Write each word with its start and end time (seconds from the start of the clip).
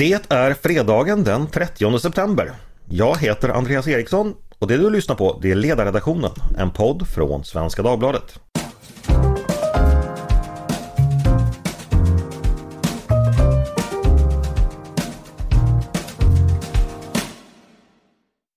Det 0.00 0.32
är 0.32 0.54
fredagen 0.54 1.24
den 1.24 1.46
30 1.46 1.98
september. 1.98 2.52
Jag 2.88 3.18
heter 3.18 3.48
Andreas 3.48 3.88
Eriksson 3.88 4.34
och 4.58 4.68
det 4.68 4.76
du 4.76 4.90
lyssnar 4.90 5.16
på 5.16 5.38
det 5.42 5.50
är 5.50 5.54
Ledarredaktionen, 5.54 6.30
en 6.58 6.70
podd 6.70 7.08
från 7.08 7.44
Svenska 7.44 7.82
Dagbladet. 7.82 8.40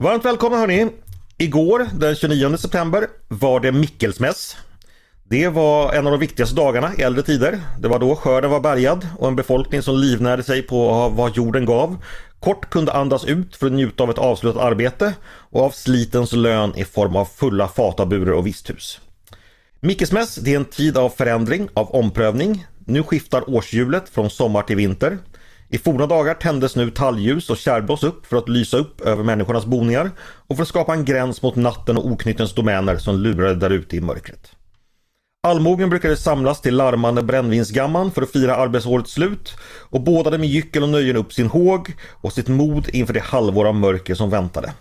Varmt 0.04 0.26
välkomna 0.26 0.58
hörni! 0.58 0.90
Igår 1.38 1.88
den 1.94 2.16
29 2.16 2.58
september 2.58 3.08
var 3.28 3.60
det 3.60 3.72
Mickelsmäss. 3.72 4.58
Det 5.30 5.48
var 5.48 5.94
en 5.94 6.06
av 6.06 6.12
de 6.12 6.20
viktigaste 6.20 6.56
dagarna 6.56 6.92
i 6.98 7.02
äldre 7.02 7.24
tider. 7.24 7.60
Det 7.80 7.88
var 7.88 8.00
då 8.00 8.16
skörden 8.16 8.52
var 8.52 8.60
bärgad 8.60 9.08
och 9.20 9.28
en 9.28 9.36
befolkning 9.36 9.82
som 9.82 9.98
livnärde 9.98 10.44
sig 10.44 10.62
på 10.62 11.10
vad 11.10 11.38
jorden 11.38 11.66
gav 11.66 11.98
kort 12.44 12.70
kunde 12.70 12.94
andas 12.94 13.26
ut 13.26 13.56
för 13.56 13.66
att 13.68 13.74
njuta 13.74 14.04
av 14.04 14.10
ett 14.10 14.18
avslutat 14.18 14.62
arbete 14.62 15.14
och 15.26 15.62
av 15.62 15.70
slitens 15.70 16.34
lön 16.34 16.74
i 16.76 16.86
form 16.86 17.16
av 17.16 17.26
fulla 17.26 17.68
fataburer 17.68 18.32
och 18.32 18.48
visthus. 18.48 19.00
Mickesmäss 19.80 20.36
det 20.36 20.54
är 20.54 20.56
en 20.56 20.66
tid 20.66 20.98
av 20.98 21.10
förändring, 21.10 21.70
av 21.74 21.96
omprövning. 21.96 22.66
Nu 22.86 23.04
skiftar 23.04 23.50
årshjulet 23.50 24.10
från 24.10 24.30
sommar 24.30 24.62
till 24.62 24.76
vinter. 24.76 25.18
I 25.70 25.78
forna 25.78 26.08
dagar 26.08 26.34
tändes 26.34 26.76
nu 26.76 26.92
talljus 26.92 27.50
och 27.50 27.58
kärrblås 27.58 28.04
upp 28.04 28.26
för 28.26 28.38
att 28.38 28.50
lysa 28.50 28.78
upp 28.78 29.02
över 29.02 29.24
människornas 29.24 29.66
boningar 29.66 30.12
och 30.20 30.56
för 30.56 30.64
att 30.64 30.70
skapa 30.70 30.94
en 30.94 31.06
gräns 31.06 31.42
mot 31.42 31.56
natten 31.56 31.98
och 31.98 32.06
oknyttens 32.06 32.54
domäner 32.54 32.98
som 32.98 33.18
lurade 33.18 33.56
där 33.56 33.70
ute 33.70 33.96
i 33.96 34.02
mörkret. 34.02 34.52
Allmogen 35.48 35.90
brukade 35.90 36.18
samlas 36.18 36.62
till 36.62 36.76
larmande 36.76 37.24
brännvinsgamman 37.24 38.12
för 38.12 38.22
att 38.22 38.32
fira 38.32 38.56
arbetsårets 38.56 39.12
slut 39.12 39.56
och 39.90 40.02
bådade 40.02 40.38
med 40.38 40.50
gyckel 40.50 40.84
och 40.84 40.90
nöjen 40.90 41.16
upp 41.16 41.34
sin 41.34 41.48
håg 41.48 41.94
och 42.12 42.34
sitt 42.34 42.48
mod 42.48 42.90
inför 42.90 43.14
det 43.14 43.20
halvår 43.20 43.66
av 43.66 43.76
mörker 43.76 44.16
som 44.16 44.30
väntade. 44.30 44.74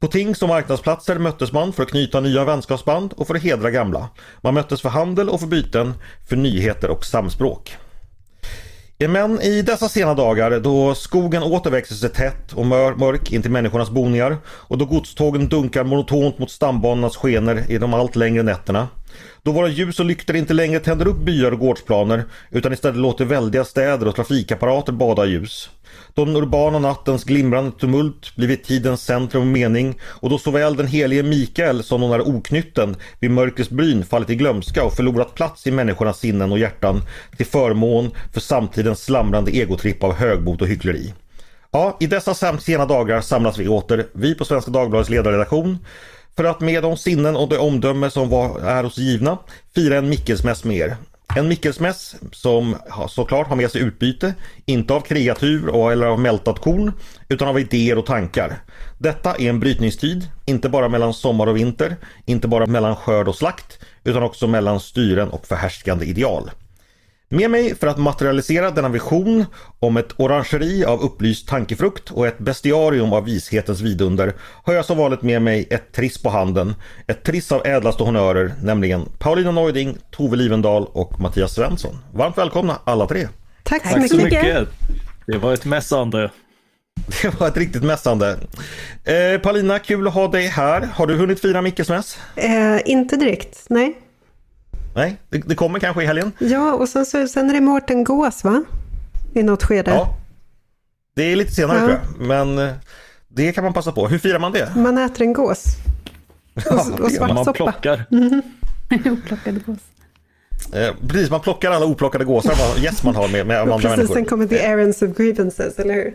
På 0.00 0.06
tings 0.06 0.42
och 0.42 0.48
marknadsplatser 0.48 1.18
möttes 1.18 1.52
man 1.52 1.72
för 1.72 1.82
att 1.82 1.90
knyta 1.90 2.20
nya 2.20 2.44
vänskapsband 2.44 3.12
och 3.16 3.26
för 3.26 3.34
att 3.34 3.42
hedra 3.42 3.70
gamla. 3.70 4.08
Man 4.40 4.54
möttes 4.54 4.80
för 4.80 4.88
handel 4.88 5.28
och 5.28 5.40
för 5.40 5.46
byten, 5.46 5.94
för 6.28 6.36
nyheter 6.36 6.90
och 6.90 7.04
samspråk. 7.04 7.76
Men 8.98 9.40
i 9.40 9.62
dessa 9.62 9.88
sena 9.88 10.14
dagar 10.14 10.60
då 10.60 10.94
skogen 10.94 11.42
åter 11.42 11.70
växer 11.70 11.94
sig 11.94 12.10
tätt 12.10 12.52
och 12.52 12.66
mör 12.66 12.94
mörk 12.94 13.32
in 13.32 13.42
till 13.42 13.50
människornas 13.50 13.90
boningar 13.90 14.36
och 14.46 14.78
då 14.78 14.84
godstågen 14.84 15.48
dunkar 15.48 15.84
monotont 15.84 16.38
mot 16.38 16.50
stambanornas 16.50 17.16
skener 17.16 17.70
i 17.70 17.78
de 17.78 17.94
allt 17.94 18.16
längre 18.16 18.42
nätterna 18.42 18.88
då 19.42 19.52
våra 19.52 19.68
ljus 19.68 20.00
och 20.00 20.06
lyktor 20.06 20.36
inte 20.36 20.54
längre 20.54 20.80
tänder 20.80 21.08
upp 21.08 21.18
byar 21.18 21.52
och 21.52 21.58
gårdsplaner 21.58 22.24
utan 22.50 22.72
istället 22.72 22.96
låter 22.96 23.24
väldiga 23.24 23.64
städer 23.64 24.08
och 24.08 24.16
trafikapparater 24.16 24.92
bada 24.92 25.26
i 25.26 25.30
ljus. 25.30 25.70
Då 26.14 26.24
den 26.24 26.36
urbana 26.36 26.78
nattens 26.78 27.24
glimrande 27.24 27.72
tumult 27.78 28.36
blivit 28.36 28.64
tidens 28.64 29.02
centrum 29.02 29.42
och 29.42 29.48
mening 29.48 29.98
och 30.02 30.30
då 30.30 30.38
såväl 30.38 30.76
den 30.76 30.86
helige 30.86 31.22
Mikael 31.22 31.82
som 31.82 32.00
den 32.00 32.10
där 32.10 32.28
oknytten 32.28 32.96
vid 33.20 33.30
mörkrets 33.30 33.70
bryn 33.70 34.04
fallit 34.04 34.30
i 34.30 34.34
glömska 34.34 34.84
och 34.84 34.92
förlorat 34.92 35.34
plats 35.34 35.66
i 35.66 35.70
människornas 35.70 36.18
sinnen 36.18 36.52
och 36.52 36.58
hjärtan 36.58 37.02
till 37.36 37.46
förmån 37.46 38.10
för 38.32 38.40
samtidens 38.40 39.04
slamrande 39.04 39.50
egotripp 39.50 40.04
av 40.04 40.14
högmod 40.14 40.62
och 40.62 40.68
hyckleri. 40.68 41.12
Ja, 41.72 41.96
i 42.00 42.06
dessa 42.06 42.58
sena 42.58 42.86
dagar 42.86 43.20
samlas 43.20 43.58
vi 43.58 43.68
åter, 43.68 44.06
vi 44.12 44.34
på 44.34 44.44
Svenska 44.44 44.70
Dagbladets 44.70 45.10
ledarredaktion 45.10 45.78
för 46.36 46.44
att 46.44 46.60
med 46.60 46.82
de 46.82 46.96
sinnen 46.96 47.36
och 47.36 47.48
det 47.48 47.58
omdöme 47.58 48.10
som 48.10 48.28
var, 48.28 48.60
är 48.60 48.84
oss 48.84 48.98
givna 48.98 49.38
fira 49.74 49.98
en 49.98 50.08
Mickelsmäss 50.08 50.64
med 50.64 50.76
er. 50.76 50.96
En 51.36 51.48
Mickelsmäss 51.48 52.16
som 52.32 52.76
såklart 53.08 53.48
har 53.48 53.56
med 53.56 53.70
sig 53.70 53.80
utbyte, 53.80 54.34
inte 54.64 54.94
av 54.94 55.00
kreatur 55.00 55.68
och, 55.68 55.92
eller 55.92 56.06
av 56.06 56.20
mältat 56.20 56.58
korn, 56.58 56.92
utan 57.28 57.48
av 57.48 57.60
idéer 57.60 57.98
och 57.98 58.06
tankar. 58.06 58.62
Detta 58.98 59.34
är 59.34 59.48
en 59.48 59.60
brytningstid, 59.60 60.28
inte 60.46 60.68
bara 60.68 60.88
mellan 60.88 61.14
sommar 61.14 61.46
och 61.46 61.56
vinter, 61.56 61.96
inte 62.24 62.48
bara 62.48 62.66
mellan 62.66 62.96
skörd 62.96 63.28
och 63.28 63.36
slakt, 63.36 63.78
utan 64.04 64.22
också 64.22 64.46
mellan 64.46 64.80
styren 64.80 65.28
och 65.28 65.46
förhärskande 65.46 66.06
ideal. 66.06 66.50
Med 67.32 67.50
mig 67.50 67.74
för 67.74 67.86
att 67.86 67.98
materialisera 67.98 68.70
denna 68.70 68.88
vision 68.88 69.44
om 69.80 69.96
ett 69.96 70.20
orangeri 70.20 70.84
av 70.84 71.00
upplyst 71.00 71.48
tankefrukt 71.48 72.10
och 72.10 72.26
ett 72.26 72.38
bestiarium 72.38 73.12
av 73.12 73.24
vishetens 73.24 73.80
vidunder 73.80 74.32
har 74.64 74.74
jag 74.74 74.84
som 74.84 74.98
vanligt 74.98 75.22
med 75.22 75.42
mig 75.42 75.66
ett 75.70 75.92
triss 75.92 76.22
på 76.22 76.30
handen. 76.30 76.74
Ett 77.06 77.22
triss 77.22 77.52
av 77.52 77.66
ädlaste 77.66 78.02
honörer, 78.02 78.52
nämligen 78.62 79.08
Paulina 79.18 79.50
Neuding, 79.50 79.96
Tove 80.10 80.36
Livendal 80.36 80.84
och 80.92 81.20
Mattias 81.20 81.54
Svensson. 81.54 81.98
Varmt 82.12 82.38
välkomna 82.38 82.78
alla 82.84 83.06
tre! 83.06 83.28
Tack 83.62 83.82
så, 83.82 83.94
Tack 83.94 84.08
så 84.08 84.16
mycket. 84.16 84.44
mycket! 84.44 84.68
Det 85.26 85.38
var 85.38 85.54
ett 85.54 85.64
mässande. 85.64 86.30
Det 87.22 87.40
var 87.40 87.48
ett 87.48 87.56
riktigt 87.56 87.82
mässande. 87.84 88.38
Eh, 89.04 89.40
Paulina, 89.40 89.78
kul 89.78 90.06
att 90.06 90.14
ha 90.14 90.28
dig 90.28 90.46
här. 90.46 90.88
Har 90.94 91.06
du 91.06 91.14
hunnit 91.14 91.40
fira 91.40 91.62
Mickes 91.62 91.88
mäss? 91.88 92.18
Eh, 92.36 92.90
inte 92.90 93.16
direkt, 93.16 93.64
nej. 93.68 93.96
Nej, 94.94 95.16
det, 95.28 95.38
det, 95.38 95.54
kommer 95.54 95.78
kanske 95.78 96.02
i 96.02 96.06
helgen. 96.06 96.32
Ja, 96.38 96.72
och 96.72 96.88
sen, 96.88 97.06
så, 97.06 97.28
sen 97.28 97.50
är 97.50 97.54
det 97.54 97.60
Mårten 97.60 98.04
Gås 98.04 98.44
va? 98.44 98.64
I 99.34 99.42
något 99.42 99.62
skede. 99.62 99.90
Ja, 99.90 100.16
det 101.16 101.22
är 101.22 101.36
lite 101.36 101.52
senare 101.52 101.78
ja. 101.78 101.86
tror 101.86 102.00
jag. 102.18 102.26
Men 102.26 102.58
eh, 102.58 102.74
det 103.28 103.52
kan 103.52 103.64
man 103.64 103.72
passa 103.72 103.92
på. 103.92 104.08
Hur 104.08 104.18
firar 104.18 104.38
man 104.38 104.52
det? 104.52 104.72
Man 104.76 104.98
äter 104.98 105.22
en 105.22 105.32
gås. 105.32 105.64
Och, 106.54 107.00
och 107.00 107.12
svart 107.12 107.34
man 107.34 107.44
soppa. 107.44 107.52
plockar. 107.52 108.04
Mm. 108.92 109.12
Oplockade 109.12 109.60
gås. 109.66 109.78
Eh, 110.72 110.94
precis, 111.08 111.30
man 111.30 111.40
plockar 111.40 111.70
alla 111.70 111.86
oplockade 111.86 112.24
gåsar 112.24 112.56
man, 112.58 112.84
yes, 112.84 113.02
man 113.02 113.14
har 113.14 113.28
med, 113.28 113.46
med 113.46 113.60
andra 113.60 113.76
precis, 113.76 113.90
människor. 113.90 114.14
Sen 114.14 114.24
kommer 114.24 114.46
the 114.46 114.58
errands 114.58 115.02
of 115.02 115.16
grievances, 115.16 115.78
eller 115.78 115.94
hur? 115.94 116.14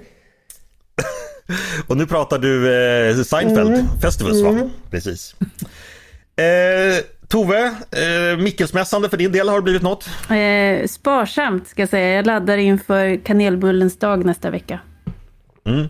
och 1.88 1.98
nu 1.98 2.06
pratar 2.06 2.40
du 2.40 2.74
eh, 3.10 3.24
Seinfeld 3.24 3.74
mm. 3.74 3.86
Festivals 4.02 4.42
va? 4.42 4.50
Mm. 4.50 4.70
Precis. 4.90 5.36
Eh, 6.36 7.04
Tove, 7.36 7.66
eh, 7.66 8.38
Mickelsmässande 8.38 9.10
för 9.10 9.18
din 9.18 9.32
del, 9.32 9.50
har 9.50 9.56
det 9.56 9.62
blivit 9.62 9.82
något? 9.82 10.10
Eh, 10.30 10.88
sparsamt 10.88 11.68
ska 11.68 11.82
jag 11.82 11.90
säga. 11.90 12.16
Jag 12.16 12.26
laddar 12.26 12.58
inför 12.58 13.26
kanelbullens 13.26 14.00
dag 14.00 14.26
nästa 14.26 14.50
vecka. 14.50 14.80
Mm. 15.68 15.88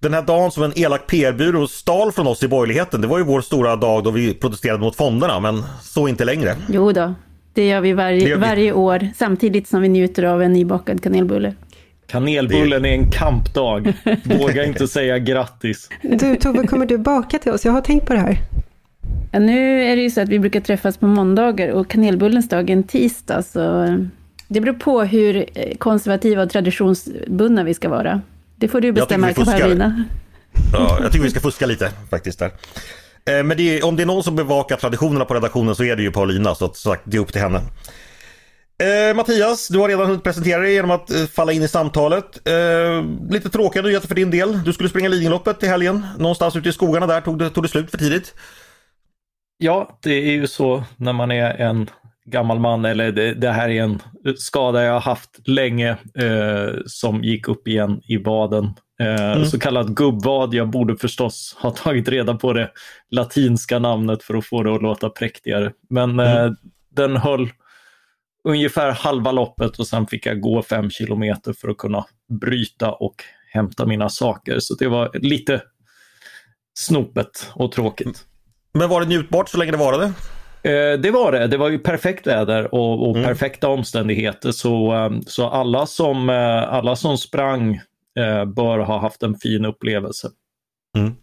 Den 0.00 0.14
här 0.14 0.22
dagen 0.22 0.50
som 0.50 0.62
en 0.62 0.72
elak 0.78 1.06
PR-byrå 1.06 1.66
stal 1.66 2.12
från 2.12 2.26
oss 2.26 2.42
i 2.42 2.48
borgerligheten, 2.48 3.00
det 3.00 3.06
var 3.06 3.18
ju 3.18 3.24
vår 3.24 3.40
stora 3.40 3.76
dag 3.76 4.04
då 4.04 4.10
vi 4.10 4.34
protesterade 4.34 4.80
mot 4.80 4.96
fonderna, 4.96 5.40
men 5.40 5.62
så 5.82 6.08
inte 6.08 6.24
längre. 6.24 6.56
Jo 6.68 6.92
då, 6.92 7.14
det 7.54 7.68
gör 7.68 7.80
vi 7.80 7.92
varje, 7.92 8.28
gör 8.28 8.36
vi. 8.36 8.42
varje 8.42 8.72
år, 8.72 9.08
samtidigt 9.16 9.68
som 9.68 9.82
vi 9.82 9.88
njuter 9.88 10.22
av 10.22 10.42
en 10.42 10.52
nybakad 10.52 11.02
kanelbulle. 11.02 11.54
Kanelbullen 12.06 12.84
är 12.84 12.92
en 12.92 13.10
kampdag. 13.10 13.92
Våga 14.24 14.64
inte 14.64 14.88
säga 14.88 15.18
grattis. 15.18 15.88
Du 16.02 16.36
Tove, 16.36 16.66
kommer 16.66 16.86
du 16.86 16.98
baka 16.98 17.38
till 17.38 17.52
oss? 17.52 17.64
Jag 17.64 17.72
har 17.72 17.80
tänkt 17.80 18.06
på 18.06 18.12
det 18.12 18.20
här. 18.20 18.38
Ja, 19.32 19.38
nu 19.38 19.82
är 19.82 19.96
det 19.96 20.02
ju 20.02 20.10
så 20.10 20.20
att 20.20 20.28
vi 20.28 20.38
brukar 20.38 20.60
träffas 20.60 20.96
på 20.96 21.06
måndagar 21.06 21.68
och 21.68 21.90
kanelbullens 21.90 22.48
dag 22.48 22.70
är 22.70 22.74
en 22.74 22.82
tisdag. 22.82 23.42
Så 23.42 23.84
eh, 23.84 23.96
det 24.48 24.60
beror 24.60 24.74
på 24.74 25.02
hur 25.02 25.36
eh, 25.54 25.76
konservativa 25.76 26.42
och 26.42 26.50
traditionsbundna 26.50 27.64
vi 27.64 27.74
ska 27.74 27.88
vara. 27.88 28.20
Det 28.56 28.68
får 28.68 28.80
du 28.80 28.92
bestämma, 28.92 29.32
Katarina. 29.32 30.04
Ja, 30.72 30.98
jag 31.02 31.12
tycker 31.12 31.24
vi 31.24 31.30
ska 31.30 31.40
fuska 31.40 31.66
lite 31.66 31.90
faktiskt 32.10 32.38
där. 32.38 32.50
Eh, 33.24 33.42
men 33.44 33.56
det 33.56 33.78
är, 33.78 33.84
om 33.84 33.96
det 33.96 34.02
är 34.02 34.06
någon 34.06 34.22
som 34.22 34.36
bevakar 34.36 34.76
traditionerna 34.76 35.24
på 35.24 35.34
redaktionen 35.34 35.74
så 35.74 35.84
är 35.84 35.96
det 35.96 36.02
ju 36.02 36.12
Paulina, 36.12 36.54
så 36.54 36.64
att, 36.64 36.76
sagt, 36.76 37.02
det 37.04 37.16
är 37.16 37.20
upp 37.20 37.32
till 37.32 37.40
henne. 37.40 37.60
Eh, 38.78 39.16
Mattias, 39.16 39.68
du 39.68 39.78
har 39.78 39.88
redan 39.88 40.06
hunnit 40.06 40.22
presentera 40.22 40.60
dig 40.60 40.72
genom 40.72 40.90
att 40.90 41.10
falla 41.32 41.52
in 41.52 41.62
i 41.62 41.68
samtalet. 41.68 42.48
Eh, 42.48 43.04
lite 43.30 43.50
tråkiga 43.50 43.82
nyheter 43.82 44.08
för 44.08 44.14
din 44.14 44.30
del. 44.30 44.64
Du 44.64 44.72
skulle 44.72 44.88
springa 44.88 45.08
Lidingöloppet 45.08 45.62
i 45.62 45.66
helgen. 45.66 46.06
Någonstans 46.18 46.56
ute 46.56 46.68
i 46.68 46.72
skogarna 46.72 47.06
där 47.06 47.20
tog 47.20 47.38
det, 47.38 47.50
tog 47.50 47.64
det 47.64 47.68
slut 47.68 47.90
för 47.90 47.98
tidigt. 47.98 48.34
Ja, 49.58 49.98
det 50.02 50.14
är 50.14 50.32
ju 50.32 50.46
så 50.46 50.84
när 50.96 51.12
man 51.12 51.30
är 51.30 51.54
en 51.54 51.90
gammal 52.24 52.58
man, 52.58 52.84
eller 52.84 53.12
det, 53.12 53.34
det 53.34 53.50
här 53.50 53.68
är 53.68 53.82
en 53.82 54.00
skada 54.36 54.82
jag 54.82 54.92
har 54.92 55.00
haft 55.00 55.48
länge 55.48 55.90
eh, 56.18 56.74
som 56.86 57.24
gick 57.24 57.48
upp 57.48 57.68
igen 57.68 58.00
i 58.08 58.16
vaden. 58.16 58.74
Eh, 59.00 59.32
mm. 59.32 59.44
Så 59.44 59.58
kallad 59.58 59.96
gubbvad. 59.96 60.54
Jag 60.54 60.70
borde 60.70 60.96
förstås 60.96 61.56
ha 61.60 61.70
tagit 61.76 62.08
reda 62.08 62.34
på 62.34 62.52
det 62.52 62.70
latinska 63.10 63.78
namnet 63.78 64.22
för 64.22 64.34
att 64.34 64.46
få 64.46 64.62
det 64.62 64.74
att 64.74 64.82
låta 64.82 65.10
präktigare. 65.10 65.72
Men 65.90 66.20
eh, 66.20 66.40
mm. 66.40 66.56
den 66.90 67.16
höll 67.16 67.50
ungefär 68.48 68.90
halva 68.90 69.32
loppet 69.32 69.78
och 69.78 69.86
sen 69.86 70.06
fick 70.06 70.26
jag 70.26 70.40
gå 70.40 70.62
fem 70.62 70.90
kilometer 70.90 71.52
för 71.52 71.68
att 71.68 71.78
kunna 71.78 72.04
bryta 72.40 72.92
och 72.92 73.14
hämta 73.52 73.86
mina 73.86 74.08
saker. 74.08 74.58
Så 74.60 74.74
det 74.74 74.88
var 74.88 75.10
lite 75.14 75.62
snopet 76.74 77.52
och 77.54 77.72
tråkigt. 77.72 78.24
Men 78.78 78.88
var 78.88 79.00
det 79.00 79.06
njutbart 79.06 79.48
så 79.48 79.58
länge 79.58 79.70
det 79.70 79.78
varade? 79.78 80.12
Eh, 80.62 80.98
det 80.98 81.10
var 81.10 81.32
det. 81.32 81.46
Det 81.46 81.56
var 81.56 81.68
ju 81.68 81.78
perfekt 81.78 82.26
väder 82.26 82.74
och, 82.74 83.08
och 83.08 83.16
mm. 83.16 83.28
perfekta 83.28 83.68
omständigheter. 83.68 84.52
Så, 84.52 84.94
eh, 84.94 85.10
så 85.26 85.48
alla, 85.48 85.86
som, 85.86 86.30
eh, 86.30 86.74
alla 86.74 86.96
som 86.96 87.18
sprang 87.18 87.80
bör 88.56 88.78
ha 88.78 89.00
haft 89.00 89.22
en 89.22 89.34
fin 89.34 89.64
upplevelse. 89.64 90.28
Mm. 90.96 91.14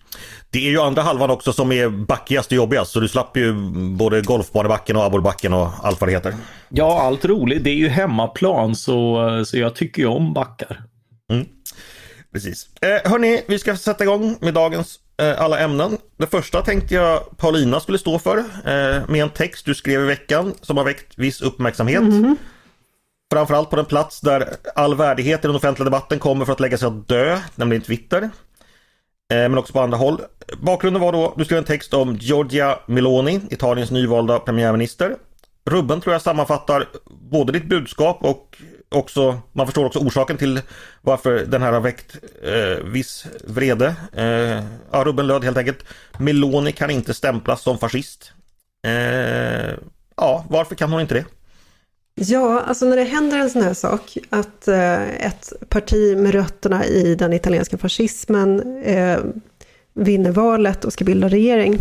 Det 0.49 0.67
är 0.67 0.69
ju 0.69 0.81
andra 0.81 1.01
halvan 1.01 1.29
också 1.29 1.53
som 1.53 1.71
är 1.71 1.89
backigast 1.89 2.51
och 2.51 2.55
jobbigast 2.55 2.91
så 2.91 2.99
du 2.99 3.07
slapp 3.07 3.37
ju 3.37 3.53
både 3.97 4.21
golfbanebacken 4.21 4.95
och 4.95 5.03
abborrbacken 5.03 5.53
och 5.53 5.69
allt 5.83 6.01
vad 6.01 6.07
det 6.07 6.13
heter. 6.13 6.35
Ja, 6.69 7.01
allt 7.01 7.25
roligt. 7.25 7.63
Det 7.63 7.69
är 7.69 7.75
ju 7.75 7.87
hemmaplan 7.87 8.75
så, 8.75 9.43
så 9.45 9.57
jag 9.57 9.75
tycker 9.75 10.01
ju 10.01 10.07
om 10.07 10.33
backar. 10.33 10.83
Mm. 11.33 11.45
Precis. 12.33 12.69
Eh, 12.81 13.11
hörni, 13.11 13.41
vi 13.47 13.59
ska 13.59 13.75
sätta 13.75 14.03
igång 14.03 14.37
med 14.41 14.53
dagens 14.53 14.99
alla 15.25 15.59
ämnen. 15.59 15.97
Det 16.17 16.27
första 16.27 16.61
tänkte 16.61 16.95
jag 16.95 17.37
Paulina 17.37 17.79
skulle 17.79 17.97
stå 17.97 18.19
för 18.19 18.37
eh, 18.37 19.09
med 19.09 19.15
en 19.21 19.29
text 19.29 19.65
du 19.65 19.75
skrev 19.75 20.01
i 20.01 20.05
veckan 20.05 20.53
som 20.61 20.77
har 20.77 20.83
väckt 20.83 21.17
viss 21.17 21.41
uppmärksamhet. 21.41 22.01
Mm. 22.01 22.35
Framförallt 23.33 23.69
på 23.69 23.75
den 23.75 23.85
plats 23.85 24.21
där 24.21 24.55
all 24.75 24.95
värdighet 24.95 25.45
i 25.45 25.47
den 25.47 25.55
offentliga 25.55 25.85
debatten 25.85 26.19
kommer 26.19 26.45
för 26.45 26.53
att 26.53 26.59
lägga 26.59 26.77
sig 26.77 26.87
att 26.87 27.07
dö, 27.07 27.39
nämligen 27.55 27.81
Twitter. 27.81 28.21
Eh, 28.21 28.29
men 29.29 29.57
också 29.57 29.73
på 29.73 29.81
andra 29.81 29.97
håll. 29.97 30.21
Bakgrunden 30.61 31.01
var 31.01 31.11
då, 31.11 31.33
du 31.37 31.45
skrev 31.45 31.57
en 31.57 31.63
text 31.63 31.93
om 31.93 32.15
Giorgia 32.15 32.79
Meloni, 32.85 33.41
Italiens 33.49 33.91
nyvalda 33.91 34.39
premiärminister. 34.39 35.15
Rubben 35.65 36.01
tror 36.01 36.13
jag 36.13 36.21
sammanfattar 36.21 36.89
både 37.31 37.53
ditt 37.53 37.65
budskap 37.65 38.17
och 38.21 38.57
också, 38.91 39.39
man 39.51 39.65
förstår 39.65 39.85
också 39.85 39.99
orsaken 39.99 40.37
till 40.37 40.61
varför 41.01 41.45
den 41.45 41.61
här 41.61 41.71
har 41.71 41.81
väckt 41.81 42.17
eh, 42.43 42.85
viss 42.85 43.25
vrede. 43.43 43.95
Eh, 44.13 44.63
ja, 44.91 45.03
Rubben 45.03 45.27
löd 45.27 45.43
helt 45.43 45.57
enkelt 45.57 45.83
Meloni 46.19 46.71
kan 46.71 46.89
inte 46.89 47.13
stämplas 47.13 47.61
som 47.61 47.77
fascist. 47.77 48.31
Eh, 48.87 49.73
ja, 50.17 50.45
varför 50.49 50.75
kan 50.75 50.91
hon 50.91 51.01
inte 51.01 51.13
det? 51.13 51.25
Ja, 52.15 52.59
alltså 52.59 52.85
när 52.85 52.97
det 52.97 53.03
händer 53.03 53.37
en 53.37 53.49
sån 53.49 53.61
här 53.61 53.73
sak, 53.73 54.17
att 54.29 54.67
eh, 54.67 55.25
ett 55.25 55.53
parti 55.69 56.17
med 56.17 56.31
rötterna 56.31 56.85
i 56.85 57.15
den 57.15 57.33
italienska 57.33 57.77
fascismen 57.77 58.83
eh, 58.83 59.19
vinner 59.93 60.31
valet 60.31 60.85
och 60.85 60.93
ska 60.93 61.05
bilda 61.05 61.29
regering, 61.29 61.77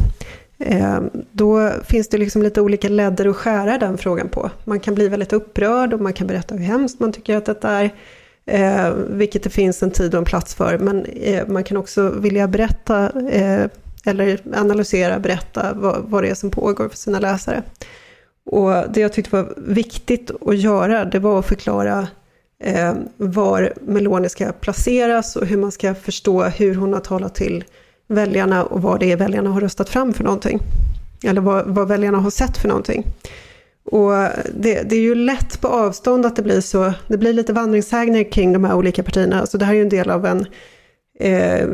Ehm, 0.61 1.11
då 1.33 1.71
finns 1.85 2.09
det 2.09 2.19
liksom 2.19 2.43
lite 2.43 2.61
olika 2.61 2.89
ledder 2.89 3.29
att 3.29 3.37
skära 3.37 3.79
den 3.79 3.99
frågan 3.99 4.29
på. 4.29 4.51
Man 4.65 4.81
kan 4.81 4.95
bli 4.95 5.09
väldigt 5.09 5.33
upprörd 5.33 5.95
och 5.95 6.01
man 6.01 6.13
kan 6.13 6.27
berätta 6.27 6.55
hur 6.55 6.65
hemskt 6.65 7.01
man 7.01 7.13
tycker 7.13 7.37
att 7.37 7.47
detta 7.47 7.71
är, 7.71 7.91
eh, 8.47 8.93
vilket 9.09 9.43
det 9.43 9.51
finns 9.51 9.83
en 9.83 9.91
tid 9.91 10.15
och 10.15 10.19
en 10.19 10.25
plats 10.25 10.55
för, 10.55 10.79
men 10.79 11.05
eh, 11.05 11.47
man 11.49 11.65
kan 11.65 11.77
också 11.77 12.11
vilja 12.11 12.49
berätta 12.49 13.11
eh, 13.31 13.67
eller 14.05 14.41
analysera, 14.55 15.19
berätta 15.19 15.73
vad, 15.75 16.03
vad 16.05 16.23
det 16.23 16.31
är 16.31 16.35
som 16.35 16.51
pågår 16.51 16.89
för 16.89 16.97
sina 16.97 17.21
läsare. 17.21 17.63
Och 18.45 18.93
det 18.93 19.01
jag 19.01 19.13
tyckte 19.13 19.37
var 19.37 19.55
viktigt 19.57 20.31
att 20.47 20.59
göra, 20.59 21.05
det 21.05 21.19
var 21.19 21.39
att 21.39 21.47
förklara 21.47 22.09
eh, 22.65 22.95
var 23.17 23.73
Meloni 23.81 24.29
ska 24.29 24.53
placeras 24.53 25.37
och 25.37 25.47
hur 25.47 25.57
man 25.57 25.73
ska 25.73 25.95
förstå 25.95 26.43
hur 26.43 26.75
hon 26.75 26.93
har 26.93 27.01
talat 27.01 27.35
till 27.35 27.65
väljarna 28.11 28.65
och 28.65 28.83
vad 28.83 29.01
det 29.01 29.13
är 29.13 29.17
väljarna 29.17 29.51
har 29.51 29.61
röstat 29.61 29.89
fram 29.89 30.13
för 30.13 30.25
någonting. 30.25 30.61
Eller 31.25 31.41
vad, 31.41 31.67
vad 31.67 31.89
väljarna 31.89 32.19
har 32.19 32.31
sett 32.31 32.59
för 32.59 32.69
någonting. 32.69 33.07
Och 33.85 34.13
det, 34.55 34.83
det, 34.83 34.97
är 34.97 35.01
ju 35.01 35.15
lätt 35.15 35.61
på 35.61 35.69
avstånd 35.69 36.27
att 36.27 36.37
det 36.37 36.43
blir 36.43 36.61
så, 36.61 36.93
det 37.09 37.19
blir 37.19 37.33
lite 37.33 37.53
vandringssägner 37.53 38.33
kring 38.33 38.53
de 38.53 38.65
här 38.65 38.75
olika 38.75 39.03
partierna. 39.03 39.41
Alltså 39.41 39.59
det 39.59 39.65
här 39.65 39.73
är 39.73 39.77
ju 39.77 39.83
en 39.83 39.89
del 39.89 40.11
av 40.11 40.27
en 40.27 40.47
eh, 41.21 41.67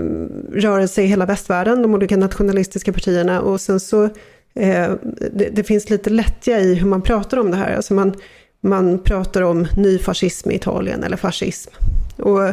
rörelse 0.53 1.03
i 1.03 1.07
hela 1.07 1.27
västvärlden, 1.27 1.83
de 1.83 1.95
olika 1.95 2.17
nationalistiska 2.17 2.93
partierna. 2.93 3.41
Och 3.41 3.61
sen 3.61 3.81
så 3.81 4.09
Eh, 4.57 4.91
det, 5.33 5.49
det, 5.53 5.65
finns 5.65 5.91
lite 5.91 6.11
lättja 6.11 6.61
i 6.61 6.75
hur 6.75 6.87
man 6.87 7.03
pratar 7.03 7.39
om 7.39 7.51
det 7.51 7.57
här. 7.57 7.77
Alltså 7.77 7.95
man, 7.95 8.15
man 8.61 8.99
pratar 8.99 9.43
om 9.43 9.67
ny 9.77 9.99
fascism 9.99 10.51
i 10.51 10.55
Italien 10.55 11.05
eller 11.05 11.17
fascism. 11.17 11.71
Och 12.17 12.49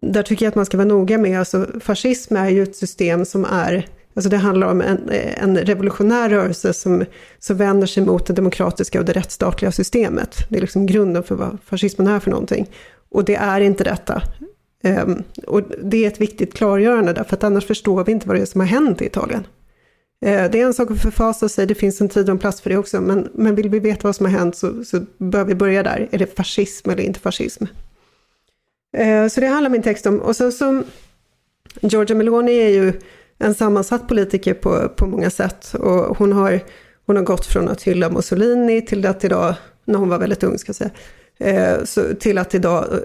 där 0.00 0.22
tycker 0.22 0.44
jag 0.44 0.50
att 0.50 0.56
man 0.56 0.66
ska 0.66 0.76
vara 0.76 0.88
noga 0.88 1.18
med, 1.18 1.38
alltså 1.38 1.66
fascism 1.80 2.36
är 2.36 2.48
ju 2.48 2.62
ett 2.62 2.76
system 2.76 3.24
som 3.24 3.44
är, 3.44 3.86
alltså 4.14 4.30
det 4.30 4.36
handlar 4.36 4.66
om 4.66 4.80
en, 4.80 5.10
en 5.36 5.58
revolutionär 5.58 6.28
rörelse 6.28 6.72
som, 6.72 7.04
som 7.38 7.56
vänder 7.56 7.86
sig 7.86 8.04
mot 8.04 8.26
det 8.26 8.32
demokratiska 8.32 8.98
och 8.98 9.04
det 9.04 9.12
rättsstatliga 9.12 9.72
systemet. 9.72 10.36
Det 10.48 10.56
är 10.56 10.60
liksom 10.60 10.86
grunden 10.86 11.22
för 11.22 11.34
vad 11.34 11.58
fascismen 11.64 12.06
är 12.06 12.20
för 12.20 12.30
någonting. 12.30 12.70
Och 13.10 13.24
det 13.24 13.34
är 13.34 13.60
inte 13.60 13.84
detta. 13.84 14.22
Um, 14.84 15.22
och 15.46 15.62
det 15.82 16.04
är 16.04 16.08
ett 16.08 16.20
viktigt 16.20 16.54
klargörande, 16.54 17.12
därför 17.12 17.36
att 17.36 17.44
annars 17.44 17.66
förstår 17.66 18.04
vi 18.04 18.12
inte 18.12 18.28
vad 18.28 18.36
det 18.36 18.42
är 18.42 18.46
som 18.46 18.60
har 18.60 18.68
hänt 18.68 19.02
i 19.02 19.06
Italien. 19.06 19.46
Uh, 20.26 20.50
det 20.50 20.60
är 20.60 20.66
en 20.66 20.74
sak 20.74 20.90
att 20.90 21.02
förfasa 21.02 21.48
sig, 21.48 21.66
det 21.66 21.74
finns 21.74 22.00
en 22.00 22.08
tid 22.08 22.28
och 22.28 22.32
en 22.32 22.38
plats 22.38 22.60
för 22.60 22.70
det 22.70 22.76
också, 22.76 23.00
men, 23.00 23.28
men 23.34 23.54
vill 23.54 23.68
vi 23.68 23.78
veta 23.78 24.08
vad 24.08 24.16
som 24.16 24.26
har 24.26 24.32
hänt 24.32 24.56
så, 24.56 24.84
så 24.84 25.00
bör 25.18 25.44
vi 25.44 25.54
börja 25.54 25.82
där. 25.82 26.08
Är 26.10 26.18
det 26.18 26.36
fascism 26.36 26.90
eller 26.90 27.02
inte 27.02 27.20
fascism? 27.20 27.64
Eh, 28.92 29.28
så 29.28 29.40
det 29.40 29.46
handlar 29.46 29.70
min 29.70 29.82
text 29.82 30.06
om. 30.06 30.20
Och 30.20 30.36
sen 30.36 30.52
så 30.52 30.82
Giorgia 31.80 32.16
Meloni 32.16 32.52
är 32.52 32.68
ju 32.68 32.92
en 33.38 33.54
sammansatt 33.54 34.08
politiker 34.08 34.54
på, 34.54 34.88
på 34.96 35.06
många 35.06 35.30
sätt. 35.30 35.74
Och 35.74 36.18
hon 36.18 36.32
har, 36.32 36.60
hon 37.06 37.16
har 37.16 37.22
gått 37.22 37.46
från 37.46 37.68
att 37.68 37.82
hylla 37.82 38.10
Mussolini 38.10 38.82
till 38.82 39.06
att 39.06 39.24
idag, 39.24 39.54
när 39.84 39.98
hon 39.98 40.08
var 40.08 40.18
väldigt 40.18 40.42
ung 40.42 40.58
ska 40.58 40.68
jag 40.68 40.76
säga, 40.76 40.90
eh, 41.38 41.84
så, 41.84 42.14
till 42.14 42.38
att 42.38 42.54
idag 42.54 42.84
eh, 42.92 42.98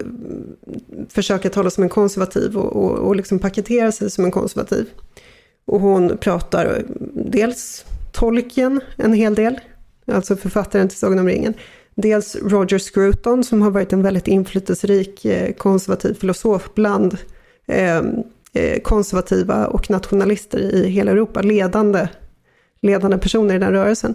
försöka 1.08 1.50
tala 1.50 1.70
som 1.70 1.82
en 1.82 1.88
konservativ 1.88 2.56
och, 2.56 2.76
och, 2.76 2.98
och 2.98 3.16
liksom 3.16 3.38
paketera 3.38 3.92
sig 3.92 4.10
som 4.10 4.24
en 4.24 4.30
konservativ. 4.30 4.86
Och 5.64 5.80
hon 5.80 6.18
pratar 6.18 6.82
dels 7.14 7.84
tolken 8.12 8.80
en 8.96 9.12
hel 9.12 9.34
del, 9.34 9.60
alltså 10.06 10.36
författaren 10.36 10.88
till 10.88 10.98
Sagan 10.98 11.18
om 11.18 11.28
ringen. 11.28 11.54
Dels 11.96 12.36
Roger 12.42 12.78
Scruton 12.78 13.44
som 13.44 13.62
har 13.62 13.70
varit 13.70 13.92
en 13.92 14.02
väldigt 14.02 14.28
inflytelserik 14.28 15.24
eh, 15.24 15.52
konservativ 15.52 16.14
filosof 16.14 16.70
bland 16.74 17.18
eh, 17.66 18.02
eh, 18.52 18.80
konservativa 18.82 19.66
och 19.66 19.90
nationalister 19.90 20.58
i 20.58 20.88
hela 20.88 21.10
Europa, 21.10 21.42
ledande, 21.42 22.08
ledande 22.82 23.18
personer 23.18 23.54
i 23.54 23.58
den 23.58 23.72
rörelsen. 23.72 24.14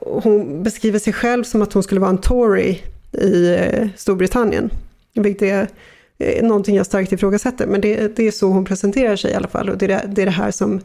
Hon 0.00 0.62
beskriver 0.62 0.98
sig 0.98 1.12
själv 1.12 1.44
som 1.44 1.62
att 1.62 1.72
hon 1.72 1.82
skulle 1.82 2.00
vara 2.00 2.10
en 2.10 2.18
Tory 2.18 2.78
i 3.12 3.58
Storbritannien, 3.96 4.70
vilket 5.14 5.42
är 6.18 6.42
någonting 6.42 6.76
jag 6.76 6.86
starkt 6.86 7.12
ifrågasätter, 7.12 7.66
men 7.66 7.80
det, 7.80 8.16
det 8.16 8.26
är 8.26 8.30
så 8.30 8.48
hon 8.48 8.64
presenterar 8.64 9.16
sig 9.16 9.30
i 9.30 9.34
alla 9.34 9.48
fall 9.48 9.68
och 9.68 9.78
det 9.78 9.86
är 9.86 9.88
det, 9.88 10.04
det, 10.08 10.22
är 10.22 10.26
det 10.26 10.32
här 10.32 10.50
som, 10.50 10.80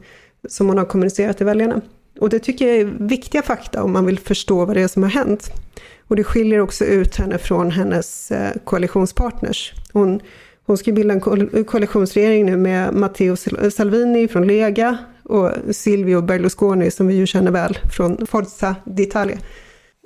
som 0.50 0.68
hon 0.68 0.78
har 0.78 0.86
kommunicerat 0.86 1.38
till 1.38 1.46
väljarna. 1.46 1.82
Och 2.20 2.30
det 2.30 2.40
tycker 2.40 2.68
jag 2.68 2.78
är 2.78 2.86
viktiga 2.86 3.42
fakta 3.42 3.84
om 3.84 3.94
man 3.94 4.06
vill 4.06 4.20
förstå 4.20 4.66
vad 4.66 4.76
det 4.76 4.82
är 4.82 4.88
som 4.88 5.04
har 5.04 5.10
hänt. 5.10 5.52
Och 6.08 6.16
det 6.16 6.24
skiljer 6.24 6.60
också 6.60 6.86
ut 6.86 7.16
henne 7.16 7.38
från 7.38 7.72
hennes 7.72 8.32
eh, 8.32 8.52
koalitionspartners. 8.64 9.74
Hon, 9.94 10.20
hon 10.66 10.78
ska 10.78 10.92
bilda 10.92 11.14
en 11.14 11.66
koalitionsregering 11.66 12.46
nu 12.46 12.58
med 12.58 12.94
Matteo 12.94 13.36
Salvini 13.72 14.28
från 14.28 14.48
Lega 14.48 14.98
och 15.24 15.52
Silvio 15.72 16.22
Berlusconi 16.22 16.92
som 16.92 17.08
vi 17.08 17.16
ju 17.16 17.28
känner 17.28 17.52
väl 17.52 17.78
från 17.92 18.28
Forza 18.28 18.76
d'Italia. 18.86 19.38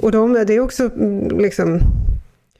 Och 0.01 0.11
de, 0.11 0.33
det 0.33 0.53
är 0.53 0.59
också 0.59 0.83
mm, 0.83 1.39
liksom 1.39 1.79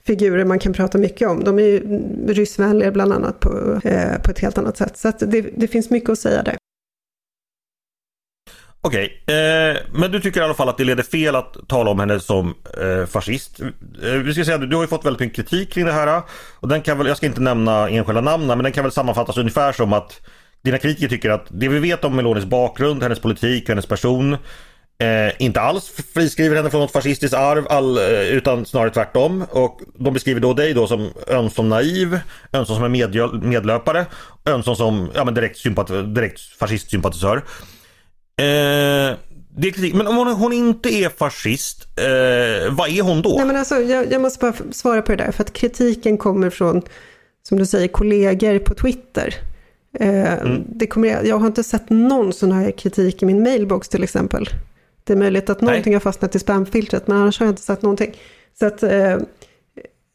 figurer 0.06 0.46
man 0.46 0.60
kan 0.60 0.74
prata 0.74 0.98
mycket 0.98 1.28
om. 1.28 1.44
De 1.44 1.60
är 1.60 1.64
ju 1.64 1.78
mm, 1.78 2.28
ryssvänliga 2.28 2.92
bland 2.92 3.14
annat 3.14 3.40
på, 3.40 3.80
eh, 3.84 4.22
på 4.24 4.32
ett 4.32 4.40
helt 4.40 4.58
annat 4.58 4.78
sätt. 4.78 4.98
Så 4.98 5.12
det, 5.26 5.42
det 5.42 5.68
finns 5.68 5.90
mycket 5.90 6.10
att 6.10 6.20
säga 6.20 6.44
där. 6.44 6.58
Okej, 8.86 9.24
eh, 9.26 9.78
men 9.92 10.12
du 10.12 10.20
tycker 10.20 10.42
i 10.42 10.44
alla 10.44 10.54
fall 10.54 10.70
att 10.70 10.78
det 10.78 10.84
leder 10.84 11.04
fel 11.04 11.36
att 11.36 11.58
tala 11.68 11.92
om 11.92 12.00
henne 12.00 12.20
som 12.20 12.56
eh, 12.82 13.06
fascist. 13.06 13.60
Eh, 14.04 14.12
vi 14.12 14.34
ska 14.34 14.46
säga, 14.46 14.58
du 14.58 14.76
har 14.76 14.84
ju 14.84 14.88
fått 14.88 15.06
väldigt 15.06 15.20
mycket 15.20 15.36
kritik 15.36 15.74
kring 15.74 15.86
det 15.86 15.92
här. 15.92 16.08
Eh, 16.08 16.24
och 16.60 16.68
den 16.68 16.82
kan 16.82 16.98
väl, 16.98 17.08
jag 17.08 17.18
ska 17.18 17.26
inte 17.26 17.42
nämna 17.42 17.90
enskilda 17.90 18.22
namn, 18.22 18.48
men 18.48 18.64
den 18.64 18.72
kan 18.72 18.84
väl 18.84 18.92
sammanfattas 18.92 19.38
ungefär 19.38 19.72
som 19.72 19.94
att 19.94 20.22
dina 20.64 20.78
kritiker 20.78 21.08
tycker 21.08 21.30
att 21.30 21.46
det 21.50 21.68
vi 21.68 21.80
vet 21.80 22.04
om 22.04 22.16
Melonis 22.16 22.46
bakgrund, 22.46 23.04
hennes 23.04 23.20
politik 23.20 23.70
hennes 23.70 23.86
person 23.86 24.38
Eh, 24.98 25.34
inte 25.40 25.62
alls 25.62 25.92
friskriver 26.14 26.56
henne 26.56 26.70
från 26.70 26.82
något 26.82 26.92
fascistiskt 26.92 27.34
arv 27.34 27.68
all, 27.70 27.98
eh, 27.98 28.22
utan 28.22 28.66
snarare 28.66 28.90
tvärtom. 28.90 29.46
Och 29.52 29.82
de 29.94 30.14
beskriver 30.14 30.40
då 30.42 30.54
dig 30.54 30.74
då 30.74 30.88
som 30.88 31.12
ömsom 31.28 31.70
naiv, 31.70 32.20
ömsom 32.54 32.76
som 32.76 32.84
en 32.84 33.50
medlöpare, 33.50 34.06
ömsom 34.46 34.76
som 34.76 35.12
ja, 35.16 35.24
men 35.24 35.34
direkt, 35.34 35.64
direkt 36.16 36.40
fascistsympatisör. 36.42 37.44
Eh, 38.38 39.18
det 39.58 39.68
är 39.68 39.72
kritik. 39.72 39.94
Men 39.94 40.08
om 40.08 40.16
hon, 40.18 40.28
hon 40.28 40.54
inte 40.54 40.90
är 40.90 41.10
fascist, 41.10 41.88
eh, 41.98 42.74
vad 42.74 42.90
är 42.90 43.02
hon 43.02 43.22
då? 43.22 43.36
Nej, 43.38 43.46
men 43.46 43.56
alltså, 43.56 43.82
jag, 43.82 44.12
jag, 44.12 44.22
måste 44.22 44.40
bara 44.40 44.54
svara 44.72 45.02
på 45.02 45.12
det 45.12 45.24
där, 45.24 45.32
för 45.32 45.44
att 45.44 45.54
kritiken 45.54 46.18
kommer 46.18 46.50
från, 46.50 46.82
som 47.44 47.58
du 47.58 47.66
säger, 47.66 47.88
kollegor 47.88 48.60
på 48.60 48.74
Twitter. 48.74 49.36
Eh, 50.00 50.34
mm. 50.34 50.64
det 50.68 50.88
kommer, 50.88 51.26
jag 51.26 51.38
har 51.38 51.48
inte 51.48 51.64
sett 51.64 51.90
någon 51.90 52.34
sån 52.34 52.52
här 52.52 52.72
kritik 52.72 53.24
i 53.24 53.26
min 53.26 53.44
mailbox 53.44 53.90
till 53.90 54.04
exempel. 54.04 54.50
Det 55.04 55.14
är 55.14 55.18
möjligt 55.18 55.50
att 55.50 55.62
någonting 55.62 55.92
Nej. 55.92 55.94
har 55.94 56.00
fastnat 56.00 56.36
i 56.36 56.40
spamfiltret, 56.40 57.08
men 57.08 57.18
annars 57.18 57.40
har 57.40 57.46
jag 57.46 57.52
inte 57.52 57.62
sett 57.62 57.82
någonting. 57.82 58.16
Så 58.60 58.66
att, 58.66 58.84
eh, 58.84 59.18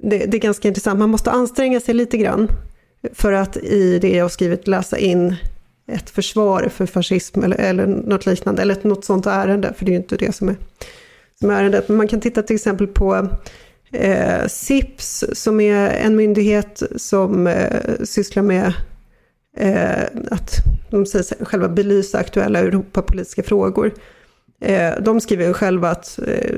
det, 0.03 0.27
det, 0.27 0.37
är 0.37 0.41
ganska 0.41 0.69
intressant. 0.69 0.99
Man 0.99 1.11
måste 1.11 1.31
anstränga 1.31 1.81
sig 1.81 1.95
lite 1.95 2.17
grann 2.17 2.49
för 3.13 3.33
att 3.33 3.57
i 3.57 3.99
det 3.99 4.17
jag 4.17 4.25
har 4.25 4.29
skrivit 4.29 4.67
läsa 4.67 4.99
in 4.99 5.37
ett 5.91 6.11
försvar 6.11 6.69
för 6.69 6.87
fascism 6.87 7.43
eller, 7.45 7.57
eller 7.57 7.87
något 7.87 8.27
liknande, 8.27 8.63
eller 8.63 8.77
något 8.83 9.05
sånt 9.05 9.27
ärende, 9.27 9.75
för 9.77 9.85
det 9.85 9.91
är 9.91 9.93
ju 9.93 9.99
inte 9.99 10.17
det 10.17 10.35
som 10.35 10.49
är, 10.49 10.57
som 11.41 11.51
är 11.51 11.55
ärendet. 11.55 11.89
Men 11.89 11.97
man 11.97 12.09
kan 12.09 12.21
titta 12.21 12.43
till 12.43 12.57
exempel 12.57 12.87
på 12.87 13.29
eh, 13.93 14.47
SIPS, 14.47 15.25
som 15.33 15.61
är 15.61 15.91
en 15.91 16.17
myndighet 16.17 16.83
som 16.97 17.47
eh, 17.47 17.81
sysslar 18.05 18.43
med 18.43 18.73
eh, 19.57 20.03
att 20.31 20.55
de 20.91 21.07
säger 21.07 21.45
själva 21.45 21.69
belysa 21.69 22.19
aktuella 22.19 22.59
Europapolitiska 22.59 23.43
frågor. 23.43 23.93
Eh, 24.61 24.93
de 25.01 25.21
skriver 25.21 25.53
själva 25.53 25.91
att 25.91 26.19
eh, 26.27 26.55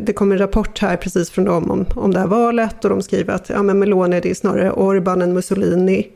det 0.00 0.12
kom 0.12 0.32
en 0.32 0.38
rapport 0.38 0.78
här 0.78 0.96
precis 0.96 1.30
från 1.30 1.44
dem 1.44 1.70
om, 1.70 1.86
om 1.96 2.12
det 2.12 2.20
här 2.20 2.26
valet 2.26 2.84
och 2.84 2.90
de 2.90 3.02
skriver 3.02 3.34
att 3.34 3.48
ja, 3.48 3.62
men 3.62 3.78
Meloni 3.78 4.20
det 4.20 4.30
är 4.30 4.34
snarare 4.34 4.72
Orban 4.72 5.22
än 5.22 5.32
Mussolini. 5.32 6.06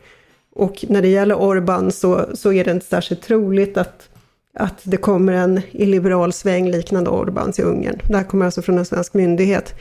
Och 0.59 0.85
när 0.89 1.03
det 1.03 1.09
gäller 1.09 1.35
Orban 1.35 1.93
så, 1.93 2.27
så 2.35 2.53
är 2.53 2.65
det 2.65 2.71
inte 2.71 2.87
särskilt 2.87 3.23
troligt 3.23 3.77
att, 3.77 4.09
att 4.55 4.81
det 4.83 4.97
kommer 4.97 5.33
en 5.33 5.61
illiberal 5.71 6.33
sväng 6.33 6.71
liknande 6.71 7.11
Orbans 7.11 7.59
i 7.59 7.63
Ungern. 7.63 8.01
Det 8.09 8.17
här 8.17 8.25
kommer 8.25 8.45
alltså 8.45 8.63
från 8.63 8.79
en 8.79 8.85
svensk 8.85 9.15
myndighet. 9.15 9.75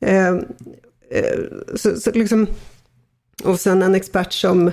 Eh, 0.00 0.28
eh, 1.10 1.38
så, 1.74 1.96
så 1.96 2.10
liksom, 2.10 2.46
och 3.44 3.60
sen 3.60 3.82
en 3.82 3.94
expert 3.94 4.32
som 4.32 4.66
Eh, 4.68 4.72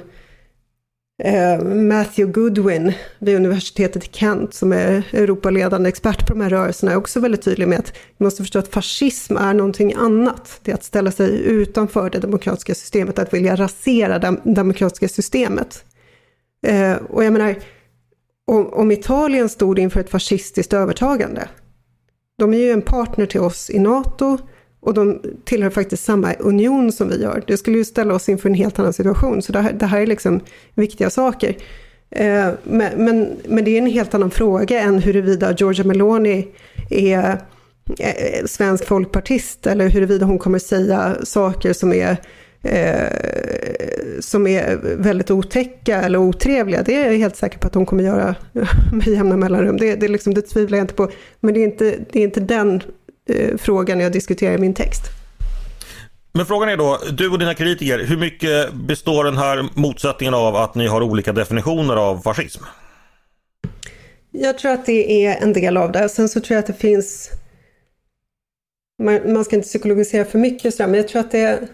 Eh, 1.19 1.63
Matthew 1.63 2.31
Goodwin 2.31 2.93
vid 3.19 3.35
universitetet 3.35 4.05
i 4.05 4.09
Kent, 4.11 4.53
som 4.53 4.71
är 4.71 5.03
Europaledande 5.13 5.89
expert 5.89 6.27
på 6.27 6.33
de 6.33 6.41
här 6.41 6.49
rörelserna, 6.49 6.91
är 6.91 6.95
också 6.95 7.19
väldigt 7.19 7.41
tydlig 7.41 7.67
med 7.67 7.79
att 7.79 7.93
vi 8.17 8.23
måste 8.23 8.43
förstå 8.43 8.59
att 8.59 8.67
fascism 8.67 9.37
är 9.37 9.53
någonting 9.53 9.93
annat. 9.93 10.59
Det 10.63 10.71
är 10.71 10.75
att 10.75 10.83
ställa 10.83 11.11
sig 11.11 11.43
utanför 11.45 12.09
det 12.09 12.19
demokratiska 12.19 12.75
systemet, 12.75 13.19
att 13.19 13.33
vilja 13.33 13.55
rasera 13.55 14.19
det 14.19 14.37
demokratiska 14.43 15.07
systemet. 15.07 15.85
Eh, 16.67 16.93
och 16.93 17.23
jag 17.23 17.33
menar, 17.33 17.55
om, 18.47 18.91
Italien 18.91 19.49
stod 19.49 19.79
inför 19.79 19.99
ett 19.99 20.09
fascistiskt 20.09 20.73
övertagande, 20.73 21.47
de 22.37 22.53
är 22.53 22.57
ju 22.57 22.71
en 22.71 22.81
partner 22.81 23.25
till 23.25 23.41
oss 23.41 23.69
i 23.69 23.79
NATO, 23.79 24.37
och 24.83 24.93
de 24.93 25.21
tillhör 25.45 25.69
faktiskt 25.69 26.05
samma 26.05 26.33
union 26.33 26.91
som 26.91 27.09
vi 27.09 27.21
gör. 27.21 27.43
Det 27.47 27.57
skulle 27.57 27.77
ju 27.77 27.85
ställa 27.85 28.13
oss 28.13 28.29
inför 28.29 28.49
en 28.49 28.55
helt 28.55 28.79
annan 28.79 28.93
situation. 28.93 29.41
Så 29.41 29.51
det 29.51 29.59
här, 29.59 29.73
det 29.73 29.85
här 29.85 30.01
är 30.01 30.07
liksom 30.07 30.39
viktiga 30.75 31.09
saker. 31.09 31.55
Eh, 32.11 32.49
men, 32.63 33.05
men, 33.05 33.29
men, 33.47 33.63
det 33.65 33.71
är 33.71 33.77
en 33.77 33.87
helt 33.87 34.13
annan 34.13 34.31
fråga 34.31 34.81
än 34.81 34.99
huruvida 34.99 35.51
Giorgia 35.51 35.85
Meloni 35.85 36.47
är 36.89 37.41
eh, 37.99 38.45
svensk 38.45 38.85
folkpartist 38.85 39.67
eller 39.67 39.89
huruvida 39.89 40.25
hon 40.25 40.39
kommer 40.39 40.59
säga 40.59 41.15
saker 41.23 41.73
som 41.73 41.93
är 41.93 42.17
eh, 42.61 43.07
som 44.19 44.47
är 44.47 44.79
väldigt 44.97 45.31
otäcka 45.31 46.01
eller 46.01 46.19
otrevliga. 46.19 46.83
Det 46.83 46.95
är 46.95 47.11
jag 47.11 47.17
helt 47.17 47.35
säker 47.35 47.59
på 47.59 47.67
att 47.67 47.75
hon 47.75 47.85
kommer 47.85 48.03
göra 48.03 48.35
med 48.93 49.07
jämna 49.07 49.37
mellanrum. 49.37 49.77
Det, 49.77 49.95
det, 49.95 50.07
liksom, 50.07 50.33
det 50.33 50.41
tvivlar 50.41 50.77
jag 50.77 50.83
inte 50.83 50.93
på. 50.93 51.11
Men 51.39 51.53
det 51.53 51.59
är 51.59 51.63
inte, 51.63 51.95
det 52.11 52.19
är 52.19 52.23
inte 52.23 52.39
den 52.39 52.81
eh, 53.29 53.57
frågan 53.57 53.99
jag 53.99 54.11
diskuterar 54.11 54.57
min 54.57 54.73
text. 54.73 55.03
Men 56.33 56.45
frågan 56.45 56.69
är 56.69 56.77
då, 56.77 56.99
du 57.11 57.29
och 57.29 57.39
dina 57.39 57.53
kritiker, 57.53 57.99
hur 57.99 58.17
mycket 58.17 58.73
består 58.73 59.23
den 59.23 59.37
här 59.37 59.69
motsättningen 59.73 60.33
av 60.33 60.55
att 60.55 60.75
ni 60.75 60.87
har 60.87 61.01
olika 61.01 61.33
definitioner 61.33 61.95
av 61.95 62.21
fascism? 62.21 62.63
Jag 64.31 64.57
tror 64.57 64.71
att 64.71 64.85
det 64.85 65.25
är 65.25 65.43
en 65.43 65.53
del 65.53 65.77
av 65.77 65.91
det. 65.91 66.09
Sen 66.09 66.29
så 66.29 66.39
tror 66.39 66.55
jag 66.55 66.59
att 66.59 66.67
det 66.67 66.73
finns... 66.73 67.29
Man, 69.03 69.33
man 69.33 69.45
ska 69.45 69.55
inte 69.55 69.67
psykologisera 69.67 70.25
för 70.25 70.39
mycket, 70.39 70.79
men 70.79 70.93
jag 70.93 71.07
tror 71.07 71.19
att 71.19 71.31
det... 71.31 71.67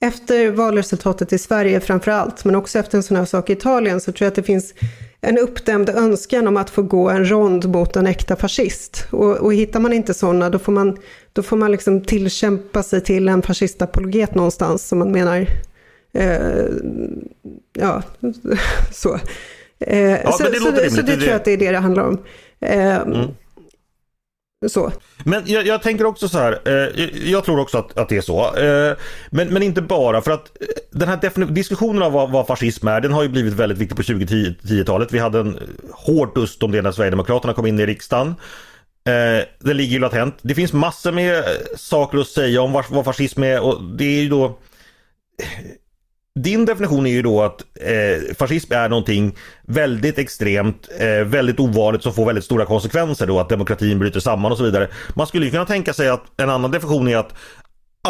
Efter 0.00 0.50
valresultatet 0.50 1.32
i 1.32 1.38
Sverige 1.38 1.80
framför 1.80 2.10
allt, 2.10 2.44
men 2.44 2.54
också 2.54 2.78
efter 2.78 2.98
en 2.98 3.02
sån 3.02 3.16
här 3.16 3.24
sak 3.24 3.50
i 3.50 3.52
Italien, 3.52 4.00
så 4.00 4.12
tror 4.12 4.24
jag 4.24 4.28
att 4.30 4.34
det 4.34 4.42
finns 4.42 4.74
en 5.20 5.38
uppdämd 5.38 5.88
önskan 5.88 6.48
om 6.48 6.56
att 6.56 6.70
få 6.70 6.82
gå 6.82 7.10
en 7.10 7.30
rond 7.30 7.68
mot 7.68 7.96
en 7.96 8.06
äkta 8.06 8.36
fascist. 8.36 9.06
Och, 9.10 9.36
och 9.36 9.54
hittar 9.54 9.80
man 9.80 9.92
inte 9.92 10.14
sådana, 10.14 10.50
då 10.50 10.58
får 10.58 10.72
man, 10.72 10.96
då 11.32 11.42
får 11.42 11.56
man 11.56 11.72
liksom 11.72 12.00
tillkämpa 12.00 12.82
sig 12.82 13.00
till 13.00 13.28
en 13.28 13.42
fascistapologet 13.42 14.34
någonstans, 14.34 14.88
som 14.88 14.98
man 14.98 15.12
menar, 15.12 15.46
eh, 16.12 16.66
ja, 17.72 18.02
så. 18.92 19.18
Eh, 19.80 19.98
ja, 20.00 20.32
så, 20.32 20.42
det, 20.42 20.58
så, 20.58 20.64
så, 20.64 20.96
så 20.96 21.02
det 21.02 21.16
tror 21.16 21.28
jag 21.28 21.36
att 21.36 21.44
det 21.44 21.52
är 21.52 21.56
det 21.56 21.70
det 21.70 21.78
handlar 21.78 22.04
om. 22.04 22.18
Eh, 22.60 22.96
mm. 22.96 23.28
Så. 24.66 24.92
Men 25.24 25.42
jag, 25.46 25.66
jag, 25.66 25.82
tänker 25.82 26.06
också 26.06 26.28
så 26.28 26.38
här, 26.38 26.60
eh, 26.64 27.30
jag 27.30 27.44
tror 27.44 27.58
också 27.58 27.78
att, 27.78 27.98
att 27.98 28.08
det 28.08 28.16
är 28.16 28.20
så. 28.20 28.56
Eh, 28.56 28.96
men, 29.30 29.48
men 29.48 29.62
inte 29.62 29.82
bara 29.82 30.22
för 30.22 30.30
att 30.30 30.60
eh, 30.60 30.66
den 30.90 31.08
här 31.08 31.46
diskussionen 31.52 32.02
av 32.02 32.12
vad, 32.12 32.30
vad 32.30 32.46
fascism 32.46 32.88
är, 32.88 33.00
den 33.00 33.12
har 33.12 33.22
ju 33.22 33.28
blivit 33.28 33.54
väldigt 33.54 33.78
viktig 33.78 33.96
på 33.96 34.02
2010-talet. 34.02 35.12
Vi 35.12 35.18
hade 35.18 35.40
en 35.40 35.58
hård 35.92 36.34
dust 36.34 36.62
om 36.62 36.70
det 36.70 36.82
när 36.82 36.92
Sverigedemokraterna 36.92 37.54
kom 37.54 37.66
in 37.66 37.80
i 37.80 37.86
riksdagen. 37.86 38.28
Eh, 39.04 39.44
det 39.58 39.74
ligger 39.74 39.92
ju 39.92 39.98
latent. 39.98 40.38
Det 40.42 40.54
finns 40.54 40.72
massor 40.72 41.12
med 41.12 41.44
saker 41.76 42.18
att 42.18 42.28
säga 42.28 42.62
om 42.62 42.72
vad, 42.72 42.84
vad 42.90 43.04
fascism 43.04 43.42
är 43.42 43.60
och 43.60 43.82
det 43.82 44.04
är 44.04 44.22
ju 44.22 44.28
då 44.28 44.58
din 46.40 46.64
definition 46.64 47.06
är 47.06 47.10
ju 47.10 47.22
då 47.22 47.42
att 47.42 47.60
eh, 47.80 48.34
fascism 48.34 48.72
är 48.72 48.88
någonting 48.88 49.36
väldigt 49.62 50.18
extremt, 50.18 50.88
eh, 50.98 51.24
väldigt 51.24 51.60
ovanligt 51.60 52.02
som 52.02 52.12
får 52.14 52.26
väldigt 52.26 52.44
stora 52.44 52.64
konsekvenser 52.66 53.26
då 53.26 53.40
att 53.40 53.48
demokratin 53.48 53.98
bryter 53.98 54.20
samman 54.20 54.52
och 54.52 54.58
så 54.58 54.64
vidare. 54.64 54.88
Man 55.14 55.26
skulle 55.26 55.44
ju 55.44 55.50
kunna 55.50 55.66
tänka 55.66 55.92
sig 55.92 56.08
att 56.08 56.40
en 56.40 56.50
annan 56.50 56.70
definition 56.70 57.08
är 57.08 57.16
att 57.16 57.32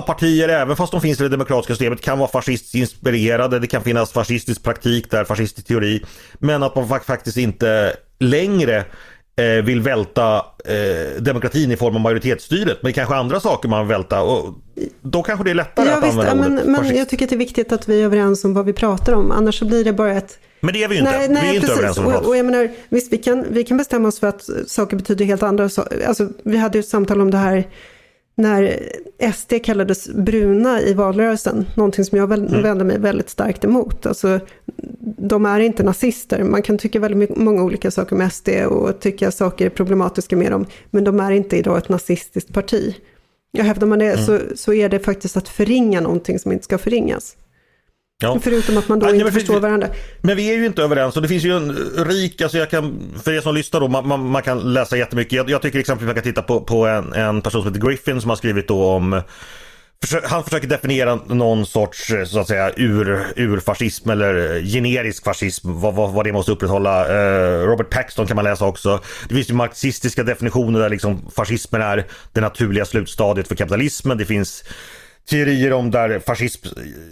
partier, 0.06 0.48
även 0.48 0.76
fast 0.76 0.92
de 0.92 1.00
finns 1.00 1.20
i 1.20 1.22
det 1.22 1.28
demokratiska 1.28 1.72
systemet, 1.72 2.00
kan 2.00 2.18
vara 2.18 2.28
fascistiskt 2.28 2.74
inspirerade. 2.74 3.58
Det 3.58 3.66
kan 3.66 3.82
finnas 3.82 4.12
fascistisk 4.12 4.62
praktik 4.62 5.10
där, 5.10 5.24
fascistisk 5.24 5.66
teori. 5.66 6.04
Men 6.38 6.62
att 6.62 6.76
man 6.76 7.00
faktiskt 7.00 7.36
inte 7.36 7.96
längre 8.20 8.84
eh, 9.38 9.64
vill 9.64 9.80
välta 9.80 10.36
eh, 10.64 11.22
demokratin 11.22 11.72
i 11.72 11.76
form 11.76 11.94
av 11.94 12.00
majoritetsstyret. 12.00 12.82
Men 12.82 12.92
kanske 12.92 13.14
andra 13.14 13.40
saker 13.40 13.68
man 13.68 13.80
vill 13.80 13.96
välta. 13.96 14.22
Och 14.22 14.54
då 15.02 15.22
kanske 15.22 15.44
det 15.44 15.50
är 15.50 15.54
lättare 15.54 15.88
ja, 15.88 15.96
att 15.96 16.04
visst, 16.04 16.18
använda 16.18 16.64
men, 16.64 16.72
men 16.72 16.96
jag 16.96 17.08
tycker 17.08 17.24
att 17.24 17.30
det 17.30 17.36
är 17.36 17.38
viktigt 17.38 17.72
att 17.72 17.88
vi 17.88 18.00
är 18.00 18.04
överens 18.04 18.44
om 18.44 18.54
vad 18.54 18.64
vi 18.64 18.72
pratar 18.72 19.12
om. 19.12 19.32
Annars 19.32 19.58
så 19.58 19.64
blir 19.64 19.84
det 19.84 19.92
bara 19.92 20.12
ett 20.12 20.38
men 20.60 20.74
det 20.74 20.84
är 20.84 20.88
vi 20.88 20.94
ju 20.94 21.00
inte. 21.00 21.18
Nej, 21.18 21.28
nej, 21.28 21.42
vi 21.42 21.48
är 21.48 21.54
inte 21.54 21.66
precis. 21.66 21.78
överens 21.78 21.98
om 21.98 22.06
och, 22.06 22.28
och 22.28 22.36
jag 22.36 22.46
menar, 22.46 22.70
visst, 22.88 23.12
vi 23.12 23.18
kan, 23.18 23.44
vi 23.50 23.64
kan 23.64 23.76
bestämma 23.76 24.08
oss 24.08 24.20
för 24.20 24.26
att 24.26 24.48
saker 24.66 24.96
betyder 24.96 25.24
helt 25.24 25.42
andra 25.42 25.68
saker. 25.68 26.06
Alltså, 26.06 26.28
vi 26.44 26.56
hade 26.56 26.78
ju 26.78 26.80
ett 26.80 26.88
samtal 26.88 27.20
om 27.20 27.30
det 27.30 27.38
här 27.38 27.68
när 28.38 28.82
SD 29.32 29.54
kallades 29.64 30.08
bruna 30.08 30.80
i 30.80 30.94
valrörelsen, 30.94 31.66
någonting 31.74 32.04
som 32.04 32.18
jag 32.18 32.32
mm. 32.32 32.62
vänder 32.62 32.84
mig 32.84 32.98
väldigt 32.98 33.30
starkt 33.30 33.64
emot. 33.64 34.06
Alltså, 34.06 34.40
de 35.18 35.46
är 35.46 35.60
inte 35.60 35.82
nazister. 35.82 36.42
Man 36.42 36.62
kan 36.62 36.78
tycka 36.78 37.00
väldigt 37.00 37.36
många 37.36 37.62
olika 37.62 37.90
saker 37.90 38.16
om 38.16 38.30
SD 38.30 38.48
och 38.48 39.00
tycka 39.00 39.30
saker 39.30 39.66
är 39.66 39.70
problematiska 39.70 40.36
med 40.36 40.52
dem, 40.52 40.66
men 40.90 41.04
de 41.04 41.20
är 41.20 41.30
inte 41.30 41.56
idag 41.56 41.78
ett 41.78 41.88
nazistiskt 41.88 42.52
parti. 42.52 42.96
Jag 43.50 43.64
hävdar 43.64 43.86
man 43.86 43.98
det 43.98 44.12
mm. 44.12 44.26
så, 44.26 44.40
så 44.56 44.72
är 44.72 44.88
det 44.88 44.98
faktiskt 44.98 45.36
att 45.36 45.48
förringa 45.48 46.00
någonting 46.00 46.38
som 46.38 46.52
inte 46.52 46.64
ska 46.64 46.78
förringas. 46.78 47.36
Ja. 48.22 48.38
Förutom 48.42 48.78
att 48.78 48.88
man 48.88 48.98
då 48.98 49.06
ja, 49.06 49.10
inte 49.10 49.24
men, 49.24 49.32
förstår 49.32 49.60
varandra. 49.60 49.88
Men 50.20 50.36
vi 50.36 50.50
är 50.50 50.54
ju 50.54 50.66
inte 50.66 50.82
överens 50.82 51.16
och 51.16 51.22
det 51.22 51.28
finns 51.28 51.44
ju 51.44 51.56
en 51.56 51.72
rik, 52.06 52.40
alltså 52.40 52.58
jag 52.58 52.70
kan, 52.70 53.12
för 53.24 53.32
er 53.32 53.40
som 53.40 53.54
lyssnar 53.54 53.80
då, 53.80 53.88
man, 53.88 54.08
man, 54.08 54.30
man 54.30 54.42
kan 54.42 54.72
läsa 54.72 54.96
jättemycket. 54.96 55.32
Jag, 55.32 55.50
jag 55.50 55.62
tycker 55.62 55.78
exempelvis 55.78 56.06
man 56.06 56.14
kan 56.14 56.24
titta 56.24 56.42
på, 56.42 56.60
på 56.60 56.86
en, 56.86 57.12
en 57.12 57.42
person 57.42 57.62
som 57.62 57.74
heter 57.74 57.88
Griffin 57.88 58.20
som 58.20 58.30
har 58.30 58.36
skrivit 58.36 58.68
då 58.68 58.86
om 58.86 59.22
han 60.24 60.44
försöker 60.44 60.68
definiera 60.68 61.14
någon 61.14 61.66
sorts 61.66 62.12
så 62.26 62.38
att 62.40 62.48
säga 62.48 62.72
ur, 62.76 63.26
urfascism 63.36 64.10
eller 64.10 64.62
generisk 64.62 65.24
fascism, 65.24 65.80
vad, 65.80 65.94
vad, 65.94 66.12
vad 66.12 66.26
det 66.26 66.32
måste 66.32 66.52
upprätthålla. 66.52 67.08
Eh, 67.08 67.66
Robert 67.66 67.90
Paxton 67.90 68.26
kan 68.26 68.36
man 68.36 68.44
läsa 68.44 68.64
också. 68.64 69.00
Det 69.28 69.34
finns 69.34 69.50
ju 69.50 69.54
marxistiska 69.54 70.22
definitioner 70.22 70.80
där 70.80 70.88
liksom 70.88 71.30
fascismen 71.36 71.82
är 71.82 72.06
det 72.32 72.40
naturliga 72.40 72.84
slutstadiet 72.84 73.48
för 73.48 73.54
kapitalismen. 73.54 74.18
Det 74.18 74.24
finns 74.24 74.64
teorier 75.30 75.72
om 75.72 75.90
där 75.90 76.18
fascism 76.18 76.66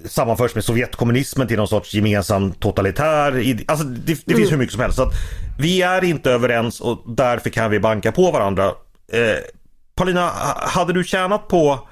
sammanförs 0.04 0.54
med 0.54 0.64
Sovjetkommunismen 0.64 1.48
till 1.48 1.56
någon 1.56 1.68
sorts 1.68 1.94
gemensam 1.94 2.52
totalitär. 2.52 3.56
Alltså 3.66 3.86
det, 3.86 4.14
det 4.24 4.32
mm. 4.32 4.38
finns 4.38 4.52
hur 4.52 4.56
mycket 4.56 4.72
som 4.72 4.80
helst. 4.82 4.96
Så 4.96 5.02
att 5.02 5.12
vi 5.58 5.82
är 5.82 6.04
inte 6.04 6.30
överens 6.30 6.80
och 6.80 6.98
därför 7.06 7.50
kan 7.50 7.70
vi 7.70 7.80
banka 7.80 8.12
på 8.12 8.30
varandra. 8.30 8.66
Eh, 9.12 9.36
Paulina, 9.94 10.30
hade 10.56 10.92
du 10.92 11.04
tjänat 11.04 11.48
på 11.48 11.88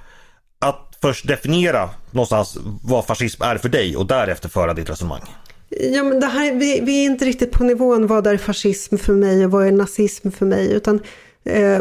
att 0.59 0.99
först 1.03 1.29
definiera 1.29 1.91
någonstans 2.11 2.59
vad 2.83 3.07
fascism 3.07 3.43
är 3.43 3.57
för 3.57 3.69
dig 3.69 3.97
och 3.97 4.07
därefter 4.07 4.49
föra 4.49 4.75
ditt 4.75 4.91
resonemang? 4.91 5.23
Ja, 5.69 6.05
men 6.05 6.21
det 6.21 6.27
här, 6.27 6.55
vi, 6.55 6.81
vi 6.81 7.03
är 7.03 7.05
inte 7.05 7.25
riktigt 7.25 7.53
på 7.53 7.65
nivån 7.65 8.07
vad 8.07 8.27
är 8.27 8.37
fascism 8.37 8.97
för 8.97 9.13
mig 9.13 9.45
och 9.45 9.51
vad 9.51 9.67
är 9.67 9.73
nazism 9.73 10.31
för 10.31 10.47
mig. 10.47 10.73
Utan 10.73 11.01
eh, 11.45 11.81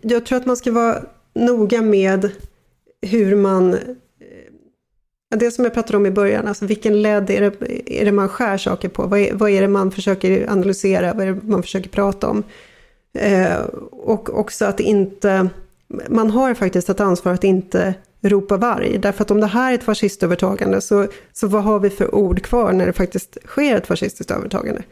jag 0.00 0.26
tror 0.26 0.38
att 0.38 0.46
man 0.46 0.56
ska 0.56 0.72
vara 0.72 1.02
noga 1.34 1.82
med 1.82 2.30
hur 3.02 3.36
man... 3.36 3.74
Eh, 3.74 3.78
det 5.36 5.50
som 5.50 5.64
jag 5.64 5.74
pratade 5.74 5.96
om 5.96 6.06
i 6.06 6.10
början, 6.10 6.46
alltså 6.46 6.66
vilken 6.66 7.02
led 7.02 7.30
är 7.30 7.40
det, 7.40 8.00
är 8.00 8.04
det 8.04 8.12
man 8.12 8.28
skär 8.28 8.58
saker 8.58 8.88
på? 8.88 9.06
Vad 9.06 9.20
är, 9.20 9.34
vad 9.34 9.50
är 9.50 9.60
det 9.60 9.68
man 9.68 9.90
försöker 9.90 10.50
analysera? 10.50 11.14
Vad 11.14 11.28
är 11.28 11.34
det 11.34 11.42
man 11.42 11.62
försöker 11.62 11.88
prata 11.88 12.28
om? 12.28 12.42
Eh, 13.18 13.60
och 13.90 14.38
också 14.38 14.64
att 14.64 14.80
inte... 14.80 15.48
Man 16.08 16.30
har 16.30 16.54
faktiskt 16.54 16.88
ett 16.88 17.00
ansvar 17.00 17.32
att 17.32 17.44
inte 17.44 17.94
ropa 18.22 18.56
varg. 18.56 18.98
Därför 18.98 19.22
att 19.22 19.30
om 19.30 19.40
det 19.40 19.46
här 19.46 19.70
är 19.70 19.74
ett 19.74 19.84
fascistövertagande 19.84 20.80
så, 20.80 21.06
så 21.32 21.46
vad 21.46 21.62
har 21.62 21.80
vi 21.80 21.90
för 21.90 22.14
ord 22.14 22.42
kvar 22.42 22.72
när 22.72 22.86
det 22.86 22.92
faktiskt 22.92 23.38
sker 23.46 23.76
ett 23.76 23.86
fascistiskt 23.86 24.30
övertagande? 24.30 24.82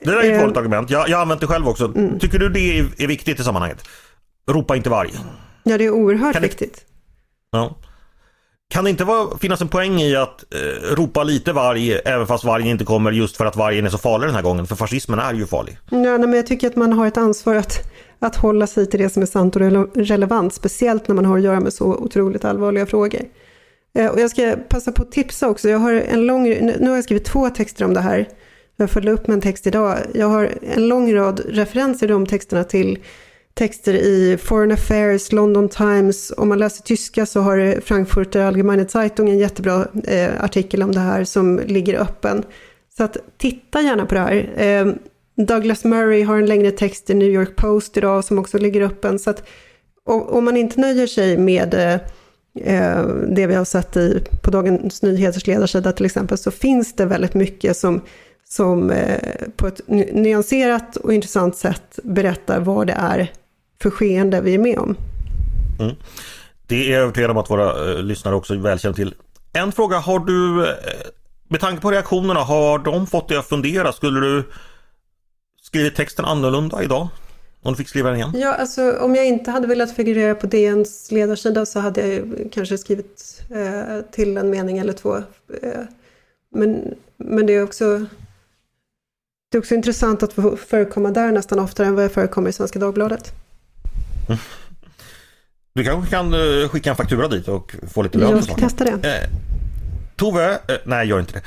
Det 0.00 0.10
där 0.10 0.16
är 0.16 0.32
ett 0.32 0.40
vanligt 0.40 0.56
eh, 0.56 0.60
argument. 0.60 0.90
Jag, 0.90 1.08
jag 1.08 1.16
har 1.16 1.22
använt 1.22 1.40
det 1.40 1.46
själv 1.46 1.68
också. 1.68 1.92
Mm. 1.96 2.18
Tycker 2.18 2.38
du 2.38 2.48
det 2.48 2.78
är, 2.78 3.02
är 3.02 3.06
viktigt 3.06 3.40
i 3.40 3.42
sammanhanget? 3.42 3.78
Ropa 4.48 4.76
inte 4.76 4.90
varg. 4.90 5.10
Ja, 5.62 5.78
det 5.78 5.84
är 5.84 5.90
oerhört 5.90 6.32
kan 6.32 6.42
viktigt. 6.42 6.84
Ja. 7.52 7.76
Kan 8.70 8.84
det 8.84 8.90
inte 8.90 9.04
vara, 9.04 9.38
finnas 9.38 9.60
en 9.60 9.68
poäng 9.68 10.00
i 10.00 10.16
att 10.16 10.54
eh, 10.54 10.94
ropa 10.94 11.24
lite 11.24 11.52
varg 11.52 11.92
även 12.04 12.26
fast 12.26 12.44
vargen 12.44 12.68
inte 12.68 12.84
kommer 12.84 13.12
just 13.12 13.36
för 13.36 13.46
att 13.46 13.56
vargen 13.56 13.86
är 13.86 13.90
så 13.90 13.98
farlig 13.98 14.28
den 14.28 14.34
här 14.34 14.42
gången? 14.42 14.66
För 14.66 14.76
fascismen 14.76 15.18
är 15.18 15.34
ju 15.34 15.46
farlig. 15.46 15.78
Ja, 15.90 16.18
men 16.18 16.32
jag 16.32 16.46
tycker 16.46 16.66
att 16.66 16.76
man 16.76 16.92
har 16.92 17.06
ett 17.06 17.16
ansvar 17.16 17.54
att, 17.54 17.78
att 18.18 18.36
hålla 18.36 18.66
sig 18.66 18.86
till 18.86 19.00
det 19.00 19.10
som 19.10 19.22
är 19.22 19.26
sant 19.26 19.56
och 19.56 19.62
relevant, 19.94 20.54
speciellt 20.54 21.08
när 21.08 21.14
man 21.14 21.24
har 21.24 21.38
att 21.38 21.44
göra 21.44 21.60
med 21.60 21.72
så 21.72 21.84
otroligt 21.84 22.44
allvarliga 22.44 22.86
frågor. 22.86 23.20
Eh, 23.94 24.06
och 24.06 24.20
jag 24.20 24.30
ska 24.30 24.56
passa 24.68 24.92
på 24.92 25.02
att 25.02 25.12
tipsa 25.12 25.48
också, 25.48 25.68
jag 25.68 25.78
har 25.78 25.92
en 25.92 26.26
lång, 26.26 26.42
nu 26.58 26.88
har 26.88 26.94
jag 26.94 27.04
skrivit 27.04 27.24
två 27.24 27.50
texter 27.50 27.84
om 27.84 27.94
det 27.94 28.00
här. 28.00 28.28
Jag 28.76 28.90
följde 28.90 29.12
upp 29.12 29.26
med 29.26 29.34
en 29.34 29.40
text 29.40 29.66
idag. 29.66 29.98
Jag 30.14 30.26
har 30.26 30.50
en 30.62 30.88
lång 30.88 31.14
rad 31.14 31.40
referenser 31.48 32.06
i 32.06 32.10
de 32.10 32.26
texterna 32.26 32.64
till 32.64 32.98
texter 33.54 33.94
i 33.94 34.36
Foreign 34.42 34.72
Affairs, 34.72 35.32
London 35.32 35.68
Times. 35.68 36.32
Om 36.36 36.48
man 36.48 36.58
läser 36.58 36.82
tyska 36.82 37.26
så 37.26 37.40
har 37.40 37.80
Frankfurter 37.80 38.40
Allgemeine 38.40 38.88
Zeitung 38.88 39.30
en 39.30 39.38
jättebra 39.38 39.86
eh, 40.04 40.44
artikel 40.44 40.82
om 40.82 40.92
det 40.92 41.00
här 41.00 41.24
som 41.24 41.60
ligger 41.66 41.94
öppen. 42.00 42.44
Så 42.96 43.04
att 43.04 43.16
titta 43.38 43.80
gärna 43.80 44.06
på 44.06 44.14
det 44.14 44.20
här. 44.20 44.52
Eh, 44.56 44.86
Douglas 45.36 45.84
Murray 45.84 46.22
har 46.22 46.38
en 46.38 46.46
längre 46.46 46.70
text 46.70 47.10
i 47.10 47.14
New 47.14 47.28
York 47.28 47.56
Post 47.56 47.96
idag 47.96 48.24
som 48.24 48.38
också 48.38 48.58
ligger 48.58 48.80
öppen. 48.80 49.18
Så 49.18 49.30
att 49.30 49.48
om 50.04 50.44
man 50.44 50.56
inte 50.56 50.80
nöjer 50.80 51.06
sig 51.06 51.38
med 51.38 51.74
eh, 51.74 51.94
eh, 52.74 53.06
det 53.28 53.46
vi 53.46 53.54
har 53.54 53.64
sett 53.64 53.96
i, 53.96 54.24
på 54.42 54.50
Dagens 54.50 55.02
Nyheters 55.02 55.46
ledarsida 55.46 55.92
till 55.92 56.06
exempel, 56.06 56.38
så 56.38 56.50
finns 56.50 56.96
det 56.96 57.06
väldigt 57.06 57.34
mycket 57.34 57.76
som, 57.76 58.00
som 58.48 58.90
eh, 58.90 59.18
på 59.56 59.66
ett 59.66 59.80
nyanserat 59.88 60.96
och 60.96 61.14
intressant 61.14 61.56
sätt 61.56 61.98
berättar 62.02 62.60
vad 62.60 62.86
det 62.86 62.96
är 62.98 63.32
för 63.82 63.90
skeende 63.90 64.40
vi 64.40 64.54
är 64.54 64.58
med 64.58 64.78
om. 64.78 64.96
Mm. 65.80 65.96
Det 66.66 66.88
är 66.88 66.92
jag 66.92 67.02
övertygad 67.02 67.30
om 67.30 67.36
att 67.36 67.50
våra 67.50 67.90
eh, 67.90 68.02
lyssnare 68.02 68.34
också 68.34 68.58
väl 68.58 68.78
känner 68.78 68.94
till. 68.94 69.14
En 69.52 69.72
fråga, 69.72 69.98
har 69.98 70.18
du, 70.18 70.66
eh, 70.66 70.74
med 71.48 71.60
tanke 71.60 71.82
på 71.82 71.90
reaktionerna, 71.90 72.40
har 72.40 72.78
de 72.78 73.06
fått 73.06 73.28
dig 73.28 73.38
att 73.38 73.48
fundera? 73.48 73.92
Skulle 73.92 74.20
du 74.20 74.44
skrivit 75.62 75.96
texten 75.96 76.24
annorlunda 76.24 76.82
idag? 76.82 77.08
Om 77.62 77.72
du 77.72 77.76
fick 77.76 77.88
skriva 77.88 78.08
den 78.08 78.18
igen? 78.18 78.32
Ja, 78.34 78.54
alltså 78.54 78.98
om 79.00 79.14
jag 79.14 79.26
inte 79.26 79.50
hade 79.50 79.66
velat 79.66 79.96
figurera 79.96 80.34
på 80.34 80.46
DNs 80.46 81.10
ledarsida 81.10 81.66
så 81.66 81.80
hade 81.80 82.08
jag 82.08 82.48
kanske 82.52 82.78
skrivit 82.78 83.42
eh, 83.50 84.00
till 84.12 84.36
en 84.36 84.50
mening 84.50 84.78
eller 84.78 84.92
två. 84.92 85.16
Eh, 85.62 85.80
men, 86.54 86.94
men 87.16 87.46
det 87.46 87.52
är 87.52 87.62
också 87.62 88.06
det 89.50 89.58
är 89.58 89.60
också 89.60 89.74
intressant 89.74 90.22
att 90.22 90.32
få 90.32 90.56
förekomma 90.56 91.10
där 91.10 91.32
nästan 91.32 91.58
oftare 91.58 91.86
än 91.86 91.94
vad 91.94 92.04
jag 92.04 92.12
förekommer 92.12 92.50
i 92.50 92.52
Svenska 92.52 92.78
Dagbladet. 92.78 93.32
Du 95.74 95.84
kanske 95.84 96.10
kan 96.10 96.34
uh, 96.34 96.68
skicka 96.68 96.90
en 96.90 96.96
faktura 96.96 97.28
dit 97.28 97.48
och 97.48 97.74
få 97.94 98.02
lite 98.02 98.18
lön? 98.18 98.30
Jag 98.30 98.44
ska 98.44 98.54
testa 98.54 98.84
det. 98.84 99.08
Eh, 99.08 99.28
Tove, 100.16 100.52
eh, 100.52 100.76
nej 100.84 101.08
gör 101.08 101.20
inte 101.20 101.32
det. 101.32 101.42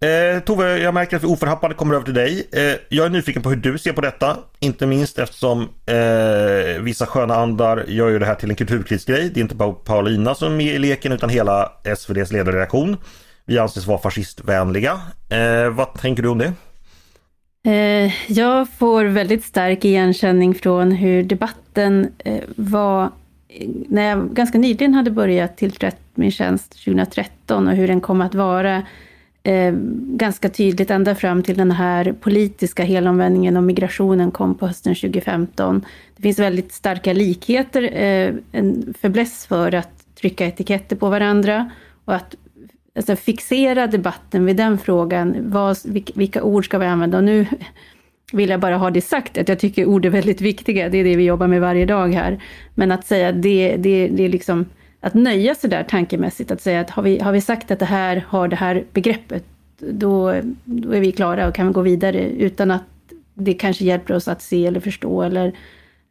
Eh, 0.00 0.40
Tove, 0.40 0.78
jag 0.78 0.94
märker 0.94 1.16
att 1.16 1.22
vi 1.22 1.26
oförhappade 1.26 1.74
kommer 1.74 1.94
över 1.94 2.04
till 2.04 2.14
dig. 2.14 2.48
Eh, 2.52 2.74
jag 2.88 3.06
är 3.06 3.10
nyfiken 3.10 3.42
på 3.42 3.48
hur 3.50 3.56
du 3.56 3.78
ser 3.78 3.92
på 3.92 4.00
detta. 4.00 4.36
Inte 4.60 4.86
minst 4.86 5.18
eftersom 5.18 5.68
eh, 5.86 6.82
vissa 6.82 7.06
sköna 7.06 7.34
andar 7.34 7.84
gör 7.88 8.08
ju 8.08 8.18
det 8.18 8.26
här 8.26 8.34
till 8.34 8.50
en 8.50 8.56
kulturkritisk 8.56 9.08
grej. 9.08 9.30
Det 9.34 9.40
är 9.40 9.42
inte 9.42 9.54
bara 9.54 9.72
Paulina 9.72 10.34
som 10.34 10.52
är 10.52 10.56
med 10.56 10.74
i 10.74 10.78
leken 10.78 11.12
utan 11.12 11.30
hela 11.30 11.72
SVDs 11.84 12.32
ledarredaktion. 12.32 12.96
Vi 13.44 13.58
anses 13.58 13.86
vara 13.86 13.98
fascistvänliga. 13.98 15.00
Eh, 15.28 15.68
vad 15.68 15.94
tänker 15.94 16.22
du 16.22 16.28
om 16.28 16.38
det? 16.38 16.52
Eh, 17.62 18.32
jag 18.32 18.68
får 18.68 19.04
väldigt 19.04 19.44
stark 19.44 19.84
igenkänning 19.84 20.54
från 20.54 20.92
hur 20.92 21.22
debatten 21.22 22.08
eh, 22.18 22.44
var 22.56 23.10
när 23.88 24.02
jag 24.02 24.34
ganska 24.34 24.58
nyligen 24.58 24.94
hade 24.94 25.10
börjat 25.10 25.56
tillträtt 25.56 26.00
min 26.14 26.30
tjänst 26.30 26.84
2013 26.84 27.68
och 27.68 27.74
hur 27.74 27.88
den 27.88 28.00
kom 28.00 28.20
att 28.20 28.34
vara 28.34 28.82
eh, 29.42 29.74
ganska 30.00 30.48
tydligt 30.48 30.90
ända 30.90 31.14
fram 31.14 31.42
till 31.42 31.56
den 31.56 31.70
här 31.70 32.12
politiska 32.12 32.82
helomvändningen 32.82 33.56
om 33.56 33.66
migrationen 33.66 34.30
kom 34.30 34.54
på 34.54 34.66
hösten 34.66 34.94
2015. 34.94 35.84
Det 36.16 36.22
finns 36.22 36.38
väldigt 36.38 36.72
starka 36.72 37.12
likheter, 37.12 37.82
en 38.52 38.94
förbläss 39.00 39.46
för 39.46 39.74
att 39.74 40.14
trycka 40.20 40.46
etiketter 40.46 40.96
på 40.96 41.08
varandra 41.08 41.70
och 42.04 42.14
att 42.14 42.34
alltså, 42.98 43.16
fixera 43.16 43.86
debatten 43.86 44.44
vid 44.44 44.56
den 44.56 44.78
frågan. 44.78 45.50
Vad, 45.50 45.76
vilka 46.14 46.42
ord 46.42 46.64
ska 46.64 46.78
vi 46.78 46.86
använda? 46.86 47.18
Och 47.18 47.24
nu 47.24 47.46
vill 48.32 48.50
jag 48.50 48.60
bara 48.60 48.76
ha 48.76 48.90
det 48.90 49.00
sagt, 49.00 49.38
att 49.38 49.48
jag 49.48 49.58
tycker 49.58 49.86
ord 49.86 50.04
är 50.04 50.10
väldigt 50.10 50.40
viktiga. 50.40 50.88
Det 50.88 50.98
är 50.98 51.04
det 51.04 51.16
vi 51.16 51.24
jobbar 51.24 51.46
med 51.46 51.60
varje 51.60 51.86
dag 51.86 52.14
här. 52.14 52.42
Men 52.74 52.92
att 52.92 53.06
säga 53.06 53.32
det, 53.32 53.76
det, 53.76 54.08
det 54.08 54.24
är 54.24 54.28
liksom 54.28 54.66
att 55.00 55.14
nöja 55.14 55.54
sig 55.54 55.70
där 55.70 55.82
tankemässigt, 55.82 56.50
att 56.50 56.60
säga 56.60 56.80
att 56.80 56.90
har 56.90 57.02
vi, 57.02 57.18
har 57.18 57.32
vi 57.32 57.40
sagt 57.40 57.70
att 57.70 57.78
det 57.78 57.84
här 57.84 58.24
har 58.28 58.48
det 58.48 58.56
här 58.56 58.84
begreppet, 58.92 59.44
då, 59.78 60.34
då 60.64 60.90
är 60.90 61.00
vi 61.00 61.12
klara 61.12 61.48
och 61.48 61.54
kan 61.54 61.72
gå 61.72 61.80
vidare 61.80 62.20
utan 62.20 62.70
att 62.70 62.82
det 63.34 63.54
kanske 63.54 63.84
hjälper 63.84 64.14
oss 64.14 64.28
att 64.28 64.42
se 64.42 64.66
eller 64.66 64.80
förstå 64.80 65.22
eller 65.22 65.52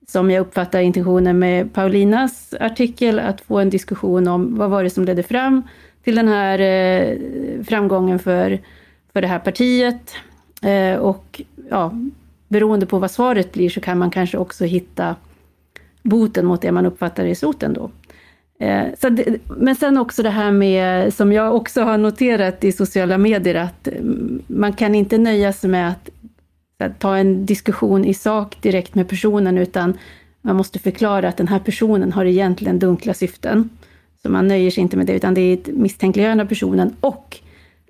som 0.08 0.32
jag 0.32 0.42
uppfattar 0.42 0.80
intentionen 0.80 1.40
med 1.40 1.74
Paulinas 1.74 2.54
artikel, 2.60 3.20
att 3.20 3.42
få 3.42 3.60
en 3.60 3.70
diskussion 3.70 4.28
om 4.28 4.58
vad 4.58 4.70
var 4.70 4.84
det 4.84 4.90
som 4.90 5.06
ledde 5.06 5.24
fram 5.24 5.64
till 6.08 6.16
den 6.16 6.28
här 6.28 6.60
eh, 6.60 7.18
framgången 7.64 8.20
för, 8.20 8.60
för 9.14 9.22
det 9.22 9.28
här 9.28 9.40
partiet. 9.40 10.16
Eh, 10.62 11.00
och 11.00 11.42
ja, 11.70 11.92
beroende 12.48 12.86
på 12.86 13.00
vad 13.00 13.12
svaret 13.12 13.52
blir 13.54 13.70
så 13.70 13.82
kan 13.82 13.98
man 13.98 14.12
kanske 14.12 14.38
också 14.38 14.66
hitta 14.66 15.16
boten 16.04 16.46
mot 16.46 16.62
det 16.62 16.72
man 16.72 16.86
uppfattar 16.86 17.26
är 17.26 17.36
soten 17.36 17.74
då. 17.74 17.92
Eh, 18.60 18.86
så 19.02 19.10
det, 19.10 19.38
men 19.58 19.76
sen 19.76 19.98
också 19.98 20.24
det 20.24 20.30
här 20.30 20.52
med, 20.52 21.14
som 21.14 21.34
jag 21.34 21.56
också 21.56 21.82
har 21.82 21.98
noterat 21.98 22.64
i 22.64 22.72
sociala 22.72 23.18
medier, 23.18 23.56
att 23.56 23.88
mm, 23.88 24.42
man 24.48 24.74
kan 24.74 24.96
inte 24.96 25.18
nöja 25.18 25.54
sig 25.54 25.70
med 25.70 25.90
att, 25.90 26.10
att 26.78 27.00
ta 27.00 27.18
en 27.18 27.46
diskussion 27.46 28.06
i 28.06 28.14
sak 28.14 28.58
direkt 28.62 28.96
med 28.96 29.10
personen, 29.10 29.58
utan 29.58 29.98
man 30.42 30.56
måste 30.56 30.80
förklara 30.80 31.28
att 31.28 31.38
den 31.38 31.48
här 31.48 31.60
personen 31.60 32.14
har 32.14 32.26
egentligen 32.26 32.80
dunkla 32.80 33.14
syften. 33.14 33.70
Så 34.22 34.30
man 34.30 34.48
nöjer 34.48 34.72
sig 34.72 34.82
inte 34.82 34.98
med 34.98 35.06
det, 35.06 35.14
utan 35.14 35.34
det 35.34 35.42
är 35.42 35.54
ett 35.54 35.68
misstänkliggörande 35.68 36.44
av 36.44 36.48
personen 36.48 36.96
och 37.00 37.40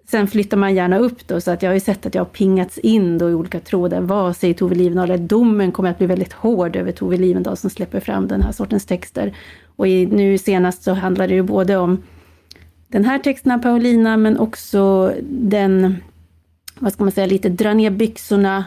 Sen 0.10 0.28
flyttar 0.28 0.58
man 0.58 0.76
gärna 0.76 0.98
upp 0.98 1.28
då, 1.28 1.42
så 1.42 1.52
att 1.52 1.64
jag 1.64 1.70
har 1.70 1.74
ju 1.74 1.80
sett 1.80 2.06
att 2.06 2.16
jag 2.16 2.22
har 2.22 2.26
pingats 2.26 2.78
in 2.78 3.18
då 3.18 3.30
i 3.30 3.34
olika 3.34 3.60
trådar. 3.60 4.02
Vad 4.02 4.36
säger 4.36 4.54
Tove 4.54 4.76
Livendal? 4.76 5.28
Domen 5.28 5.72
kommer 5.72 5.90
att 5.90 5.98
bli 5.98 6.08
väldigt 6.08 6.34
hård 6.34 6.76
över 6.76 6.92
Tove 6.92 7.18
Livendal 7.18 7.58
som 7.58 7.70
släpper 7.70 8.00
fram 8.00 8.28
den 8.28 8.42
här 8.42 8.52
sortens 8.52 8.86
texter. 8.86 9.34
Och 9.76 9.88
i, 9.88 10.06
nu 10.06 10.38
senast 10.38 10.84
så 10.84 10.94
handlar 10.94 11.28
det 11.28 11.34
ju 11.34 11.44
både 11.44 11.78
om 11.78 12.04
den 12.88 13.06
här 13.06 13.20
texten 13.20 13.52
av 13.52 13.58
Paulina, 13.58 14.18
men 14.18 14.38
också 14.38 15.14
den, 15.30 15.96
vad 16.80 16.94
ska 16.94 17.04
man 17.04 17.12
säga, 17.12 17.28
lite 17.28 17.50
dra 17.50 17.74
ner 17.74 17.90
byxorna 17.90 18.66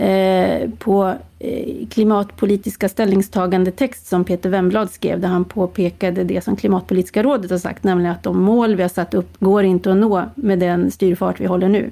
eh, 0.00 0.70
på 0.78 1.14
eh, 1.38 1.88
klimatpolitiska 1.88 2.88
ställningstagande 2.88 3.70
text 3.70 4.06
som 4.06 4.24
Peter 4.24 4.48
Wemblad 4.48 4.90
skrev, 4.90 5.20
där 5.20 5.28
han 5.28 5.44
påpekade 5.44 6.24
det 6.24 6.44
som 6.44 6.56
Klimatpolitiska 6.56 7.22
rådet 7.22 7.50
har 7.50 7.58
sagt, 7.58 7.84
nämligen 7.84 8.12
att 8.12 8.22
de 8.22 8.42
mål 8.42 8.76
vi 8.76 8.82
har 8.82 8.88
satt 8.88 9.14
upp 9.14 9.28
går 9.38 9.62
inte 9.62 9.90
att 9.90 9.96
nå 9.96 10.24
med 10.34 10.58
den 10.58 10.90
styrfart 10.90 11.40
vi 11.40 11.46
håller 11.46 11.68
nu. 11.68 11.90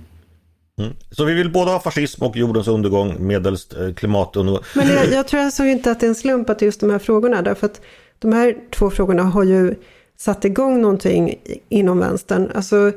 Mm. 0.80 0.92
Så 1.10 1.24
vi 1.24 1.34
vill 1.34 1.52
både 1.52 1.70
ha 1.70 1.80
fascism 1.80 2.24
och 2.24 2.36
jordens 2.36 2.68
undergång 2.68 3.16
medelst 3.18 3.76
eh, 3.76 3.94
klimatundergång. 3.94 4.62
Men 4.74 4.88
jag, 4.88 5.12
jag 5.12 5.28
tror 5.28 5.40
alltså 5.40 5.64
inte 5.64 5.90
att 5.90 6.00
det 6.00 6.06
är 6.06 6.08
en 6.08 6.14
slump 6.14 6.50
att 6.50 6.62
just 6.62 6.80
de 6.80 6.90
här 6.90 6.98
frågorna, 6.98 7.42
därför 7.42 7.66
att 7.66 7.80
de 8.18 8.32
här 8.32 8.56
två 8.70 8.90
frågorna 8.90 9.22
har 9.22 9.44
ju 9.44 9.74
satt 10.16 10.44
igång 10.44 10.80
någonting 10.80 11.34
inom 11.68 11.98
vänstern. 11.98 12.50
Alltså 12.54 12.92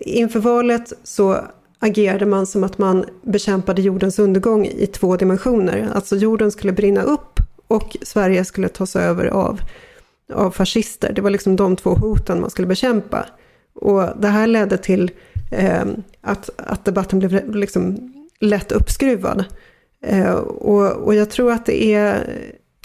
inför 0.00 0.40
valet 0.40 0.92
så 1.04 1.46
agerade 1.82 2.26
man 2.26 2.46
som 2.46 2.64
att 2.64 2.78
man 2.78 3.04
bekämpade 3.22 3.82
jordens 3.82 4.18
undergång 4.18 4.66
i 4.66 4.86
två 4.86 5.16
dimensioner. 5.16 5.88
Alltså 5.94 6.16
jorden 6.16 6.50
skulle 6.50 6.72
brinna 6.72 7.02
upp 7.02 7.40
och 7.66 7.96
Sverige 8.02 8.44
skulle 8.44 8.68
tas 8.68 8.96
över 8.96 9.26
av, 9.26 9.60
av 10.32 10.50
fascister. 10.50 11.12
Det 11.12 11.22
var 11.22 11.30
liksom 11.30 11.56
de 11.56 11.76
två 11.76 11.90
hoten 11.90 12.40
man 12.40 12.50
skulle 12.50 12.68
bekämpa. 12.68 13.26
Och 13.74 14.08
det 14.20 14.28
här 14.28 14.46
ledde 14.46 14.78
till 14.78 15.10
eh, 15.52 15.84
att, 16.20 16.50
att 16.56 16.84
debatten 16.84 17.18
blev 17.18 17.54
liksom 17.54 18.12
lätt 18.40 18.72
uppskruvad. 18.72 19.44
Eh, 20.02 20.32
och, 20.34 20.92
och 20.92 21.14
jag 21.14 21.30
tror 21.30 21.52
att 21.52 21.66
det 21.66 21.94
är 21.94 22.26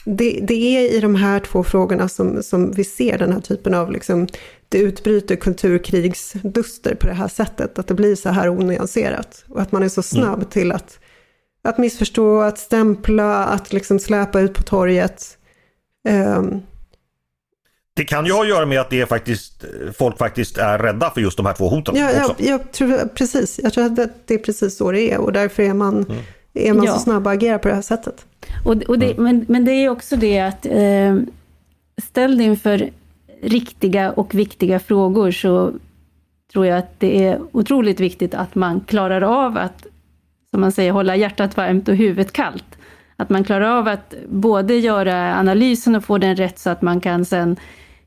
det, 0.08 0.40
det, 0.44 0.54
är 0.54 0.98
i 0.98 1.00
de 1.00 1.16
här 1.16 1.40
två 1.40 1.64
frågorna 1.64 2.10
som, 2.10 2.44
som 2.44 2.72
vi 2.72 2.84
ser 2.84 3.18
den 3.18 3.34
här 3.34 3.42
typen 3.42 3.74
av, 3.74 3.92
liksom, 3.92 4.28
det 4.70 4.78
utbryter 4.78 5.36
kulturkrigsduster 5.36 6.96
på 6.96 7.08
det 7.08 7.14
här 7.14 7.28
sättet, 7.28 7.80
att 7.80 7.88
det 7.88 7.94
blir 7.94 8.16
så 8.16 8.30
här 8.30 8.50
onyanserat. 8.50 9.46
Och 9.50 9.62
att 9.62 9.72
man 9.72 9.84
är 9.84 9.90
så 9.90 10.04
snabb 10.04 10.38
mm. 10.38 10.50
till 10.50 10.72
att, 10.72 11.00
att 11.62 11.78
missförstå, 11.78 12.42
att 12.42 12.60
stämpla, 12.60 13.46
att 13.46 13.74
liksom 13.74 14.00
släpa 14.00 14.40
ut 14.40 14.54
på 14.54 14.64
torget. 14.64 15.38
Um, 16.10 16.62
det 17.94 18.06
kan 18.06 18.26
ju 18.26 18.32
ha 18.32 18.42
att 18.42 18.50
göra 18.50 18.66
med 18.66 18.82
att 18.82 18.90
det 18.90 19.02
är 19.02 19.06
faktiskt, 19.06 19.64
folk 19.98 20.18
faktiskt 20.18 20.58
är 20.58 20.80
rädda 20.80 21.12
för 21.12 21.22
just 21.22 21.38
de 21.38 21.46
här 21.46 21.54
två 21.54 21.70
hoten. 21.70 21.96
Ja, 21.96 22.12
jag, 22.12 22.36
jag 22.38 22.72
tror, 22.72 23.08
precis. 23.16 23.60
Jag 23.64 23.74
tror 23.74 23.86
att 23.86 23.96
det 24.26 24.34
är 24.34 24.38
precis 24.38 24.78
så 24.78 24.92
det 24.92 25.12
är 25.12 25.18
och 25.18 25.34
därför 25.34 25.64
är 25.64 25.74
man, 25.74 26.04
mm. 26.04 26.24
Är 26.58 26.74
man 26.74 26.86
ja. 26.86 26.94
så 26.94 27.00
snabb 27.00 27.28
att 27.28 27.34
agera 27.34 27.60
på 27.60 27.68
det 27.68 27.74
här 27.74 27.82
sättet. 27.82 28.26
Och, 28.66 28.76
och 28.76 29.00
det, 29.00 29.12
mm. 29.12 29.24
men, 29.24 29.46
men 29.50 29.66
det 29.66 29.72
är 29.72 29.90
också 29.90 30.16
det 30.16 30.40
att 30.40 30.66
eh, 30.66 31.16
ställ 32.02 32.38
dig 32.38 32.46
inför 32.46 32.90
riktiga 33.42 34.12
och 34.12 34.36
viktiga 34.36 34.80
frågor 34.80 35.32
så 35.32 35.74
tror 36.52 36.66
jag 36.66 36.78
att 36.78 37.00
det 37.00 37.26
är 37.26 37.40
otroligt 37.52 38.00
viktigt 38.00 38.34
att 38.34 38.56
man 38.56 38.80
klarar 38.80 39.22
av 39.22 39.58
att, 39.58 39.86
som 40.52 40.62
man 40.62 40.72
säger, 40.72 40.92
hålla 40.92 41.16
hjärtat 41.16 41.58
varmt 41.58 41.88
och 41.88 41.96
huvudet 41.96 42.34
kallt. 42.34 42.78
Att 43.16 43.30
man 43.30 43.44
klarar 43.44 43.78
av 43.78 43.88
att 43.88 44.14
både 44.30 44.76
göra 44.76 45.36
analysen 45.36 45.96
och 45.96 46.04
få 46.04 46.18
den 46.18 46.36
rätt 46.36 46.60
så 46.60 46.70
att 46.70 46.82
man 46.82 47.02
kan 47.02 47.26
sen 47.26 47.58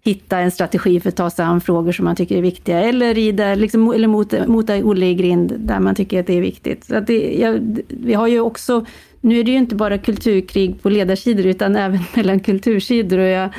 hitta 0.02 0.38
en 0.38 0.50
strategi 0.50 1.00
för 1.00 1.08
att 1.08 1.16
ta 1.16 1.30
sig 1.30 1.44
an 1.44 1.60
frågor 1.60 1.92
som 1.92 2.04
man 2.04 2.16
tycker 2.16 2.36
är 2.36 2.42
viktiga, 2.42 2.80
eller, 2.80 3.14
rida, 3.14 3.54
liksom, 3.54 3.92
eller 3.92 4.08
mota, 4.08 4.46
mota 4.46 4.76
Olle 4.76 5.06
i 5.06 5.14
grind 5.14 5.52
där 5.58 5.80
man 5.80 5.94
tycker 5.94 6.20
att 6.20 6.26
det 6.26 6.36
är 6.36 6.40
viktigt. 6.40 6.84
Så 6.84 6.96
att 6.96 7.06
det, 7.06 7.38
ja, 7.40 7.58
vi 7.88 8.14
har 8.14 8.28
ju 8.28 8.40
också, 8.40 8.86
nu 9.20 9.40
är 9.40 9.44
det 9.44 9.50
ju 9.50 9.56
inte 9.56 9.74
bara 9.74 9.98
kulturkrig 9.98 10.82
på 10.82 10.88
ledarsidor, 10.88 11.46
utan 11.46 11.76
även 11.76 12.00
mellan 12.16 12.40
kultursidor. 12.40 13.18
Och 13.18 13.28
jag 13.28 13.50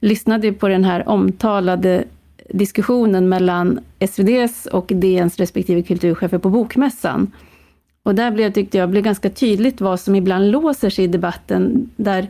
lyssnade 0.00 0.52
på 0.52 0.68
den 0.68 0.84
här 0.84 1.08
omtalade 1.08 2.04
diskussionen 2.50 3.28
mellan 3.28 3.80
SVDs 3.98 4.66
och 4.66 4.86
DNs 4.94 5.36
respektive 5.36 5.82
kulturchefer 5.82 6.38
på 6.38 6.50
Bokmässan. 6.50 7.32
Och 8.02 8.14
där 8.14 8.30
blev, 8.30 8.52
tyckte 8.52 8.78
jag 8.78 8.90
blev 8.90 9.02
ganska 9.02 9.30
tydligt 9.30 9.80
vad 9.80 10.00
som 10.00 10.14
ibland 10.14 10.50
låser 10.50 10.90
sig 10.90 11.04
i 11.04 11.08
debatten, 11.08 11.90
där 11.96 12.28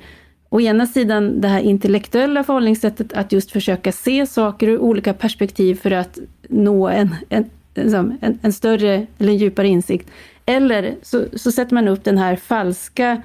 å 0.50 0.60
ena 0.60 0.86
sidan 0.86 1.40
det 1.40 1.48
här 1.48 1.60
intellektuella 1.60 2.44
förhållningssättet 2.44 3.12
att 3.12 3.32
just 3.32 3.50
försöka 3.50 3.92
se 3.92 4.26
saker 4.26 4.68
ur 4.68 4.78
olika 4.78 5.14
perspektiv 5.14 5.74
för 5.74 5.90
att 5.90 6.18
nå 6.48 6.88
en, 6.88 7.14
en, 7.28 7.50
liksom, 7.74 8.18
en, 8.20 8.38
en 8.42 8.52
större 8.52 9.06
eller 9.18 9.32
en 9.32 9.38
djupare 9.38 9.68
insikt. 9.68 10.10
Eller 10.46 10.94
så, 11.02 11.24
så 11.34 11.52
sätter 11.52 11.74
man 11.74 11.88
upp 11.88 12.04
den 12.04 12.18
här 12.18 12.36
falska 12.36 13.22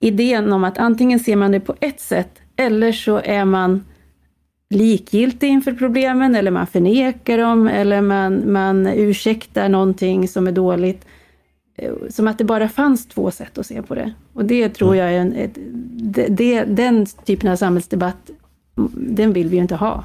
idén 0.00 0.52
om 0.52 0.64
att 0.64 0.78
antingen 0.78 1.20
ser 1.20 1.36
man 1.36 1.52
det 1.52 1.60
på 1.60 1.74
ett 1.80 2.00
sätt 2.00 2.38
eller 2.56 2.92
så 2.92 3.20
är 3.24 3.44
man 3.44 3.84
likgiltig 4.70 5.48
inför 5.48 5.72
problemen 5.72 6.34
eller 6.34 6.50
man 6.50 6.66
förnekar 6.66 7.38
dem 7.38 7.68
eller 7.68 8.00
man, 8.00 8.52
man 8.52 8.86
ursäktar 8.86 9.68
någonting 9.68 10.28
som 10.28 10.46
är 10.46 10.52
dåligt. 10.52 11.06
Eh, 11.76 11.92
som 12.10 12.28
att 12.28 12.38
det 12.38 12.44
bara 12.44 12.68
fanns 12.68 13.08
två 13.08 13.30
sätt 13.30 13.58
att 13.58 13.66
se 13.66 13.82
på 13.82 13.94
det. 13.94 14.12
Och 14.32 14.44
det 14.44 14.68
tror 14.68 14.96
jag 14.96 15.12
är 15.12 15.18
en, 15.18 15.32
ett, 15.32 15.58
det, 16.36 16.64
den 16.64 17.06
typen 17.06 17.52
av 17.52 17.56
samhällsdebatt, 17.56 18.30
den 18.94 19.32
vill 19.32 19.48
vi 19.48 19.56
ju 19.56 19.62
inte 19.62 19.76
ha. 19.76 20.04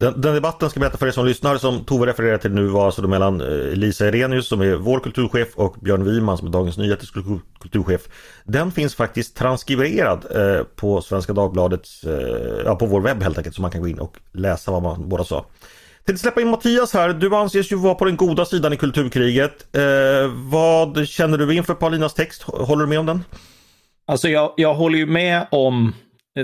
Den, 0.00 0.20
den, 0.20 0.34
debatten 0.34 0.70
ska 0.70 0.78
jag 0.78 0.82
berätta 0.82 0.98
för 0.98 1.06
er 1.06 1.10
som 1.10 1.26
lyssnar 1.26 1.56
som 1.56 1.84
Tove 1.84 2.06
refererar 2.06 2.38
till 2.38 2.52
nu 2.52 2.66
var 2.66 2.86
alltså 2.86 3.08
mellan 3.08 3.40
eh, 3.40 3.74
Lisa 3.74 4.06
Erenius 4.06 4.48
som 4.48 4.60
är 4.60 4.74
vår 4.74 5.00
kulturchef 5.00 5.48
och 5.54 5.76
Björn 5.80 6.04
Wiman 6.04 6.38
som 6.38 6.46
är 6.46 6.52
Dagens 6.52 6.78
Nyheters 6.78 7.12
kulturchef. 7.60 8.08
Den 8.44 8.72
finns 8.72 8.94
faktiskt 8.94 9.36
transkriberad 9.36 10.24
eh, 10.30 10.64
på 10.64 11.00
Svenska 11.00 11.32
Dagbladets, 11.32 12.04
eh, 12.04 12.62
ja 12.64 12.76
på 12.76 12.86
vår 12.86 13.00
webb 13.00 13.22
helt 13.22 13.38
enkelt 13.38 13.56
så 13.56 13.62
man 13.62 13.70
kan 13.70 13.80
gå 13.80 13.88
in 13.88 13.98
och 13.98 14.16
läsa 14.32 14.70
vad 14.70 14.82
man 14.82 15.08
båda 15.08 15.24
sa. 15.24 15.46
Till 16.08 16.18
släppa 16.18 16.40
in 16.40 16.48
Mattias 16.48 16.94
här, 16.94 17.12
du 17.12 17.36
anses 17.36 17.72
ju 17.72 17.76
vara 17.76 17.94
på 17.94 18.04
den 18.04 18.16
goda 18.16 18.44
sidan 18.44 18.72
i 18.72 18.76
kulturkriget. 18.76 19.76
Eh, 19.76 20.30
vad 20.50 21.08
känner 21.08 21.38
du 21.38 21.54
inför 21.54 21.74
Paulinas 21.74 22.14
text? 22.14 22.42
Håller 22.42 22.82
du 22.82 22.88
med 22.88 22.98
om 22.98 23.06
den? 23.06 23.24
Alltså 24.06 24.28
jag, 24.28 24.54
jag 24.56 24.74
håller 24.74 24.98
ju 24.98 25.06
med 25.06 25.46
om 25.50 25.92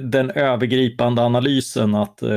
den 0.00 0.30
övergripande 0.30 1.22
analysen 1.22 1.94
att 1.94 2.22
eh, 2.22 2.28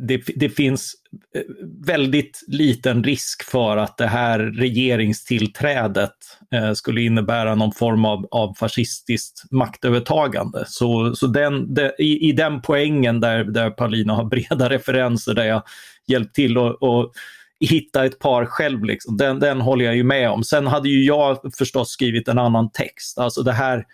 det, 0.00 0.22
det, 0.36 0.48
finns 0.48 0.94
eh, 1.34 1.42
väldigt 1.86 2.44
liten 2.48 3.04
risk 3.04 3.42
för 3.42 3.76
att 3.76 3.96
det 3.96 4.06
här 4.06 4.38
regeringstillträdet 4.38 6.14
eh, 6.54 6.72
skulle 6.72 7.00
innebära 7.00 7.54
någon 7.54 7.72
form 7.72 8.04
av, 8.04 8.26
av 8.30 8.54
fascistiskt 8.54 9.52
maktövertagande. 9.52 10.64
Så, 10.66 11.14
så 11.14 11.26
den, 11.26 11.74
de, 11.74 11.90
i, 11.98 12.28
i, 12.28 12.32
den 12.32 12.60
poängen 12.62 13.20
där, 13.20 13.44
där 13.44 13.70
Paulina 13.70 14.14
har 14.14 14.24
breda 14.24 14.68
referenser 14.70 15.34
där 15.34 15.44
jag 15.44 15.62
hjälpt 16.06 16.34
till 16.34 16.58
och, 16.58 16.82
och 16.82 17.12
hitta 17.60 18.04
ett 18.04 18.18
par 18.18 18.44
själv, 18.44 18.84
liksom. 18.84 19.16
den, 19.16 19.40
den 19.40 19.60
håller 19.60 19.84
jag 19.84 19.96
ju 19.96 20.04
med 20.04 20.30
om. 20.30 20.44
Sen 20.44 20.66
hade 20.66 20.88
ju 20.88 21.04
jag 21.04 21.38
förstås 21.58 21.90
skrivit 21.90 22.28
en 22.28 22.38
annan 22.38 22.70
text. 22.70 23.18
Alltså 23.18 23.42
det 23.42 23.52
här 23.52 23.84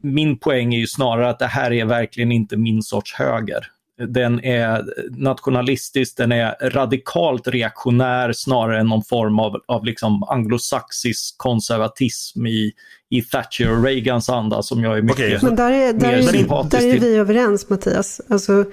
min 0.00 0.38
poäng 0.38 0.74
är 0.74 0.78
ju 0.78 0.86
snarare 0.86 1.30
att 1.30 1.38
det 1.38 1.46
här 1.46 1.72
är 1.72 1.84
verkligen 1.84 2.32
inte 2.32 2.56
min 2.56 2.82
sorts 2.82 3.14
höger. 3.14 3.66
Den 4.08 4.44
är 4.44 4.84
nationalistisk, 5.10 6.16
den 6.16 6.32
är 6.32 6.70
radikalt 6.70 7.48
reaktionär 7.48 8.32
snarare 8.32 8.80
än 8.80 8.86
någon 8.86 9.04
form 9.04 9.38
av, 9.38 9.60
av 9.66 9.84
liksom 9.84 10.22
anglosaxisk 10.22 11.38
konservatism 11.38 12.46
i, 12.46 12.72
i 13.10 13.22
Thatcher 13.22 13.70
och 13.70 13.84
Reagans 13.84 14.28
anda 14.28 14.62
som 14.62 14.82
jag 14.82 14.98
är 14.98 15.02
mycket 15.02 15.18
okay. 15.18 15.38
Men 15.42 15.56
där 15.56 15.72
är, 15.72 15.92
där 15.92 16.08
mer 16.08 16.18
är, 16.18 16.70
Där 16.70 16.94
är 16.94 17.00
vi 17.00 17.16
överens 17.16 17.68
Mattias. 17.68 18.20
Alltså, 18.28 18.64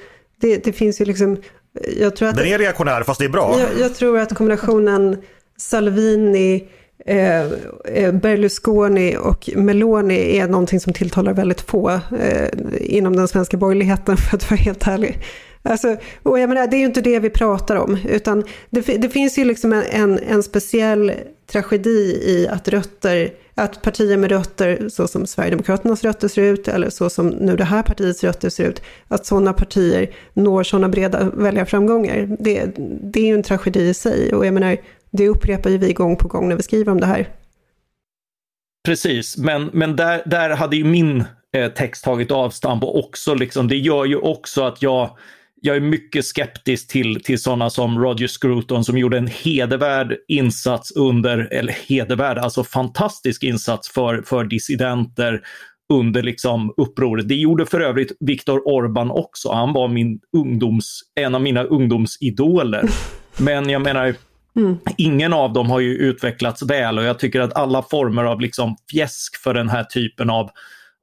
det, 0.42 0.64
det 0.64 0.74
finns 0.74 1.02
ju 1.02 1.06
liksom... 1.06 1.38
Jag 2.00 2.16
tror 2.16 2.30
att, 2.30 2.36
den 2.36 2.48
är 2.48 2.58
reaktionär 2.58 3.04
fast 3.04 3.20
det 3.20 3.26
är 3.26 3.30
bra. 3.30 3.60
Jag, 3.60 3.70
jag 3.80 3.96
tror 3.96 4.20
att 4.20 4.36
kombinationen 4.36 5.22
Salvini, 5.58 6.68
Eh, 7.06 7.42
eh, 7.86 8.12
Berlusconi 8.12 9.18
och 9.18 9.50
Meloni 9.56 10.38
är 10.38 10.48
någonting 10.48 10.80
som 10.80 10.94
tilltalar 10.94 11.34
väldigt 11.34 11.62
få 11.62 11.90
eh, 12.20 12.50
inom 12.80 13.16
den 13.16 13.28
svenska 13.28 13.58
borgerligheten 13.58 14.18
för 14.30 14.38
att 14.38 14.52
vara 14.52 14.60
helt 14.60 14.88
ärlig. 14.88 15.20
Alltså, 15.66 15.98
och 16.24 16.40
jag 16.40 16.50
menar, 16.50 16.68
det 16.68 16.76
är 16.76 16.80
ju 16.80 16.86
inte 16.86 17.02
det 17.02 17.20
vi 17.20 17.30
pratar 17.30 17.76
om, 17.76 17.98
utan 18.10 18.44
det, 18.70 18.82
det 18.82 19.10
finns 19.10 19.38
ju 19.38 19.46
liksom 19.46 19.74
en, 19.74 19.84
en, 19.84 20.20
en, 20.20 20.44
speciell 20.44 21.14
tragedi 21.52 22.22
i 22.26 22.48
att 22.52 22.68
rötter, 22.68 23.34
att 23.56 23.82
partier 23.82 24.18
med 24.18 24.32
rötter 24.32 24.90
så 24.90 25.08
som 25.08 25.28
Sverigedemokraternas 25.28 26.04
rötter 26.04 26.28
ser 26.28 26.42
ut, 26.42 26.68
eller 26.68 26.90
så 26.90 27.10
som 27.10 27.28
nu 27.28 27.56
det 27.56 27.64
här 27.64 27.84
partiets 27.84 28.24
rötter 28.24 28.50
ser 28.50 28.64
ut, 28.64 28.82
att 29.08 29.26
sådana 29.26 29.54
partier 29.54 30.10
når 30.34 30.64
sådana 30.64 30.90
breda 30.90 31.30
väljarframgångar. 31.34 32.38
Det, 32.40 32.66
det 33.02 33.20
är 33.20 33.26
ju 33.26 33.34
en 33.34 33.44
tragedi 33.44 33.90
i 33.90 33.94
sig, 33.94 34.34
och 34.34 34.46
jag 34.46 34.54
menar, 34.54 34.78
det 35.12 35.30
upprepar 35.30 35.70
ju 35.70 35.78
vi 35.78 35.94
gång 35.94 36.16
på 36.16 36.28
gång 36.28 36.50
när 36.50 36.56
vi 36.56 36.64
skriver 36.64 36.92
om 36.92 37.00
det 37.00 37.08
här. 37.08 37.30
Precis, 38.86 39.38
men, 39.38 39.70
men 39.74 39.96
där, 39.96 40.24
där 40.26 40.50
hade 40.50 40.76
ju 40.76 40.84
min 40.84 41.24
eh, 41.56 41.72
text 41.72 42.04
tagit 42.04 42.32
avstamp 42.32 42.84
och 42.84 43.00
också 43.00 43.34
liksom, 43.34 43.68
det 43.68 43.78
gör 43.78 44.06
ju 44.06 44.18
också 44.18 44.64
att 44.64 44.82
jag 44.82 45.18
jag 45.62 45.76
är 45.76 45.80
mycket 45.80 46.26
skeptisk 46.26 46.88
till, 46.88 47.24
till 47.24 47.42
sådana 47.42 47.70
som 47.70 48.00
Roger 48.00 48.28
Scruton 48.28 48.84
som 48.84 48.98
gjorde 48.98 49.18
en 49.18 49.28
hedervärd 49.28 50.18
insats 50.28 50.92
under, 50.92 51.54
eller 51.54 51.74
hedervärd, 51.88 52.38
alltså 52.38 52.64
fantastisk 52.64 53.44
insats 53.44 53.90
för, 53.90 54.22
för 54.22 54.44
dissidenter 54.44 55.42
under 55.94 56.24
liksom 56.24 56.74
upproret. 56.78 57.28
Det 57.28 57.36
gjorde 57.36 57.66
för 57.66 57.80
övrigt 57.80 58.18
Viktor 58.20 58.68
Orban 58.68 59.12
också. 59.12 59.52
Han 59.52 59.74
var 59.74 59.88
min 59.88 60.20
ungdoms, 60.38 61.02
en 61.16 61.36
av 61.36 61.42
mina 61.42 61.64
ungdomsidoler. 61.64 62.90
Men 63.38 63.70
jag 63.70 63.82
menar, 63.82 64.16
Mm. 64.58 64.78
Ingen 64.98 65.34
av 65.34 65.54
dem 65.54 65.70
har 65.70 65.80
ju 65.80 65.96
utvecklats 65.98 66.62
väl 66.64 66.98
och 66.98 67.04
jag 67.04 67.20
tycker 67.20 67.42
att 67.42 67.54
alla 67.54 67.82
former 67.82 68.24
av 68.24 68.42
liksom 68.42 68.76
fjäsk 68.92 69.42
för 69.44 69.54
den 69.54 69.70
här 69.70 69.84
typen 69.84 70.30
av, 70.30 70.50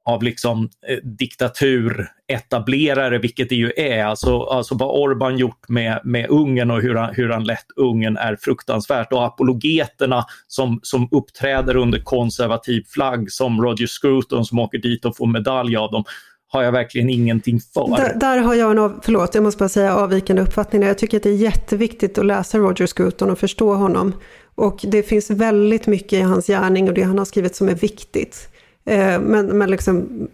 av 0.05 0.23
liksom, 0.23 0.69
eh, 0.87 0.97
diktaturetablerare, 1.03 3.19
vilket 3.19 3.49
det 3.49 3.55
ju 3.55 3.71
är, 3.77 4.05
alltså, 4.05 4.41
alltså 4.41 4.75
vad 4.75 5.01
Orban 5.01 5.37
gjort 5.37 5.69
med, 5.69 6.01
med 6.03 6.29
Ungern 6.29 6.71
och 6.71 6.81
hur 6.81 6.95
han, 6.95 7.13
hur 7.13 7.29
han 7.29 7.43
lett 7.43 7.65
Ungern 7.75 8.17
är 8.17 8.35
fruktansvärt. 8.35 9.13
Och 9.13 9.25
apologeterna 9.25 10.25
som, 10.47 10.79
som 10.83 11.07
uppträder 11.11 11.75
under 11.75 11.99
konservativ 11.99 12.83
flagg, 12.87 13.31
som 13.31 13.61
Roger 13.61 13.87
Scruton 13.87 14.45
som 14.45 14.59
åker 14.59 14.77
dit 14.77 15.05
och 15.05 15.17
får 15.17 15.27
medalj 15.27 15.75
av 15.75 15.91
dem, 15.91 16.03
har 16.47 16.63
jag 16.63 16.71
verkligen 16.71 17.09
ingenting 17.09 17.59
för. 17.73 17.97
Där, 17.97 18.13
där, 18.15 18.37
har 18.37 18.55
jag 18.55 18.71
en, 18.71 18.79
av, 18.79 18.99
förlåt, 19.03 19.35
jag 19.35 19.43
måste 19.43 19.59
bara 19.59 19.69
säga 19.69 19.95
avvikande 19.95 20.41
uppfattning. 20.41 20.81
Jag 20.81 20.97
tycker 20.97 21.17
att 21.17 21.23
det 21.23 21.29
är 21.29 21.35
jätteviktigt 21.35 22.17
att 22.17 22.25
läsa 22.25 22.57
Roger 22.57 22.87
Scruton 22.87 23.29
och 23.29 23.39
förstå 23.39 23.73
honom. 23.73 24.13
Och 24.55 24.79
det 24.83 25.03
finns 25.03 25.29
väldigt 25.29 25.87
mycket 25.87 26.13
i 26.13 26.21
hans 26.21 26.47
gärning 26.47 26.87
och 26.87 26.93
det 26.93 27.03
han 27.03 27.17
har 27.17 27.25
skrivit 27.25 27.55
som 27.55 27.69
är 27.69 27.75
viktigt. 27.75 28.49
Eh, 28.85 29.19
men, 29.19 29.57
men 29.57 29.71
liksom, 29.71 30.27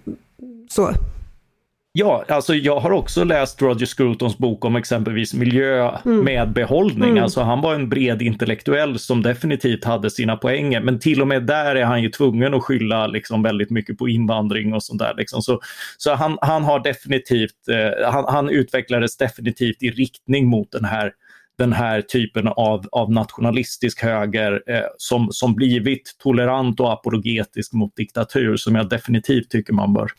så. 0.70 0.94
Ja, 1.92 2.24
alltså 2.28 2.56
jag 2.56 2.80
har 2.80 2.92
också 2.92 3.24
läst 3.24 3.62
Roger 3.62 3.86
Scrutons 3.86 4.38
bok 4.38 4.66
om 4.66 4.76
exempelvis 4.76 5.34
miljö 5.34 5.92
mm. 6.06 6.24
med 6.24 6.54
behållning. 6.54 7.10
Mm. 7.10 7.24
Alltså 7.24 7.42
han 7.42 7.62
var 7.62 7.76
en 7.76 7.90
bred 7.90 8.22
intellektuell 8.22 9.00
som 9.00 9.22
definitivt 9.22 9.86
hade 9.86 10.10
sina 10.10 10.38
poänger. 10.38 10.82
Men 10.82 11.00
till 11.00 11.22
och 11.22 11.28
med 11.28 11.44
där 11.44 11.76
är 11.76 11.86
han 11.86 12.02
ju 12.02 12.10
tvungen 12.10 12.54
att 12.54 12.64
skylla 12.64 13.08
liksom 13.08 13.44
väldigt 13.44 13.70
mycket 13.70 13.98
på 13.98 14.10
invandring 14.10 14.74
och 14.74 14.84
sånt 14.84 15.00
där. 15.00 15.14
Liksom. 15.18 15.42
Så, 15.42 15.60
så 15.98 16.14
han, 16.14 16.38
han 16.42 16.64
har 16.64 16.80
definitivt, 16.80 17.68
eh, 17.70 18.12
han, 18.12 18.26
han 18.28 18.50
utvecklades 18.50 19.18
definitivt 19.18 19.84
i 19.84 19.90
riktning 19.90 20.48
mot 20.48 20.72
den 20.72 20.86
här 20.86 21.12
den 21.60 21.74
här 21.74 22.02
typen 22.02 22.48
av, 22.48 22.86
av 22.92 23.12
nationalistisk 23.12 24.02
höger 24.02 24.64
eh, 24.68 24.82
som, 24.98 25.28
som 25.32 25.56
blivit 25.56 26.16
tolerant 26.24 26.80
och 26.80 26.94
apologetisk 26.94 27.74
mot 27.74 27.96
diktatur 27.96 28.58
som 28.58 28.76
jag 28.76 28.90
definitivt 28.90 29.50
tycker 29.50 29.74
man 29.74 29.94
bör 29.94 30.12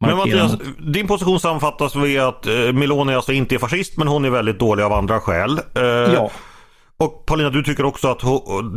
men 0.00 0.16
Mattias, 0.16 0.52
din 0.78 1.06
position 1.06 1.40
sammanfattas 1.40 1.96
vid 1.96 2.20
att 2.20 2.46
eh, 2.46 2.72
Meloni 2.72 3.14
alltså 3.14 3.32
inte 3.32 3.54
är 3.54 3.58
fascist 3.58 3.96
men 3.96 4.08
hon 4.08 4.24
är 4.24 4.30
väldigt 4.30 4.58
dålig 4.58 4.82
av 4.82 4.92
andra 4.92 5.20
skäl. 5.20 5.60
Eh, 5.74 5.82
ja. 5.82 6.30
Och 7.00 7.26
Paulina, 7.26 7.50
du 7.50 7.62
tycker 7.62 7.84
också 7.84 8.08
att 8.08 8.20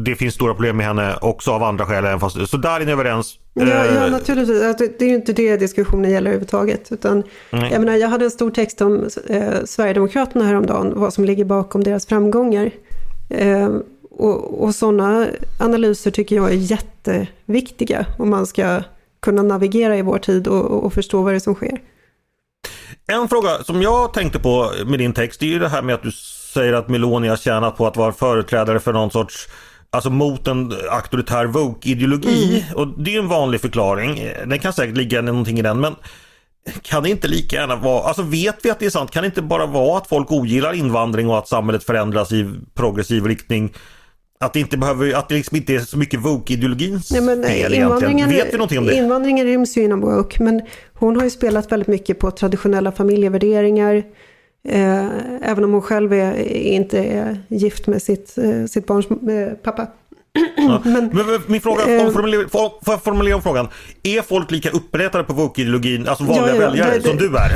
det 0.06 0.16
finns 0.16 0.34
stora 0.34 0.54
problem 0.54 0.78
med 0.78 0.86
henne 0.86 1.18
också 1.22 1.52
av 1.52 1.64
andra 1.64 1.86
skäl. 1.86 2.20
fast, 2.20 2.50
så 2.50 2.58
där 2.58 2.80
är 2.80 2.86
ni 2.86 2.92
överens? 2.92 3.40
Ja, 3.54 3.66
ja 3.68 4.06
eh, 4.06 4.12
naturligtvis. 4.12 4.60
Det 4.78 5.06
är 5.06 5.10
ju 5.10 5.16
inte 5.16 5.34
det 5.34 5.58
diskussionen 5.58 6.12
gäller 6.12 6.30
överhuvudtaget. 6.30 6.92
Utan, 6.92 7.24
jag, 7.50 7.72
menar, 7.72 7.96
jag 7.96 8.10
hade 8.10 8.26
en 8.26 8.32
stor 8.32 8.52
text 8.52 8.82
om 8.82 9.10
eh, 9.28 9.64
Sverigedemokraterna 9.66 10.46
häromdagen, 10.46 10.94
vad 10.96 11.14
som 11.14 11.26
ligger 11.26 11.46
bakom 11.46 11.84
deras 11.84 12.06
framgångar. 12.06 12.72
Eh, 13.30 13.70
och, 14.12 14.64
och 14.64 14.76
sådana 14.76 15.28
analyser 15.60 16.12
tycker 16.12 16.36
jag 16.36 16.52
är 16.52 16.56
jätteviktiga 16.56 18.06
om 18.20 18.30
man 18.30 18.48
ska 18.48 18.84
kunna 19.20 19.44
navigera 19.44 19.98
i 19.98 20.02
vår 20.02 20.18
tid 20.18 20.48
och, 20.48 20.86
och 20.86 20.94
förstå 20.94 21.22
vad 21.22 21.34
det 21.34 21.38
är 21.38 21.40
som 21.40 21.56
sker. 21.56 21.82
En 23.08 23.28
fråga 23.28 23.64
som 23.64 23.82
jag 23.82 24.14
tänkte 24.14 24.40
på 24.40 24.72
med 24.86 25.00
din 25.00 25.14
text, 25.14 25.40
det 25.40 25.46
är 25.46 25.50
ju 25.50 25.60
det 25.60 25.70
här 25.70 25.82
med 25.82 25.96
att 25.96 26.04
du 26.04 26.12
säger 26.54 26.74
att 26.74 26.90
Meloni 26.90 27.28
har 27.28 27.38
tjänat 27.38 27.78
på 27.78 27.88
att 27.88 27.98
vara 27.98 28.12
företrädare 28.12 28.80
för 28.80 28.94
någon 28.94 29.12
sorts 29.12 29.48
Alltså 29.94 30.10
mot 30.10 30.48
en 30.48 30.74
auktoritär 30.90 31.46
woke-ideologi. 31.46 32.64
Mm. 32.66 32.78
Och 32.78 33.04
det 33.04 33.16
är 33.16 33.20
en 33.20 33.28
vanlig 33.28 33.62
förklaring. 33.62 34.30
Det 34.48 34.58
kan 34.58 34.74
säkert 34.74 34.98
ligga 34.98 35.22
någonting 35.22 35.60
i 35.60 35.62
den 35.62 35.80
men 35.80 35.96
kan 36.82 37.04
det 37.04 37.10
inte 37.10 37.28
lika 37.28 37.56
gärna 37.56 37.76
vara, 37.76 38.04
alltså 38.04 38.22
vet 38.22 38.56
vi 38.64 38.72
att 38.72 38.80
det 38.80 38.86
är 38.86 38.90
sant, 38.90 39.12
kan 39.12 39.24
det 39.24 39.26
inte 39.26 39.42
bara 39.42 39.66
vara 39.66 39.98
att 39.98 40.08
folk 40.08 40.32
ogillar 40.32 40.74
invandring 40.74 41.30
och 41.30 41.38
att 41.38 41.48
samhället 41.48 41.84
förändras 41.84 42.32
i 42.32 42.54
progressiv 42.74 43.26
riktning? 43.26 43.74
Att 44.40 44.54
det 44.54 44.60
inte 44.60 44.78
behöver, 44.78 45.14
att 45.14 45.30
det 45.30 45.36
liksom 45.36 45.58
inte 45.58 45.74
är 45.74 45.80
så 45.80 45.98
mycket 45.98 46.20
woke-ideologins 46.20 47.12
men, 47.12 47.44
fel 47.44 47.74
egentligen. 47.74 48.30
Vet 48.30 48.54
vi 48.54 48.58
någonting 48.58 48.80
om 48.80 48.86
det? 48.86 48.96
Invandringen 48.96 49.46
ryms 49.46 49.78
ju 49.78 49.84
inom 49.84 50.02
woke, 50.02 50.44
men 50.44 50.62
hon 50.94 51.16
har 51.16 51.24
ju 51.24 51.30
spelat 51.30 51.72
väldigt 51.72 51.88
mycket 51.88 52.20
på 52.20 52.32
traditionella 52.32 52.92
familjevärderingar. 52.92 54.04
Eh, 54.64 55.06
även 55.42 55.64
om 55.64 55.72
hon 55.72 55.82
själv 55.82 56.14
är, 56.14 56.34
inte 56.54 57.00
är 57.00 57.38
gift 57.48 57.88
med 57.88 58.02
sitt, 58.02 58.38
eh, 58.38 58.66
sitt 58.66 58.86
barns 58.86 59.06
eh, 59.12 59.54
pappa. 59.54 59.88
Ja. 60.58 60.82
Men, 60.86 61.10
men, 61.14 61.26
min 61.48 61.62
fråga, 61.62 61.98
eh, 61.98 62.12
formulera, 62.12 62.50
får 62.50 62.72
jag 62.86 63.04
formulera 63.04 63.36
om 63.36 63.42
frågan? 63.42 63.68
Är 64.04 64.22
folk 64.22 64.52
lika 64.52 64.70
uppretade 64.70 65.24
på 65.24 65.34
woke-ideologin, 65.34 66.08
alltså 66.08 66.24
vanliga 66.24 66.56
ja, 66.56 66.62
ja, 66.62 66.70
väljare, 66.70 66.96
det, 66.96 67.02
som 67.02 67.18
du 67.18 67.38
är? 67.38 67.52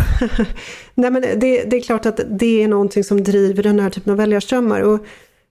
Nej 0.96 1.12
men 1.12 1.22
det, 1.22 1.64
det, 1.64 1.76
är 1.76 1.82
klart 1.82 2.06
att 2.06 2.20
det 2.30 2.64
är 2.64 2.68
någonting 2.68 3.04
som 3.04 3.24
driver 3.24 3.64
den 3.64 3.80
här 3.80 3.90
typen 3.90 4.12
av 4.12 4.18
väljarströmmar. 4.18 4.82
Och, 4.82 5.06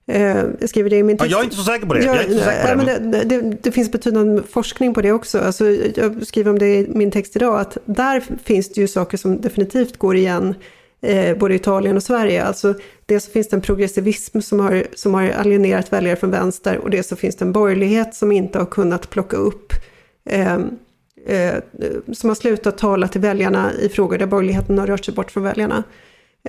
eh, 0.07 0.43
jag 0.59 0.69
skriver 0.69 0.89
det 0.89 0.97
i 0.97 1.03
min 1.03 1.17
text. 1.17 1.31
Ja, 1.31 1.37
jag 1.37 1.39
är 1.39 1.43
inte 1.43 1.55
så 1.55 1.63
säker 1.63 1.85
på 1.85 1.93
det. 1.93 2.03
Jag, 2.03 2.15
jag 2.15 2.23
inte 2.23 2.37
så 2.37 2.43
säker 2.43 2.77
på 2.77 2.85
det. 2.85 2.99
Men 3.01 3.11
det, 3.11 3.57
det, 3.63 3.71
finns 3.71 3.91
betydande 3.91 4.43
forskning 4.49 4.93
på 4.93 5.01
det 5.01 5.11
också. 5.11 5.39
Alltså, 5.39 5.71
jag 5.95 6.27
skriver 6.27 6.51
om 6.51 6.59
det 6.59 6.75
i 6.75 6.87
min 6.89 7.11
text 7.11 7.35
idag, 7.35 7.59
att 7.59 7.77
där 7.85 8.23
finns 8.43 8.69
det 8.73 8.81
ju 8.81 8.87
saker 8.87 9.17
som 9.17 9.41
definitivt 9.41 9.97
går 9.97 10.15
igen 10.15 10.55
eh, 11.01 11.37
både 11.37 11.55
Italien 11.55 11.95
och 11.95 12.03
Sverige. 12.03 12.43
Alltså 12.43 12.73
dels 13.05 13.25
så 13.25 13.31
finns 13.31 13.49
det 13.49 13.55
en 13.55 13.61
progressivism 13.61 14.41
som 14.41 14.59
har, 14.59 14.83
som 14.95 15.13
har 15.13 15.29
alienerat 15.29 15.93
väljare 15.93 16.15
från 16.15 16.31
vänster 16.31 16.77
och 16.77 16.89
dels 16.89 17.07
så 17.07 17.15
finns 17.15 17.35
det 17.35 17.45
en 17.45 17.51
borgerlighet 17.51 18.15
som 18.15 18.31
inte 18.31 18.59
har 18.59 18.65
kunnat 18.65 19.09
plocka 19.09 19.37
upp 19.37 19.73
eh, 20.29 20.57
eh, 21.25 21.55
som 22.13 22.29
har 22.29 22.35
slutat 22.35 22.77
tala 22.77 23.07
till 23.07 23.21
väljarna 23.21 23.73
i 23.73 23.89
frågor 23.89 24.17
där 24.17 24.25
borgerligheten 24.25 24.77
har 24.77 24.87
rört 24.87 25.05
sig 25.05 25.13
bort 25.13 25.31
från 25.31 25.43
väljarna. 25.43 25.83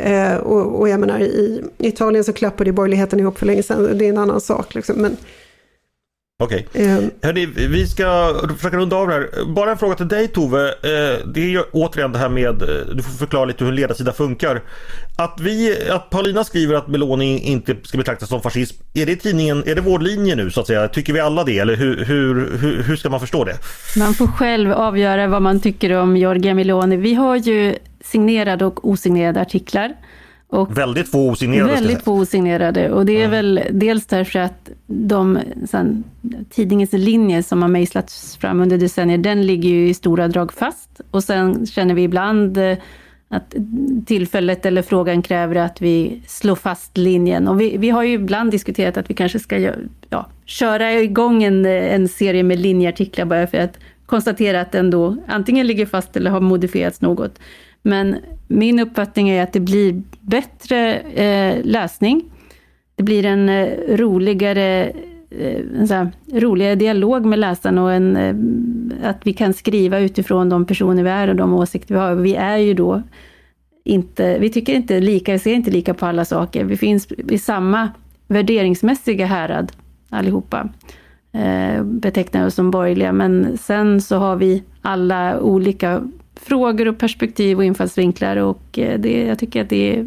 Eh, 0.01 0.37
och, 0.37 0.81
och 0.81 0.89
jag 0.89 1.01
menar 1.01 1.21
i 1.21 1.65
Italien 1.79 2.25
så 2.25 2.33
klappade 2.33 2.73
borgerligheten 2.73 3.21
ihop 3.21 3.39
för 3.39 3.47
länge 3.47 3.63
sedan, 3.63 3.99
det 3.99 4.05
är 4.05 4.09
en 4.09 4.19
annan 4.19 4.41
sak. 4.41 4.75
Liksom. 4.75 4.97
Men, 4.97 5.17
Okej. 6.38 6.66
Okay. 6.70 6.87
Um, 6.87 7.11
Hörrni, 7.22 7.46
vi 7.46 7.87
ska 7.87 8.35
försöka 8.57 8.77
runda 8.77 8.96
av 8.96 9.09
det 9.09 9.14
här. 9.14 9.29
Bara 9.55 9.70
en 9.70 9.79
fråga 9.79 9.94
till 9.94 10.09
dig 10.09 10.29
Tove. 10.29 10.68
Eh, 10.68 11.27
det 11.35 11.40
är 11.40 11.49
ju 11.49 11.62
återigen 11.72 12.12
det 12.12 12.18
här 12.18 12.29
med, 12.29 12.62
eh, 12.62 12.68
du 12.94 13.03
får 13.03 13.18
förklara 13.18 13.44
lite 13.44 13.64
hur 13.64 13.70
en 13.70 13.77
ledarsida 13.77 14.12
funkar. 14.12 14.62
Att, 15.18 15.40
vi, 15.40 15.88
att 15.90 16.11
Paulina 16.11 16.44
skriver 16.44 16.75
att 16.75 16.88
Meloni 16.88 17.38
inte 17.38 17.77
ska 17.83 17.99
betraktas 17.99 18.29
som 18.29 18.42
fascism. 18.42 18.77
Är 18.94 19.07
det 19.07 19.16
tidningen, 19.16 19.62
är 19.66 19.75
det 19.75 19.81
vår 19.81 19.99
linje 19.99 20.35
nu 20.35 20.51
så 20.51 20.61
att 20.61 20.66
säga? 20.66 20.88
Tycker 20.88 21.12
vi 21.12 21.20
alla 21.20 21.44
det 21.44 21.59
eller 21.59 21.77
hur, 21.77 22.05
hur, 22.05 22.59
hur, 22.59 22.83
hur 22.83 22.96
ska 22.96 23.11
man 23.11 23.20
förstå 23.20 23.44
det? 23.44 23.59
Man 23.99 24.14
får 24.14 24.27
själv 24.27 24.72
avgöra 24.72 25.27
vad 25.27 25.42
man 25.42 25.61
tycker 25.61 25.92
om 25.92 26.16
Giorgia 26.16 26.55
Meloni. 26.55 26.96
Vi 26.96 27.14
har 27.14 27.37
ju 27.37 27.75
signerade 28.05 28.64
och 28.64 28.88
osignerade 28.88 29.40
artiklar. 29.40 29.94
Och 30.49 30.79
väldigt 30.79 31.11
få 31.11 31.31
osignerade. 31.31 31.73
Väldigt 31.73 32.03
få 32.03 32.13
osignerade 32.13 32.91
och 32.91 33.07
det 33.07 33.13
är 33.13 33.27
mm. 33.27 33.31
väl 33.31 33.61
dels 33.71 34.07
därför 34.07 34.39
att 34.39 34.71
de, 34.87 35.39
sen, 35.71 36.05
tidningens 36.51 36.93
linje 36.93 37.43
som 37.43 37.63
har 37.63 37.69
mejslats 37.69 38.37
fram 38.37 38.61
under 38.61 38.79
decennier, 38.79 39.19
den 39.19 39.47
ligger 39.47 39.69
ju 39.69 39.89
i 39.89 39.95
stora 39.95 40.29
drag 40.29 40.53
fast. 40.53 41.01
Och 41.11 41.25
sen 41.25 41.67
känner 41.67 41.95
vi 41.95 42.03
ibland 42.03 42.59
eh, 42.59 42.77
att 43.29 43.55
tillfället 44.07 44.67
eller 44.67 44.83
frågan 44.83 45.23
kräver 45.23 45.57
att 45.57 45.81
vi 45.81 46.23
slår 46.27 46.57
fast 46.57 46.97
linjen. 46.97 47.49
Och 47.49 47.61
vi, 47.61 47.77
vi 47.77 47.91
har 47.91 48.03
ju 48.03 48.13
ibland 48.13 48.51
diskuterat 48.51 48.97
att 48.97 49.11
vi 49.11 49.15
kanske 49.15 49.39
ska 49.39 49.73
ja, 50.09 50.27
köra 50.45 50.93
igång 50.93 51.43
en, 51.43 51.67
en 51.67 52.09
serie 52.09 52.43
med 52.43 52.59
linjeartiklar 52.59 53.25
bara 53.25 53.47
för 53.47 53.59
att 53.59 53.79
konstatera 54.07 54.61
att 54.61 54.73
den 54.73 54.91
då 54.91 55.17
antingen 55.27 55.67
ligger 55.67 55.87
fast 55.87 56.17
eller 56.17 56.31
har 56.31 56.41
modifierats 56.41 57.01
något. 57.01 57.39
Men 57.83 58.17
min 58.47 58.79
uppfattning 58.79 59.29
är 59.29 59.43
att 59.43 59.53
det 59.53 59.61
blir 59.61 60.03
bättre 60.21 60.99
eh, 60.99 61.65
läsning. 61.65 62.25
Det 62.95 63.03
blir 63.03 63.27
en 63.27 63.49
eh, 63.49 63.69
roligare 63.89 64.93
eh, 65.31 65.61
en 65.81 65.89
här, 65.91 66.13
roligare 66.33 66.75
dialog 66.75 67.25
med 67.25 67.39
läsaren 67.39 67.79
och 67.79 67.93
en, 67.93 68.17
eh, 68.17 69.09
att 69.11 69.27
vi 69.27 69.33
kan 69.33 69.55
skriva 69.55 69.99
utifrån 69.99 70.49
de 70.49 70.67
personer 70.67 71.03
vi 71.03 71.11
är 71.11 71.29
och 71.29 71.37
de 71.37 71.55
åsikter 71.55 71.95
vi 71.95 72.01
har. 72.01 72.15
Vi 72.15 72.35
är 72.35 72.57
ju 72.57 72.75
då 72.75 73.03
inte, 73.85 74.39
vi 74.39 74.51
tycker 74.51 74.75
inte 74.75 75.01
lika, 75.01 75.33
vi 75.33 75.39
ser 75.39 75.55
inte 75.55 75.71
lika 75.71 75.95
på 75.95 76.07
alla 76.07 76.25
saker. 76.25 76.65
Vi 76.65 76.77
finns 76.77 77.13
i 77.13 77.39
samma 77.39 77.89
värderingsmässiga 78.29 79.27
härad 79.27 79.73
allihopa. 80.11 80.69
Eh, 81.33 81.83
betecknar 81.85 82.47
oss 82.47 82.55
som 82.55 82.71
borgerliga, 82.71 83.13
men 83.13 83.59
sen 83.59 84.01
så 84.01 84.17
har 84.17 84.37
vi 84.37 84.63
alla 84.83 85.41
olika 85.41 86.03
frågor 86.37 86.88
och 86.88 86.99
perspektiv 86.99 87.57
och 87.59 87.64
infallsvinklar 87.64 88.37
och 88.37 88.79
eh, 88.79 89.01
det, 89.01 89.27
jag 89.27 89.38
tycker 89.38 89.62
att 89.62 89.68
det 89.68 89.96
är 89.96 90.07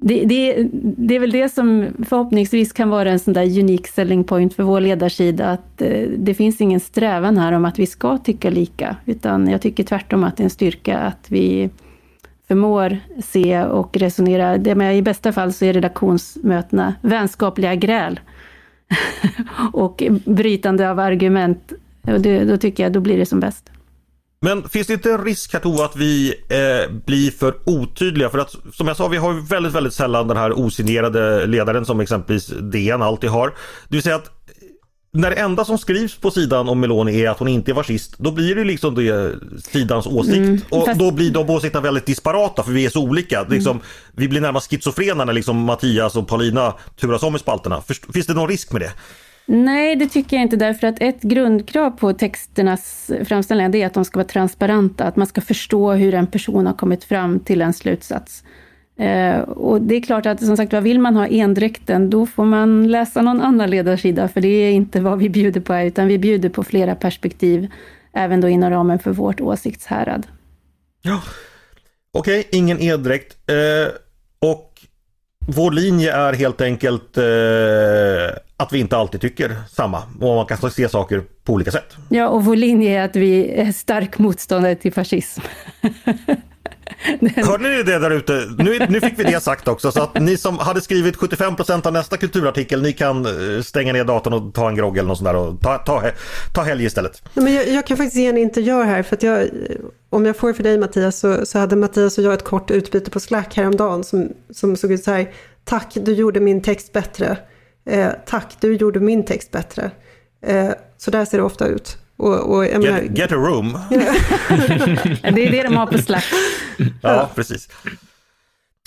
det, 0.00 0.24
det, 0.24 0.68
det, 0.72 1.16
är 1.16 1.20
väl 1.20 1.30
det 1.30 1.48
som 1.48 1.86
förhoppningsvis 2.08 2.72
kan 2.72 2.88
vara 2.88 3.10
en 3.10 3.18
sån 3.18 3.34
där 3.34 3.58
unik 3.60 3.86
selling 3.86 4.24
point 4.24 4.54
för 4.54 4.62
vår 4.62 4.80
ledarsida, 4.80 5.50
att 5.50 5.82
eh, 5.82 6.08
det 6.18 6.34
finns 6.34 6.60
ingen 6.60 6.80
strävan 6.80 7.38
här 7.38 7.52
om 7.52 7.64
att 7.64 7.78
vi 7.78 7.86
ska 7.86 8.18
tycka 8.18 8.50
lika, 8.50 8.96
utan 9.04 9.48
jag 9.48 9.62
tycker 9.62 9.84
tvärtom 9.84 10.24
att 10.24 10.36
det 10.36 10.42
är 10.42 10.44
en 10.44 10.50
styrka 10.50 10.98
att 10.98 11.26
vi 11.30 11.70
förmår 12.48 12.98
se 13.24 13.62
och 13.64 13.96
resonera. 13.96 14.58
Det 14.58 14.74
med, 14.74 14.98
I 14.98 15.02
bästa 15.02 15.32
fall 15.32 15.52
så 15.52 15.64
är 15.64 15.72
redaktionsmötena 15.72 16.94
vänskapliga 17.00 17.74
gräl 17.74 18.20
och 19.72 20.02
brytande 20.24 20.90
av 20.90 20.98
argument. 20.98 21.72
Och 22.02 22.20
det, 22.20 22.44
då 22.44 22.56
tycker 22.56 22.82
jag, 22.82 22.92
då 22.92 23.00
blir 23.00 23.18
det 23.18 23.26
som 23.26 23.40
bäst. 23.40 23.70
Men 24.40 24.68
finns 24.68 24.86
det 24.86 24.92
inte 24.92 25.10
en 25.10 25.24
risk 25.24 25.52
här 25.52 25.60
Tove 25.60 25.84
att 25.84 25.96
vi 25.96 26.34
eh, 26.48 26.92
blir 27.06 27.30
för 27.30 27.54
otydliga? 27.64 28.30
För 28.30 28.38
att 28.38 28.54
som 28.72 28.88
jag 28.88 28.96
sa, 28.96 29.08
vi 29.08 29.16
har 29.16 29.48
väldigt, 29.48 29.72
väldigt 29.72 29.94
sällan 29.94 30.28
den 30.28 30.36
här 30.36 30.52
osignerade 30.52 31.46
ledaren 31.46 31.84
som 31.84 32.00
exempelvis 32.00 32.46
DN 32.46 33.02
alltid 33.02 33.30
har. 33.30 33.48
Det 33.88 33.96
vill 33.96 34.02
säga 34.02 34.16
att 34.16 34.30
när 35.12 35.30
det 35.30 35.36
enda 35.36 35.64
som 35.64 35.78
skrivs 35.78 36.16
på 36.16 36.30
sidan 36.30 36.68
om 36.68 36.80
Meloni 36.80 37.20
är 37.20 37.30
att 37.30 37.38
hon 37.38 37.48
inte 37.48 37.70
är 37.70 37.74
fascist, 37.74 38.18
då 38.18 38.30
blir 38.30 38.54
det 38.54 38.64
liksom 38.64 38.94
det 38.94 39.34
sidans 39.62 40.06
åsikt. 40.06 40.36
Mm, 40.36 40.60
och 40.70 40.86
fast... 40.86 40.98
då 40.98 41.10
blir 41.10 41.30
de 41.30 41.50
åsikterna 41.50 41.82
väldigt 41.82 42.06
disparata 42.06 42.62
för 42.62 42.72
vi 42.72 42.86
är 42.86 42.90
så 42.90 43.02
olika. 43.02 43.38
Mm. 43.40 43.52
Liksom, 43.52 43.80
vi 44.12 44.28
blir 44.28 44.40
närmast 44.40 44.70
schizofrena 44.70 45.24
när 45.24 45.32
liksom 45.32 45.56
Mattias 45.56 46.16
och 46.16 46.28
Paulina 46.28 46.74
turas 47.00 47.22
om 47.22 47.36
i 47.36 47.38
spalterna. 47.38 47.82
Finns 48.12 48.26
det 48.26 48.34
någon 48.34 48.48
risk 48.48 48.72
med 48.72 48.82
det? 48.82 48.92
Nej, 49.50 49.96
det 49.96 50.08
tycker 50.08 50.36
jag 50.36 50.42
inte 50.42 50.56
därför 50.56 50.86
att 50.86 51.00
ett 51.00 51.22
grundkrav 51.22 51.90
på 51.90 52.12
texternas 52.12 53.10
framställningar 53.24 53.76
är 53.76 53.86
att 53.86 53.94
de 53.94 54.04
ska 54.04 54.18
vara 54.18 54.28
transparenta, 54.28 55.04
att 55.04 55.16
man 55.16 55.26
ska 55.26 55.40
förstå 55.40 55.92
hur 55.92 56.14
en 56.14 56.26
person 56.26 56.66
har 56.66 56.72
kommit 56.72 57.04
fram 57.04 57.40
till 57.40 57.62
en 57.62 57.72
slutsats. 57.72 58.44
Eh, 58.98 59.38
och 59.40 59.82
det 59.82 59.94
är 59.94 60.02
klart 60.02 60.26
att 60.26 60.44
som 60.44 60.56
sagt 60.56 60.72
vad 60.72 60.82
vill 60.82 61.00
man 61.00 61.16
ha 61.16 61.26
endräkten, 61.26 62.10
då 62.10 62.26
får 62.26 62.44
man 62.44 62.88
läsa 62.88 63.22
någon 63.22 63.40
annan 63.40 63.70
ledarsida, 63.70 64.28
för 64.28 64.40
det 64.40 64.48
är 64.48 64.70
inte 64.70 65.00
vad 65.00 65.18
vi 65.18 65.28
bjuder 65.28 65.60
på 65.60 65.72
här, 65.72 65.84
utan 65.84 66.06
vi 66.06 66.18
bjuder 66.18 66.48
på 66.48 66.64
flera 66.64 66.94
perspektiv, 66.94 67.68
även 68.12 68.40
då 68.40 68.48
inom 68.48 68.70
ramen 68.70 68.98
för 68.98 69.10
vårt 69.10 69.40
åsiktshärad. 69.40 70.26
Ja, 71.02 71.22
okej, 72.12 72.40
okay, 72.40 72.58
ingen 72.58 72.78
endräkt. 72.78 73.36
Eh, 73.50 73.94
och 74.50 74.80
vår 75.38 75.70
linje 75.70 76.12
är 76.12 76.32
helt 76.32 76.60
enkelt 76.60 77.18
eh, 77.18 77.24
att 78.60 78.72
vi 78.72 78.78
inte 78.78 78.96
alltid 78.96 79.20
tycker 79.20 79.56
samma 79.70 80.02
och 80.20 80.36
man 80.36 80.46
kan 80.46 80.70
se 80.70 80.88
saker 80.88 81.22
på 81.44 81.52
olika 81.52 81.70
sätt. 81.70 81.96
Ja, 82.08 82.28
och 82.28 82.44
vår 82.44 82.56
linje 82.56 83.00
är 83.00 83.04
att 83.04 83.16
vi 83.16 83.50
är 83.50 83.72
stark 83.72 84.18
motståndare 84.18 84.74
till 84.74 84.92
fascism. 84.92 85.40
Den... 87.20 87.44
Hörde 87.46 87.68
ni 87.68 87.82
det 87.82 87.98
där 87.98 88.10
ute? 88.10 88.48
Nu, 88.58 88.86
nu 88.88 89.00
fick 89.00 89.18
vi 89.18 89.24
det 89.24 89.40
sagt 89.40 89.68
också 89.68 89.92
så 89.92 90.02
att 90.02 90.20
ni 90.20 90.36
som 90.36 90.58
hade 90.58 90.80
skrivit 90.80 91.16
75% 91.16 91.86
av 91.86 91.92
nästa 91.92 92.16
kulturartikel 92.16 92.82
ni 92.82 92.92
kan 92.92 93.26
eh, 93.26 93.62
stänga 93.62 93.92
ner 93.92 94.04
datorn 94.04 94.34
och 94.34 94.54
ta 94.54 94.68
en 94.68 94.74
grogg 94.74 94.98
eller 94.98 95.08
något 95.08 95.18
sånt 95.18 95.28
där 95.28 95.36
och 95.36 95.60
ta, 95.60 95.78
ta, 95.78 96.02
ta 96.54 96.62
helg 96.62 96.84
istället. 96.84 97.22
Men 97.34 97.54
jag, 97.54 97.68
jag 97.68 97.86
kan 97.86 97.96
faktiskt 97.96 98.16
ge 98.16 98.26
en 98.26 98.38
interiör 98.38 98.84
här 98.84 99.02
för 99.02 99.16
att 99.16 99.22
jag, 99.22 99.48
om 100.10 100.26
jag 100.26 100.36
får 100.36 100.52
för 100.52 100.62
dig 100.62 100.78
Mattias 100.78 101.18
så, 101.18 101.46
så 101.46 101.58
hade 101.58 101.76
Mattias 101.76 102.18
och 102.18 102.24
jag 102.24 102.32
ett 102.32 102.44
kort 102.44 102.70
utbyte 102.70 103.10
på 103.10 103.20
Slack 103.20 103.56
häromdagen 103.56 104.04
som, 104.04 104.32
som 104.50 104.76
såg 104.76 104.92
ut 104.92 105.04
så 105.04 105.10
här. 105.10 105.30
Tack, 105.64 105.92
du 105.94 106.14
gjorde 106.14 106.40
min 106.40 106.62
text 106.62 106.92
bättre. 106.92 107.36
Eh, 107.88 108.10
tack, 108.26 108.56
du 108.60 108.76
gjorde 108.76 109.00
min 109.00 109.24
text 109.24 109.50
bättre. 109.50 109.90
Eh, 110.46 110.70
så 110.98 111.10
där 111.10 111.24
ser 111.24 111.38
det 111.38 111.44
ofta 111.44 111.66
ut. 111.66 111.98
Och, 112.16 112.56
och, 112.56 112.64
get, 112.64 112.78
menar, 112.78 113.00
get, 113.00 113.32
a 113.32 113.34
room. 113.34 113.72
det 115.22 115.46
är 115.46 115.50
det 115.50 115.62
de 115.62 115.76
har 115.76 115.86
på 115.86 115.98
Slack. 115.98 116.24
ja, 117.02 117.30
precis. 117.34 117.68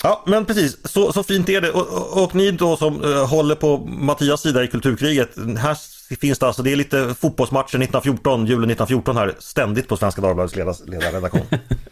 Ja, 0.02 0.22
men 0.26 0.44
precis. 0.44 0.76
Så, 0.84 1.12
så 1.12 1.22
fint 1.22 1.48
är 1.48 1.60
det. 1.60 1.70
Och, 1.70 1.88
och, 1.88 2.24
och 2.24 2.34
ni 2.34 2.50
då 2.50 2.76
som 2.76 3.04
uh, 3.04 3.26
håller 3.26 3.54
på 3.54 3.76
Mattias 3.78 4.40
sida 4.40 4.64
i 4.64 4.68
kulturkriget. 4.68 5.30
Här 5.58 5.76
finns 6.16 6.38
det 6.38 6.46
alltså, 6.46 6.62
det 6.62 6.72
är 6.72 6.76
lite 6.76 7.14
fotbollsmatcher 7.20 7.64
1914, 7.64 8.46
julen 8.46 8.70
1914 8.70 9.16
här, 9.16 9.34
ständigt 9.38 9.88
på 9.88 9.96
Svenska 9.96 10.20
Dagbladets 10.20 10.56
ledarredaktion. 10.86 11.46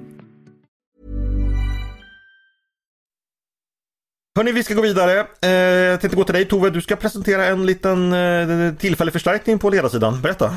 Hörni, 4.35 4.51
vi 4.51 4.63
ska 4.63 4.73
gå 4.73 4.81
vidare. 4.81 5.25
Eh, 5.41 5.49
jag 5.51 6.01
tänkte 6.01 6.17
gå 6.17 6.23
till 6.23 6.33
dig 6.33 6.45
Tove. 6.45 6.69
Du 6.69 6.81
ska 6.81 6.95
presentera 6.95 7.45
en 7.45 7.65
liten 7.65 8.13
eh, 8.13 8.73
tillfällig 8.73 9.13
förstärkning 9.13 9.59
på 9.59 9.69
ledarsidan. 9.69 10.21
Berätta. 10.21 10.55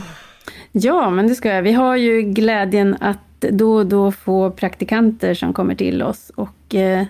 Ja, 0.72 1.10
men 1.10 1.28
det 1.28 1.34
ska 1.34 1.48
jag. 1.48 1.62
Vi 1.62 1.72
har 1.72 1.96
ju 1.96 2.22
glädjen 2.22 2.96
att 3.00 3.40
då 3.40 3.74
och 3.74 3.86
då 3.86 4.12
få 4.12 4.50
praktikanter 4.50 5.34
som 5.34 5.52
kommer 5.52 5.74
till 5.74 6.02
oss 6.02 6.30
och 6.34 6.74
eh, 6.74 7.04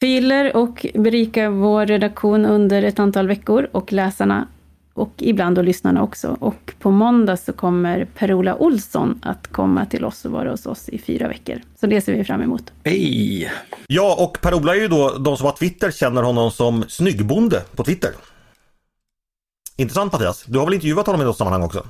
fyller 0.00 0.56
och 0.56 0.86
berikar 0.94 1.48
vår 1.48 1.86
redaktion 1.86 2.44
under 2.44 2.82
ett 2.82 2.98
antal 2.98 3.28
veckor 3.28 3.68
och 3.72 3.92
läsarna 3.92 4.48
och 4.94 5.14
ibland 5.18 5.56
då 5.56 5.62
lyssnarna 5.62 6.02
också. 6.02 6.36
Och 6.40 6.74
på 6.78 6.90
måndag 6.90 7.36
så 7.36 7.52
kommer 7.52 8.04
Per-Ola 8.04 8.56
Olsson 8.56 9.20
att 9.22 9.46
komma 9.46 9.86
till 9.86 10.04
oss 10.04 10.24
och 10.24 10.32
vara 10.32 10.50
hos 10.50 10.66
oss 10.66 10.88
i 10.88 10.98
fyra 10.98 11.28
veckor. 11.28 11.60
Så 11.80 11.86
det 11.86 12.00
ser 12.00 12.12
vi 12.16 12.24
fram 12.24 12.42
emot. 12.42 12.72
Hej! 12.84 13.52
Ja, 13.86 14.16
och 14.18 14.40
Per-Ola 14.40 14.76
är 14.76 14.80
ju 14.80 14.88
då, 14.88 15.18
de 15.18 15.36
som 15.36 15.46
har 15.46 15.52
Twitter 15.52 15.90
känner 15.90 16.22
honom 16.22 16.50
som 16.50 16.84
snyggbonde 16.88 17.62
på 17.76 17.84
Twitter. 17.84 18.10
Intressant 19.76 20.12
Mattias, 20.12 20.44
du 20.44 20.58
har 20.58 20.66
väl 20.66 20.74
intervjuat 20.74 21.06
honom 21.06 21.22
i 21.22 21.24
något 21.24 21.36
sammanhang 21.36 21.62
också? 21.62 21.86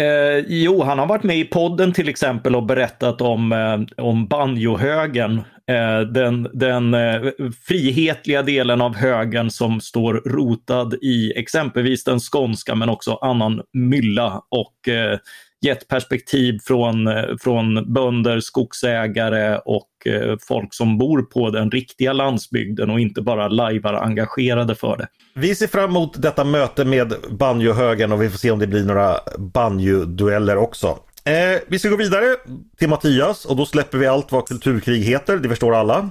Eh, 0.00 0.44
jo, 0.46 0.82
han 0.82 0.98
har 0.98 1.06
varit 1.06 1.22
med 1.22 1.38
i 1.38 1.44
podden 1.44 1.92
till 1.92 2.08
exempel 2.08 2.56
och 2.56 2.66
berättat 2.66 3.20
om, 3.20 3.52
eh, 3.52 4.04
om 4.04 4.26
banjohögen. 4.26 5.42
Eh, 5.70 6.00
den 6.00 6.48
den 6.52 6.94
eh, 6.94 7.22
frihetliga 7.66 8.42
delen 8.42 8.80
av 8.80 8.96
högen 8.96 9.50
som 9.50 9.80
står 9.80 10.14
rotad 10.14 10.94
i 10.94 11.32
exempelvis 11.36 12.04
den 12.04 12.18
skånska 12.20 12.74
men 12.74 12.88
också 12.88 13.14
annan 13.14 13.62
mylla 13.72 14.42
och 14.50 14.88
eh, 14.88 15.18
gett 15.60 15.88
perspektiv 15.88 16.58
från, 16.64 17.06
eh, 17.06 17.24
från 17.40 17.92
bönder, 17.92 18.40
skogsägare 18.40 19.58
och 19.64 19.88
eh, 20.06 20.36
folk 20.48 20.74
som 20.74 20.98
bor 20.98 21.22
på 21.22 21.50
den 21.50 21.70
riktiga 21.70 22.12
landsbygden 22.12 22.90
och 22.90 23.00
inte 23.00 23.22
bara 23.22 23.48
lajvar 23.48 23.94
engagerade 23.94 24.74
för 24.74 24.96
det. 24.96 25.06
Vi 25.34 25.54
ser 25.54 25.66
fram 25.66 25.90
emot 25.90 26.22
detta 26.22 26.44
möte 26.44 26.84
med 26.84 27.14
banjohögen 27.30 28.12
och 28.12 28.22
vi 28.22 28.30
får 28.30 28.38
se 28.38 28.50
om 28.50 28.58
det 28.58 28.66
blir 28.66 28.84
några 28.84 29.16
banjodueller 29.38 30.56
också. 30.56 30.98
Eh, 31.24 31.60
vi 31.66 31.78
ska 31.78 31.88
gå 31.88 31.96
vidare 31.96 32.36
till 32.78 32.88
Mattias 32.88 33.44
och 33.44 33.56
då 33.56 33.66
släpper 33.66 33.98
vi 33.98 34.06
allt 34.06 34.32
vad 34.32 34.48
kulturkrig 34.48 35.02
heter, 35.02 35.36
det 35.36 35.48
förstår 35.48 35.74
alla. 35.74 36.10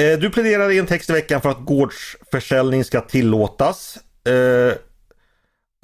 Eh, 0.00 0.18
du 0.18 0.30
pläderar 0.30 0.70
i 0.70 0.78
en 0.78 0.86
text 0.86 1.10
i 1.10 1.12
veckan 1.12 1.40
för 1.40 1.50
att 1.50 1.64
gårdsförsäljning 1.64 2.84
ska 2.84 3.00
tillåtas. 3.00 3.98
Eh, 4.28 4.74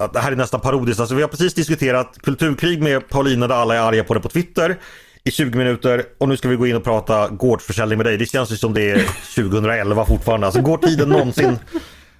det 0.07 0.19
här 0.19 0.31
är 0.31 0.35
nästan 0.35 0.59
parodiskt. 0.59 0.99
Alltså, 0.99 1.15
vi 1.15 1.21
har 1.21 1.29
precis 1.29 1.53
diskuterat 1.53 2.17
kulturkrig 2.23 2.81
med 2.81 3.09
Paulina 3.09 3.47
där 3.47 3.55
alla 3.55 3.75
är 3.75 3.79
arga 3.79 4.03
på 4.03 4.13
det 4.13 4.19
på 4.19 4.29
Twitter 4.29 4.77
i 5.23 5.31
20 5.31 5.57
minuter 5.57 6.03
och 6.17 6.29
nu 6.29 6.37
ska 6.37 6.49
vi 6.49 6.55
gå 6.55 6.67
in 6.67 6.75
och 6.75 6.83
prata 6.83 7.27
gårdsförsäljning 7.27 7.97
med 7.97 8.05
dig. 8.05 8.17
Det 8.17 8.25
känns 8.25 8.51
ju 8.51 8.57
som 8.57 8.73
det 8.73 8.91
är 8.91 8.95
2011 9.35 10.05
fortfarande. 10.05 10.47
Alltså 10.47 10.61
går 10.61 10.77
tiden 10.77 11.09
någonsin, 11.09 11.59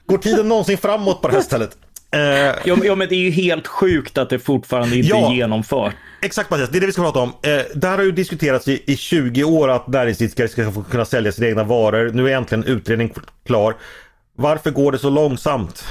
går 0.06 0.18
tiden 0.18 0.50
någonsin 0.50 0.78
framåt 0.78 1.22
på 1.22 1.28
det 1.28 1.34
här 1.34 1.42
stället? 1.42 1.78
Eh, 2.14 2.22
ja, 2.66 2.78
ja, 2.84 2.96
men 2.96 3.10
det 3.10 3.16
är 3.16 3.20
ju 3.20 3.30
helt 3.30 3.68
sjukt 3.68 4.18
att 4.18 4.30
det 4.30 4.40
fortfarande 4.40 4.96
inte 4.96 5.10
ja, 5.10 5.32
är 5.32 5.36
genomfört. 5.36 5.94
Exakt 6.22 6.50
Mattias, 6.50 6.70
det 6.70 6.78
är 6.78 6.80
det 6.80 6.86
vi 6.86 6.94
ska 6.94 7.02
prata 7.02 7.20
om. 7.20 7.30
Eh, 7.30 7.62
där 7.76 7.98
har 7.98 8.04
ju 8.04 8.12
diskuterats 8.12 8.68
i, 8.68 8.84
i 8.88 8.98
20 8.98 9.44
år 9.44 9.70
att 9.70 9.88
näringsidkare 9.88 10.48
ska 10.48 10.72
få 10.72 10.84
kunna 10.84 11.06
sälja 11.06 11.32
sina 11.32 11.48
egna 11.48 11.64
varor. 11.64 12.12
Nu 12.14 12.30
är 12.30 12.38
äntligen 12.38 12.64
utredning 12.64 13.14
klar. 13.46 13.76
Varför 14.36 14.72
går 14.72 14.92
det 14.92 15.00
så 15.00 15.10
långsamt? 15.10 15.84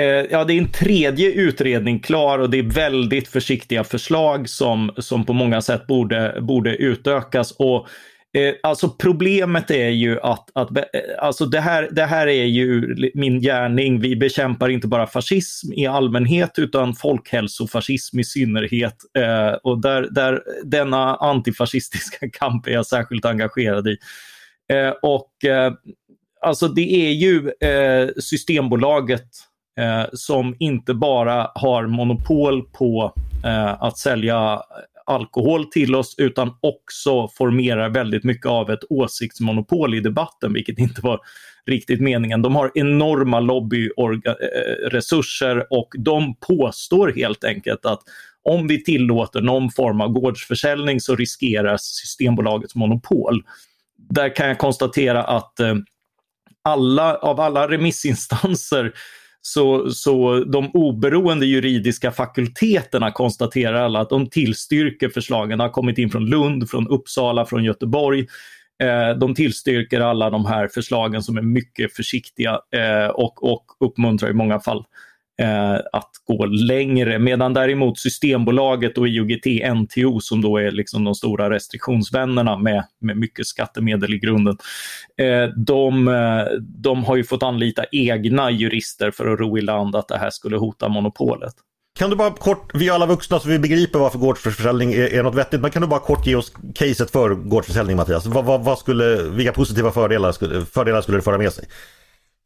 Eh, 0.00 0.04
ja, 0.04 0.44
det 0.44 0.54
är 0.54 0.58
en 0.58 0.72
tredje 0.72 1.32
utredning 1.32 2.00
klar 2.00 2.38
och 2.38 2.50
det 2.50 2.58
är 2.58 2.62
väldigt 2.62 3.28
försiktiga 3.28 3.84
förslag 3.84 4.48
som, 4.48 4.92
som 4.98 5.26
på 5.26 5.32
många 5.32 5.62
sätt 5.62 5.86
borde, 5.86 6.38
borde 6.40 6.76
utökas. 6.76 7.52
Och 7.52 7.86
Eh, 8.34 8.54
alltså 8.62 8.88
problemet 8.88 9.70
är 9.70 9.88
ju 9.88 10.20
att, 10.20 10.50
att 10.54 10.76
eh, 10.76 10.84
alltså 11.18 11.46
det, 11.46 11.60
här, 11.60 11.88
det 11.92 12.04
här 12.04 12.26
är 12.26 12.44
ju 12.44 12.96
min 13.14 13.40
gärning. 13.40 14.00
Vi 14.00 14.16
bekämpar 14.16 14.68
inte 14.68 14.88
bara 14.88 15.06
fascism 15.06 15.72
i 15.72 15.86
allmänhet 15.86 16.58
utan 16.58 16.94
folkhälsofascism 16.94 18.18
i 18.18 18.24
synnerhet. 18.24 18.96
Eh, 19.18 19.52
och 19.62 19.80
där, 19.80 20.08
där, 20.10 20.42
denna 20.64 21.16
antifascistiska 21.16 22.30
kamp 22.32 22.66
är 22.66 22.70
jag 22.70 22.86
särskilt 22.86 23.24
engagerad 23.24 23.88
i. 23.88 23.96
Eh, 24.72 24.92
och 25.02 25.44
eh, 25.44 25.72
alltså 26.40 26.68
det 26.68 26.94
är 26.94 27.12
ju 27.12 27.50
eh, 27.68 28.08
Systembolaget 28.20 29.28
eh, 29.80 30.04
som 30.12 30.56
inte 30.58 30.94
bara 30.94 31.50
har 31.54 31.86
monopol 31.86 32.62
på 32.62 33.14
eh, 33.44 33.82
att 33.82 33.98
sälja 33.98 34.62
alkohol 35.06 35.64
till 35.64 35.94
oss 35.94 36.14
utan 36.18 36.54
också 36.60 37.28
formerar 37.28 37.88
väldigt 37.88 38.24
mycket 38.24 38.46
av 38.46 38.70
ett 38.70 38.84
åsiktsmonopol 38.90 39.94
i 39.94 40.00
debatten, 40.00 40.52
vilket 40.52 40.78
inte 40.78 41.00
var 41.00 41.20
riktigt 41.66 42.00
meningen. 42.00 42.42
De 42.42 42.56
har 42.56 42.70
enorma 42.74 43.40
lobbyresurser 43.40 45.56
eh, 45.56 45.62
och 45.70 45.94
de 45.98 46.34
påstår 46.34 47.12
helt 47.16 47.44
enkelt 47.44 47.86
att 47.86 48.00
om 48.44 48.68
vi 48.68 48.84
tillåter 48.84 49.40
någon 49.40 49.70
form 49.70 50.00
av 50.00 50.08
gårdsförsäljning 50.08 51.00
så 51.00 51.16
riskeras 51.16 51.82
Systembolagets 51.82 52.74
monopol. 52.74 53.42
Där 53.96 54.36
kan 54.36 54.48
jag 54.48 54.58
konstatera 54.58 55.22
att 55.22 55.60
eh, 55.60 55.74
alla, 56.64 57.16
av 57.16 57.40
alla 57.40 57.68
remissinstanser 57.68 58.92
så, 59.42 59.90
så 59.90 60.44
de 60.44 60.70
oberoende 60.74 61.46
juridiska 61.46 62.12
fakulteterna 62.12 63.10
konstaterar 63.10 63.82
alla 63.82 64.00
att 64.00 64.10
de 64.10 64.30
tillstyrker 64.30 65.08
förslagen. 65.08 65.58
Det 65.58 65.64
har 65.64 65.68
kommit 65.68 65.98
in 65.98 66.10
från 66.10 66.26
Lund, 66.26 66.70
från 66.70 66.88
Uppsala, 66.88 67.46
från 67.46 67.64
Göteborg. 67.64 68.26
Eh, 68.82 69.18
de 69.18 69.34
tillstyrker 69.34 70.00
alla 70.00 70.30
de 70.30 70.46
här 70.46 70.68
förslagen 70.68 71.22
som 71.22 71.36
är 71.36 71.42
mycket 71.42 71.92
försiktiga 71.92 72.50
eh, 72.50 73.06
och, 73.06 73.52
och 73.52 73.64
uppmuntrar 73.80 74.30
i 74.30 74.34
många 74.34 74.60
fall 74.60 74.84
eh, 75.42 75.80
att 75.92 76.10
gå 76.26 76.46
längre. 76.46 77.18
Medan 77.18 77.54
däremot 77.54 77.98
Systembolaget 77.98 78.98
och 78.98 79.08
IOGT 79.08 79.46
NTO 79.74 80.20
som 80.20 80.42
då 80.42 80.58
är 80.58 80.70
liksom 80.70 81.04
de 81.04 81.14
stora 81.14 81.50
restriktionsvännerna 81.50 82.56
med, 82.56 82.84
med 83.00 83.16
mycket 83.16 83.46
skattemedel 83.46 84.14
i 84.14 84.18
grunden. 84.18 84.56
Eh, 85.16 85.44
de, 85.56 86.08
eh, 86.08 86.44
de 86.60 87.04
har 87.04 87.16
ju 87.16 87.24
fått 87.24 87.42
anlita 87.42 87.84
egna 87.92 88.50
jurister 88.50 89.10
för 89.10 89.32
att 89.32 89.40
ro 89.40 89.58
i 89.58 89.60
land 89.60 89.96
att 89.96 90.08
det 90.08 90.18
här 90.18 90.30
skulle 90.30 90.56
hota 90.56 90.88
monopolet. 90.88 91.54
Kan 91.98 92.10
du 92.10 92.16
bara 92.16 92.30
kort, 92.30 92.70
vi 92.74 92.88
är 92.88 92.92
alla 92.92 93.06
vuxna 93.06 93.40
så 93.40 93.48
vi 93.48 93.58
begriper 93.58 93.98
varför 93.98 94.18
gårdsförsäljning 94.18 94.92
är, 94.92 95.14
är 95.14 95.22
något 95.22 95.34
vettigt, 95.34 95.60
men 95.60 95.70
kan 95.70 95.82
du 95.82 95.88
bara 95.88 96.00
kort 96.00 96.26
ge 96.26 96.34
oss 96.34 96.52
caset 96.74 97.10
för 97.10 97.34
gårdsförsäljning 97.34 97.96
Mattias? 97.96 98.26
Vad, 98.26 98.44
vad, 98.44 98.64
vad 98.64 98.78
skulle, 98.78 99.22
vilka 99.22 99.52
positiva 99.52 99.90
fördelar 99.90 100.32
skulle, 100.32 100.64
fördelar 100.64 101.00
skulle 101.00 101.18
det 101.18 101.22
föra 101.22 101.38
med 101.38 101.52
sig? 101.52 101.64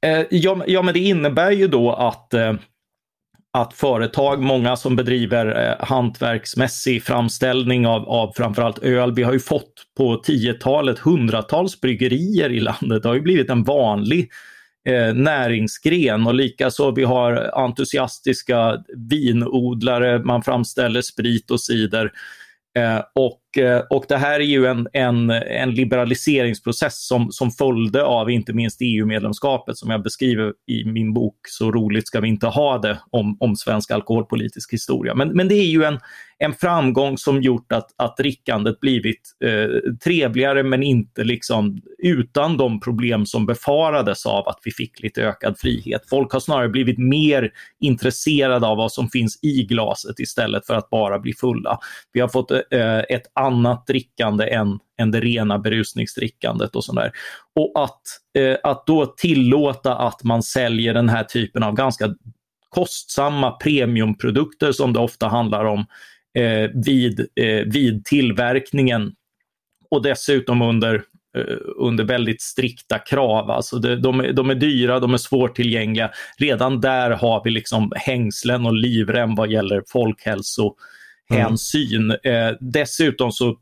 Eh, 0.06 0.26
ja, 0.30 0.64
ja, 0.66 0.82
men 0.82 0.94
det 0.94 1.00
innebär 1.00 1.50
ju 1.50 1.68
då 1.68 1.92
att 1.92 2.34
eh, 2.34 2.52
att 3.56 3.74
företag, 3.74 4.42
många 4.42 4.76
som 4.76 4.96
bedriver 4.96 5.68
eh, 5.68 5.86
hantverksmässig 5.86 7.02
framställning 7.02 7.86
av, 7.86 8.08
av 8.08 8.32
framförallt 8.36 8.78
öl, 8.78 9.12
vi 9.12 9.22
har 9.22 9.32
ju 9.32 9.40
fått 9.40 9.72
på 9.96 10.22
10-talet 10.22 10.98
hundratals 10.98 11.80
bryggerier 11.80 12.52
i 12.52 12.60
landet. 12.60 13.02
Det 13.02 13.08
har 13.08 13.14
ju 13.14 13.20
blivit 13.20 13.50
en 13.50 13.64
vanlig 13.64 14.30
eh, 14.88 15.14
näringsgren 15.14 16.26
och 16.26 16.34
likaså 16.34 16.90
vi 16.90 17.04
har 17.04 17.50
entusiastiska 17.54 18.78
vinodlare, 19.10 20.18
man 20.18 20.42
framställer 20.42 21.00
sprit 21.00 21.50
och 21.50 21.60
cider. 21.60 22.12
Eh, 22.78 23.00
och 23.14 23.40
Eh, 23.58 23.82
och, 23.90 24.04
det 24.08 24.16
här 24.16 24.40
är 24.40 24.44
ju 24.44 24.66
en, 24.66 24.88
en, 24.92 25.30
en 25.30 25.70
liberaliseringsprocess 25.70 27.06
som, 27.06 27.32
som 27.32 27.50
följde 27.50 28.04
av 28.04 28.30
inte 28.30 28.52
minst 28.52 28.78
EU-medlemskapet 28.80 29.78
som 29.78 29.90
jag 29.90 30.02
beskriver 30.02 30.52
i 30.66 30.84
min 30.84 31.14
bok 31.14 31.36
Så 31.48 31.72
roligt 31.72 32.06
ska 32.06 32.20
vi 32.20 32.28
inte 32.28 32.46
ha 32.46 32.78
det 32.78 32.98
om, 33.10 33.36
om 33.40 33.56
svensk 33.56 33.90
alkoholpolitisk 33.90 34.72
historia. 34.72 35.14
Men, 35.14 35.28
men 35.28 35.48
det 35.48 35.54
är 35.54 35.66
ju 35.66 35.84
en, 35.84 35.98
en 36.38 36.52
framgång 36.52 37.18
som 37.18 37.42
gjort 37.42 37.72
att, 37.72 37.94
att 37.96 38.16
drickandet 38.16 38.80
blivit 38.80 39.20
eh, 39.44 39.92
trevligare 40.04 40.62
men 40.62 40.82
inte 40.82 41.24
liksom 41.24 41.80
utan 41.98 42.56
de 42.56 42.80
problem 42.80 43.26
som 43.26 43.46
befarades 43.46 44.26
av 44.26 44.48
att 44.48 44.60
vi 44.64 44.70
fick 44.70 45.02
lite 45.02 45.22
ökad 45.22 45.58
frihet. 45.58 46.02
Folk 46.10 46.32
har 46.32 46.40
snarare 46.40 46.68
blivit 46.68 46.98
mer 46.98 47.52
intresserade 47.80 48.66
av 48.66 48.76
vad 48.76 48.92
som 48.92 49.08
finns 49.08 49.38
i 49.42 49.62
glaset 49.64 50.20
istället 50.20 50.66
för 50.66 50.74
att 50.74 50.90
bara 50.90 51.18
bli 51.18 51.32
fulla. 51.32 51.78
Vi 52.12 52.20
har 52.20 52.28
fått 52.28 52.50
eh, 52.50 52.98
ett 52.98 53.26
annat 53.46 53.86
drickande 53.86 54.48
än, 54.48 54.78
än 55.00 55.10
det 55.10 55.20
rena 55.20 55.58
berusningsdrickandet 55.58 56.76
och 56.76 56.84
sådär. 56.84 57.12
Och 57.54 57.84
att, 57.84 58.02
eh, 58.38 58.56
att 58.62 58.86
då 58.86 59.06
tillåta 59.06 59.96
att 59.96 60.24
man 60.24 60.42
säljer 60.42 60.94
den 60.94 61.08
här 61.08 61.24
typen 61.24 61.62
av 61.62 61.74
ganska 61.74 62.14
kostsamma 62.68 63.50
premiumprodukter 63.50 64.72
som 64.72 64.92
det 64.92 65.00
ofta 65.00 65.28
handlar 65.28 65.64
om 65.64 65.86
eh, 66.38 66.70
vid, 66.74 67.20
eh, 67.20 67.64
vid 67.66 68.04
tillverkningen 68.04 69.12
och 69.90 70.02
dessutom 70.02 70.62
under, 70.62 70.94
eh, 71.38 71.56
under 71.76 72.04
väldigt 72.04 72.42
strikta 72.42 72.98
krav. 72.98 73.50
Alltså 73.50 73.78
de, 73.78 73.96
de, 73.96 74.20
är, 74.20 74.32
de 74.32 74.50
är 74.50 74.54
dyra, 74.54 75.00
de 75.00 75.14
är 75.14 75.18
svårtillgängliga. 75.18 76.10
Redan 76.38 76.80
där 76.80 77.10
har 77.10 77.44
vi 77.44 77.50
liksom 77.50 77.92
hängslen 77.96 78.66
och 78.66 78.74
livrem 78.74 79.34
vad 79.34 79.50
gäller 79.50 79.82
folkhälso 79.88 80.74
Mm. 81.30 81.42
hänsyn. 81.42 82.10
Mm. 82.10 82.48
Eh, 82.48 82.56
dessutom 82.60 83.32
så 83.32 83.48
eh, 83.48 83.54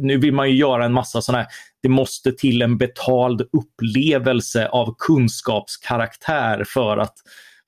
nu 0.00 0.18
vill 0.18 0.32
man 0.32 0.50
ju 0.50 0.56
göra 0.56 0.84
en 0.84 0.92
massa 0.92 1.22
sådana 1.22 1.42
här, 1.42 1.50
det 1.82 1.88
måste 1.88 2.32
till 2.32 2.62
en 2.62 2.78
betald 2.78 3.42
upplevelse 3.52 4.68
av 4.68 4.94
kunskapskaraktär 4.98 6.64
för 6.66 6.96
att 6.96 7.14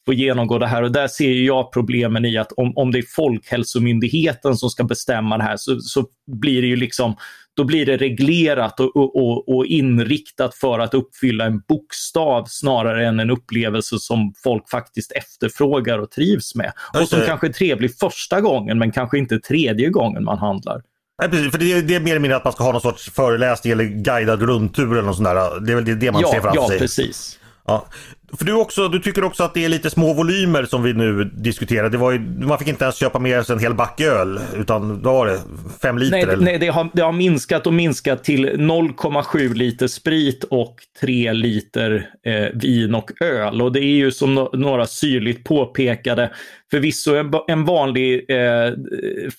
få 0.07 0.13
genomgå 0.13 0.59
det 0.59 0.67
här 0.67 0.83
och 0.83 0.93
där 0.93 1.09
ser 1.09 1.33
jag 1.33 1.73
problemen 1.73 2.25
i 2.25 2.39
att 2.39 2.53
om, 2.53 2.73
om 2.77 2.93
det 2.93 2.99
är 2.99 3.05
Folkhälsomyndigheten 3.17 4.57
som 4.57 4.71
ska 4.71 4.85
bestämma 4.85 5.39
det 5.39 5.45
här 5.45 5.57
så, 5.57 5.81
så 5.81 6.07
blir 6.41 6.63
det 6.63 6.69
ju 6.69 6.77
liksom 6.77 7.17
då 7.57 7.65
blir 7.65 7.87
det 7.87 7.97
reglerat 7.97 8.81
och, 8.81 8.97
och, 8.97 9.57
och, 9.57 9.67
inriktat 9.67 10.55
för 10.55 10.79
att 10.79 10.95
uppfylla 10.95 11.45
en 11.45 11.61
bokstav 11.69 12.45
snarare 12.49 13.07
än 13.07 13.21
en 13.21 13.31
upplevelse 13.31 13.99
som 13.99 14.35
folk 14.45 14.71
faktiskt 14.71 15.13
efterfrågar 15.13 15.99
och 15.99 16.11
trivs 16.11 16.55
med. 16.55 16.73
Och 17.01 17.09
som 17.09 17.21
kanske 17.27 17.47
är 17.47 17.53
trevlig 17.53 17.99
första 17.99 18.41
gången 18.41 18.79
men 18.79 18.93
kanske 18.93 19.19
inte 19.19 19.39
tredje 19.39 19.89
gången 19.89 20.25
man 20.25 20.39
handlar. 20.39 20.83
Nej, 21.23 21.31
precis, 21.31 21.53
för 21.53 21.59
det 21.59 21.73
är, 21.73 21.83
det 21.83 21.95
är 21.95 22.01
mer 22.01 22.11
eller 22.11 22.21
mindre 22.21 22.37
att 22.37 22.45
man 22.45 22.53
ska 22.53 22.65
ha 22.65 22.73
någon 22.73 22.81
sorts 22.81 23.11
föreläsning 23.11 23.73
eller 23.73 23.85
guidad 23.85 24.43
rundtur 24.43 24.93
eller 24.93 25.03
något 25.03 25.17
sånt 25.17 25.29
där. 25.29 25.61
Det 25.61 25.73
är 25.73 25.77
väl 25.77 25.99
det, 25.99 26.13
man 26.13 26.23
ja, 26.23 26.33
ser 26.33 26.41
framför 26.41 26.61
ja, 26.61 26.69
sig. 26.69 26.79
Precis. 26.79 27.39
Ja. 27.67 27.87
För 28.33 28.45
du, 28.45 28.53
också, 28.53 28.89
du 28.89 28.99
tycker 28.99 29.24
också 29.24 29.43
att 29.43 29.55
det 29.55 29.64
är 29.64 29.68
lite 29.68 29.91
små 29.91 30.12
volymer 30.12 30.64
som 30.64 30.83
vi 30.83 30.93
nu 30.93 31.24
diskuterar. 31.24 31.91
Det 31.91 31.99
var 31.99 32.12
ju, 32.12 32.18
man 32.18 32.59
fick 32.59 32.68
inte 32.68 32.85
ens 32.85 32.97
köpa 32.97 33.18
mer 33.18 33.39
än 33.39 33.45
en 33.49 33.59
hel 33.59 33.74
back 33.74 34.01
öl, 34.01 34.41
utan 34.57 35.03
vad 35.03 35.14
var 35.14 35.27
det? 35.27 35.41
Fem 35.83 35.99
liter? 35.99 36.11
Nej, 36.11 36.22
eller? 36.22 36.45
nej 36.45 36.59
det, 36.59 36.68
har, 36.68 36.89
det 36.93 37.03
har 37.03 37.12
minskat 37.12 37.66
och 37.66 37.72
minskat 37.72 38.24
till 38.24 38.49
0,7 38.49 39.55
liter 39.55 39.87
sprit 39.87 40.45
och 40.45 40.77
3 41.01 41.33
liter 41.33 42.11
eh, 42.27 42.61
vin 42.61 42.95
och 42.95 43.11
öl. 43.22 43.62
Och 43.62 43.72
det 43.72 43.81
är 43.81 43.97
ju 43.97 44.12
som 44.12 44.35
no 44.35 44.51
några 44.53 44.87
syrligt 44.87 45.45
påpekade, 45.45 46.31
förvisso 46.70 47.14
en, 47.14 47.33
en 47.49 47.64
vanlig 47.64 48.31
eh, 48.31 48.72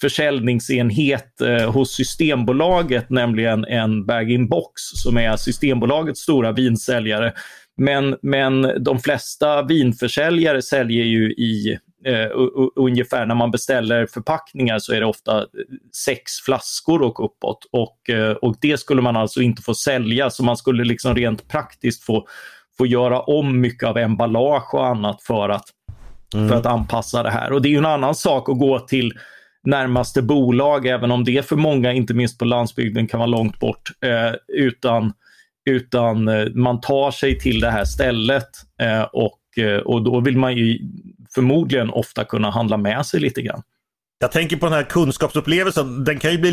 försäljningsenhet 0.01 1.41
eh, 1.41 1.71
hos 1.71 1.91
Systembolaget, 1.95 3.09
nämligen 3.09 3.65
en 3.65 4.05
bag-in-box 4.05 4.81
som 4.81 5.17
är 5.17 5.35
Systembolagets 5.35 6.21
stora 6.21 6.51
vinsäljare. 6.51 7.33
Men, 7.77 8.17
men 8.21 8.83
de 8.83 8.99
flesta 8.99 9.63
vinförsäljare 9.63 10.61
säljer 10.61 11.05
ju 11.05 11.31
i 11.31 11.79
eh, 12.05 12.27
ungefär 12.75 13.25
när 13.25 13.35
man 13.35 13.51
beställer 13.51 14.05
förpackningar 14.05 14.79
så 14.79 14.93
är 14.93 14.99
det 14.99 15.05
ofta 15.05 15.45
sex 16.05 16.31
flaskor 16.45 17.01
och 17.01 17.25
uppåt. 17.25 17.59
Och, 17.71 18.09
eh, 18.09 18.31
och 18.31 18.55
det 18.61 18.79
skulle 18.79 19.01
man 19.01 19.17
alltså 19.17 19.41
inte 19.41 19.61
få 19.61 19.73
sälja 19.73 20.29
så 20.29 20.43
man 20.43 20.57
skulle 20.57 20.83
liksom 20.83 21.15
rent 21.15 21.47
praktiskt 21.47 22.03
få, 22.03 22.27
få 22.77 22.85
göra 22.85 23.19
om 23.21 23.61
mycket 23.61 23.89
av 23.89 23.97
emballage 23.97 24.73
och 24.73 24.87
annat 24.87 25.23
för 25.23 25.49
att, 25.49 25.65
mm. 26.33 26.49
för 26.49 26.55
att 26.55 26.65
anpassa 26.65 27.23
det 27.23 27.31
här. 27.31 27.51
Och 27.51 27.61
det 27.61 27.67
är 27.67 27.71
ju 27.71 27.77
en 27.77 27.85
annan 27.85 28.15
sak 28.15 28.49
att 28.49 28.59
gå 28.59 28.79
till 28.79 29.13
närmaste 29.63 30.21
bolag, 30.21 30.85
även 30.87 31.11
om 31.11 31.23
det 31.23 31.47
för 31.47 31.55
många, 31.55 31.93
inte 31.93 32.13
minst 32.13 32.39
på 32.39 32.45
landsbygden, 32.45 33.07
kan 33.07 33.19
vara 33.19 33.27
långt 33.27 33.59
bort. 33.59 33.91
Eh, 34.05 34.33
utan 34.47 35.13
utan 35.67 36.27
eh, 36.27 36.45
man 36.53 36.81
tar 36.81 37.11
sig 37.11 37.39
till 37.39 37.59
det 37.59 37.71
här 37.71 37.85
stället 37.85 38.49
eh, 38.81 39.01
och, 39.01 39.63
eh, 39.63 39.77
och 39.77 40.03
då 40.03 40.19
vill 40.19 40.37
man 40.37 40.55
ju 40.55 40.79
förmodligen 41.35 41.89
ofta 41.89 42.23
kunna 42.23 42.49
handla 42.51 42.77
med 42.77 43.05
sig 43.05 43.19
lite 43.19 43.41
grann. 43.41 43.61
Jag 44.19 44.31
tänker 44.31 44.57
på 44.57 44.65
den 44.65 44.73
här 44.73 44.83
kunskapsupplevelsen, 44.83 46.03
den 46.03 46.19
kan 46.19 46.31
ju 46.31 46.37
bli 46.37 46.51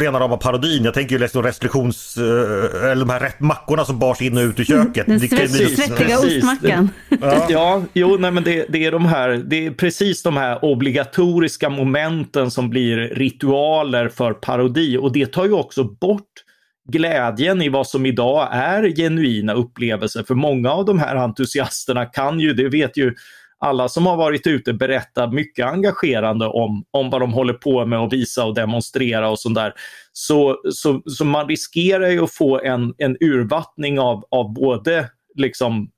rena 0.00 0.20
rama 0.20 0.36
parodin. 0.36 0.84
Jag 0.84 0.94
tänker 0.94 1.14
ju 1.14 1.18
liksom 1.18 1.42
restriktions... 1.42 2.16
Eller 2.16 2.96
de 2.96 3.10
här 3.10 3.32
mackorna 3.38 3.84
som 3.84 3.98
bars 3.98 4.22
in 4.22 4.36
och 4.36 4.42
ut 4.42 4.60
ur 4.60 4.64
köket. 4.64 5.06
Den 5.06 5.20
svett, 5.20 5.52
bli... 5.52 5.76
svettiga 5.76 6.18
ostmackan. 6.18 6.90
Ja, 7.08 7.46
ja 7.48 7.82
jo, 7.92 8.16
nej, 8.18 8.30
men 8.30 8.44
det, 8.44 8.66
det, 8.68 8.84
är 8.84 8.92
de 8.92 9.06
här, 9.06 9.28
det 9.28 9.66
är 9.66 9.70
precis 9.70 10.22
de 10.22 10.36
här 10.36 10.64
obligatoriska 10.64 11.68
momenten 11.68 12.50
som 12.50 12.70
blir 12.70 12.96
ritualer 12.96 14.08
för 14.08 14.32
parodi 14.32 14.96
och 14.96 15.12
det 15.12 15.26
tar 15.26 15.44
ju 15.44 15.52
också 15.52 15.84
bort 15.84 16.43
glädjen 16.88 17.62
i 17.62 17.68
vad 17.68 17.86
som 17.86 18.06
idag 18.06 18.48
är 18.52 18.96
genuina 18.96 19.54
upplevelser. 19.54 20.22
För 20.22 20.34
många 20.34 20.72
av 20.72 20.84
de 20.84 20.98
här 20.98 21.16
entusiasterna 21.16 22.06
kan 22.06 22.40
ju, 22.40 22.52
det 22.52 22.68
vet 22.68 22.96
ju 22.96 23.14
alla 23.58 23.88
som 23.88 24.06
har 24.06 24.16
varit 24.16 24.46
ute 24.46 24.72
berätta 24.72 25.30
mycket 25.30 25.66
engagerande 25.66 26.46
om, 26.46 26.84
om 26.90 27.10
vad 27.10 27.20
de 27.20 27.32
håller 27.32 27.54
på 27.54 27.86
med 27.86 27.98
och 27.98 28.12
visa 28.12 28.44
och 28.44 28.54
demonstrera 28.54 29.30
och 29.30 29.38
sånt 29.38 29.54
där. 29.54 29.72
Så, 30.12 30.60
så, 30.72 31.02
så 31.06 31.24
man 31.24 31.48
riskerar 31.48 32.08
ju 32.08 32.24
att 32.24 32.34
få 32.34 32.60
en, 32.60 32.94
en 32.98 33.16
urvattning 33.20 34.00
av, 34.00 34.24
av 34.30 34.54
både 34.54 35.10
liksom 35.34 35.90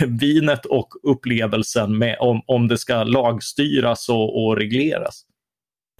vinet 0.20 0.66
och 0.66 0.88
upplevelsen 1.02 1.98
med, 1.98 2.16
om, 2.20 2.42
om 2.46 2.68
det 2.68 2.78
ska 2.78 3.04
lagstyras 3.04 4.08
och, 4.08 4.44
och 4.44 4.56
regleras. 4.56 5.22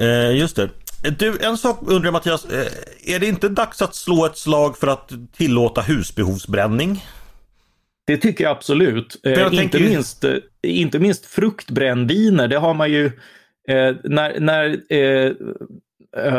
Eh, 0.00 0.36
just 0.36 0.56
det. 0.56 0.68
Du, 1.02 1.38
en 1.40 1.56
sak 1.56 1.78
undrar 1.82 2.04
jag 2.04 2.12
Mattias. 2.12 2.44
Eh, 2.44 3.14
är 3.14 3.18
det 3.18 3.26
inte 3.26 3.48
dags 3.48 3.82
att 3.82 3.94
slå 3.94 4.26
ett 4.26 4.36
slag 4.36 4.78
för 4.78 4.86
att 4.86 5.12
tillåta 5.36 5.80
husbehovsbränning? 5.80 7.04
Det 8.06 8.16
tycker 8.16 8.44
jag 8.44 8.50
absolut. 8.50 9.20
Jag 9.22 9.38
eh, 9.38 9.44
inte, 9.44 9.56
tänker... 9.56 9.80
minst, 9.80 10.24
eh, 10.24 10.36
inte 10.62 10.98
minst 10.98 11.26
fruktbrännviner, 11.26 12.48
det 12.48 12.58
har 12.58 12.74
man 12.74 12.90
ju 12.90 13.06
eh, 13.68 13.96
när, 14.04 14.40
när 14.40 14.92
eh, 14.92 15.32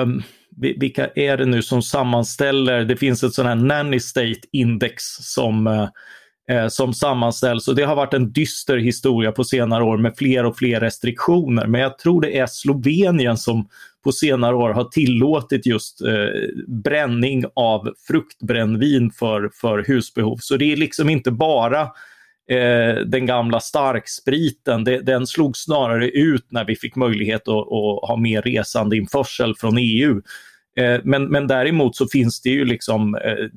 um, 0.02 0.24
vilka 0.56 1.10
är 1.16 1.38
det 1.38 1.46
nu 1.46 1.62
som 1.62 1.82
sammanställer, 1.82 2.86
det 2.86 2.98
finns 2.98 3.24
ett 3.24 3.34
sånt 3.34 3.48
här 3.48 3.56
nanny 3.56 4.00
state 4.00 4.40
index 4.52 5.04
som 5.04 5.68
eh, 6.50 6.68
som 6.68 6.94
sammanställs. 6.94 7.68
Och 7.68 7.76
det 7.76 7.84
har 7.84 7.96
varit 7.96 8.14
en 8.14 8.32
dyster 8.32 8.78
historia 8.78 9.32
på 9.32 9.44
senare 9.44 9.84
år 9.84 9.98
med 9.98 10.18
fler 10.18 10.46
och 10.46 10.58
fler 10.58 10.80
restriktioner. 10.80 11.68
Men 11.68 11.82
jag 11.82 11.98
tror 11.98 12.22
det 12.22 12.38
är 12.38 12.48
Slovenien 12.48 13.38
som 13.38 13.68
på 14.04 14.12
senare 14.12 14.56
år 14.56 14.70
har 14.70 14.84
tillåtit 14.84 15.66
just 15.66 16.02
eh, 16.02 16.12
bränning 16.68 17.46
av 17.56 17.94
fruktbrännvin 18.08 19.12
för, 19.12 19.52
för 19.62 19.84
husbehov. 19.88 20.38
Så 20.38 20.58
det 20.58 20.72
är 20.72 20.78
liksom 20.78 21.10
inte 21.10 21.32
bara 21.32 21.82
eh, 22.50 22.96
den 23.06 23.26
gamla 23.26 23.60
starkspriten. 23.60 24.84
Det, 24.84 25.00
den 25.00 25.28
slog 25.28 25.58
snarare 25.58 26.10
ut 26.10 26.46
när 26.50 26.66
vi 26.66 26.76
fick 26.76 26.96
möjlighet 26.96 27.48
att, 27.48 27.58
att 27.58 28.10
ha 28.10 28.18
mer 28.18 28.42
resandeinförsel 28.42 29.56
från 29.56 29.78
EU. 29.78 30.22
Eh, 30.78 31.02
men, 31.04 31.26
men 31.26 31.48
däremot 31.48 31.96
så 31.96 32.08
finns 32.08 32.42
det 32.42 32.50
ju 32.50 32.66
liksom 32.66 33.16
eh, 33.16 33.48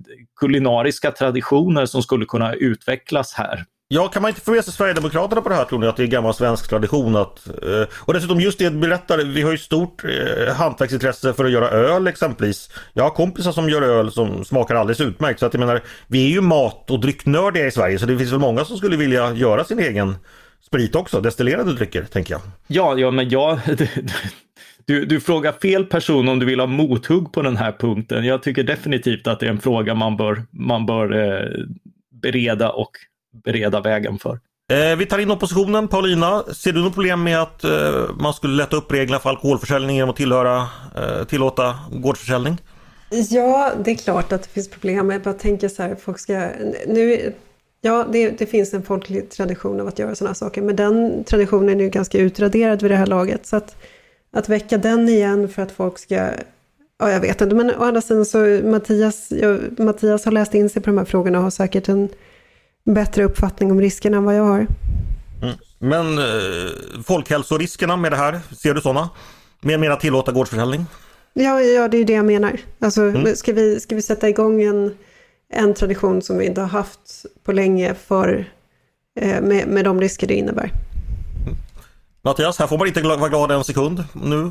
kulinariska 0.41 1.11
traditioner 1.11 1.87
som 1.87 2.03
skulle 2.03 2.25
kunna 2.25 2.55
utvecklas 2.55 3.33
här. 3.33 3.65
Ja, 3.89 4.09
kan 4.09 4.23
man 4.23 4.29
inte 4.29 4.41
få 4.41 4.51
med 4.51 4.65
sig 4.65 4.73
Sverigedemokraterna 4.73 5.43
på 5.43 5.49
det 5.49 5.55
här 5.55 5.65
tror 5.65 5.79
ni? 5.79 5.87
Att 5.87 5.97
det 5.97 6.03
är 6.03 6.07
gammal 6.07 6.35
svensk 6.35 6.69
tradition 6.71 7.17
att... 7.17 7.47
Eh, 7.47 7.87
och 7.95 8.15
dessutom 8.15 8.41
just 8.41 8.59
det 8.59 8.71
du 8.71 8.79
berättar, 8.79 9.19
vi 9.19 9.43
har 9.43 9.51
ju 9.51 9.59
stort 9.59 10.05
eh, 10.05 10.55
hantverksintresse 10.55 11.33
för 11.33 11.45
att 11.45 11.51
göra 11.51 11.71
öl 11.71 12.07
exempelvis. 12.07 12.71
Jag 12.93 13.03
har 13.03 13.11
kompisar 13.11 13.53
som 13.53 13.69
gör 13.69 13.83
öl 13.83 14.13
som 14.13 14.45
smakar 14.45 14.75
alldeles 14.75 15.01
utmärkt. 15.01 15.41
Så 15.41 15.47
att 15.47 15.55
jag 15.55 15.61
menar, 15.61 15.81
vi 16.07 16.27
är 16.27 16.31
ju 16.31 16.41
mat 16.41 16.91
och 16.91 17.01
drycknördiga 17.01 17.67
i 17.67 17.71
Sverige 17.71 17.99
så 17.99 18.07
det 18.07 18.19
finns 18.19 18.33
väl 18.33 18.39
många 18.39 18.65
som 18.65 18.77
skulle 18.77 18.97
vilja 18.97 19.33
göra 19.33 19.65
sin 19.65 19.79
egen 19.79 20.17
sprit 20.67 20.95
också, 20.95 21.21
destillerade 21.21 21.75
drycker 21.75 22.03
tänker 22.03 22.35
jag. 22.35 22.41
Ja, 22.67 22.99
ja 22.99 23.11
men 23.11 23.29
jag, 23.29 23.59
du, 24.87 25.05
du 25.05 25.21
frågar 25.21 25.53
fel 25.53 25.85
person 25.85 26.29
om 26.29 26.39
du 26.39 26.47
vill 26.47 26.61
ha 26.61 26.67
mothugg 26.67 27.33
på 27.33 27.43
den 27.43 27.57
här 27.57 27.73
punkten. 27.73 28.25
Jag 28.25 28.43
tycker 28.43 28.63
definitivt 28.63 29.27
att 29.27 29.41
det 29.41 29.47
är 29.47 29.51
en 29.51 29.61
fråga 29.61 29.95
man 29.95 30.17
bör, 30.17 30.43
man 30.51 30.87
bör 30.87 31.15
eh, 31.15 31.49
bereda 32.23 32.71
och 32.71 32.91
bereda 33.45 33.81
vägen 33.81 34.19
för. 34.19 34.39
Eh, 34.73 34.97
vi 34.97 35.07
tar 35.07 35.19
in 35.19 35.31
oppositionen. 35.31 35.89
Paulina, 35.89 36.43
ser 36.43 36.73
du 36.73 36.81
något 36.81 36.95
problem 36.95 37.23
med 37.23 37.43
att 37.43 37.65
eh, 37.65 38.11
man 38.21 38.35
skulle 38.35 38.57
lätta 38.57 38.77
upp 38.77 38.93
reglerna 38.93 39.19
för 39.19 39.31
alkoholförsäljning 39.31 39.97
genom 39.97 40.11
att 40.11 40.17
tillhöra, 40.17 40.69
eh, 40.97 41.25
tillåta 41.25 41.79
gårdsförsäljning? 41.93 42.57
Ja, 43.11 43.73
det 43.85 43.91
är 43.91 43.95
klart 43.95 44.33
att 44.33 44.43
det 44.43 44.49
finns 44.49 44.71
problem. 44.71 45.11
Jag 45.11 45.23
bara 45.23 45.35
tänker 45.35 45.69
så 45.69 45.83
här, 45.83 45.95
folk 45.95 46.19
ska... 46.19 46.49
Nu, 46.87 47.33
ja, 47.81 48.07
det, 48.13 48.31
det 48.31 48.47
finns 48.47 48.75
en 48.75 48.83
folklig 48.83 49.31
tradition 49.31 49.81
av 49.81 49.89
att 49.89 49.99
göra 49.99 50.15
sådana 50.15 50.35
saker, 50.35 50.63
men 50.63 50.77
den 50.77 51.25
traditionen 51.25 51.81
är 51.81 51.85
ju 51.85 51.91
ganska 51.91 52.19
utraderad 52.19 52.83
vid 52.83 52.91
det 52.91 52.97
här 52.97 53.07
laget. 53.07 53.47
Så 53.47 53.57
att, 53.57 53.77
att 54.33 54.49
väcka 54.49 54.79
den 54.79 55.09
igen 55.09 55.49
för 55.49 55.63
att 55.63 55.73
folk 55.73 55.99
ska... 55.99 56.15
Ja, 56.99 57.11
jag 57.11 57.21
vet 57.21 57.41
inte, 57.41 57.55
men 57.55 57.71
å 57.71 57.85
andra 57.85 58.01
sidan 58.01 58.25
så 58.25 58.39
Mattias, 58.65 59.29
ja, 59.31 59.59
Mattias 59.79 60.25
har 60.25 60.33
läst 60.33 60.55
in 60.55 60.71
sig 60.71 60.83
på 60.83 60.91
de 60.91 60.99
här 60.99 61.05
frågorna 61.05 61.39
och 61.39 61.45
har 61.45 61.51
säkert 61.51 61.89
en 61.89 62.09
bättre 62.87 63.25
uppfattning 63.25 63.71
om 63.71 63.81
riskerna 63.81 64.17
än 64.17 64.25
vad 64.25 64.37
jag 64.37 64.45
har. 64.45 64.67
Mm. 65.43 65.55
Men 65.79 66.19
eh, 66.19 67.03
folkhälsoriskerna 67.05 67.97
med 67.97 68.13
det 68.13 68.17
här, 68.17 68.41
ser 68.57 68.75
du 68.75 68.81
sådana? 68.81 69.11
Med, 69.61 69.93
att 69.93 70.01
tillåta 70.01 70.33
gårdsförsäljning? 70.33 70.87
Ja, 71.33 71.61
ja, 71.61 71.89
det 71.89 71.99
är 71.99 72.05
det 72.05 72.13
jag 72.13 72.25
menar. 72.25 72.61
Alltså, 72.79 73.03
mm. 73.03 73.37
ska, 73.37 73.53
vi, 73.53 73.81
ska 73.81 73.95
vi 73.95 74.03
sätta 74.03 74.29
igång 74.29 74.63
en, 74.63 74.95
en 75.53 75.75
tradition 75.75 76.23
som 76.23 76.39
vi 76.39 76.47
inte 76.47 76.61
har 76.61 76.69
haft 76.69 77.27
på 77.45 77.53
länge 77.53 77.95
för, 77.95 78.53
eh, 79.21 79.41
med, 79.43 79.69
med 79.69 79.85
de 79.85 80.01
risker 80.01 80.27
det 80.27 80.35
innebär? 80.35 80.71
Mattias, 82.27 82.59
här 82.59 82.67
får 82.67 82.79
man 82.79 82.87
inte 82.87 83.03
vara 83.03 83.29
glad 83.29 83.51
en 83.51 83.65
sekund 83.65 84.05
nu. 84.13 84.51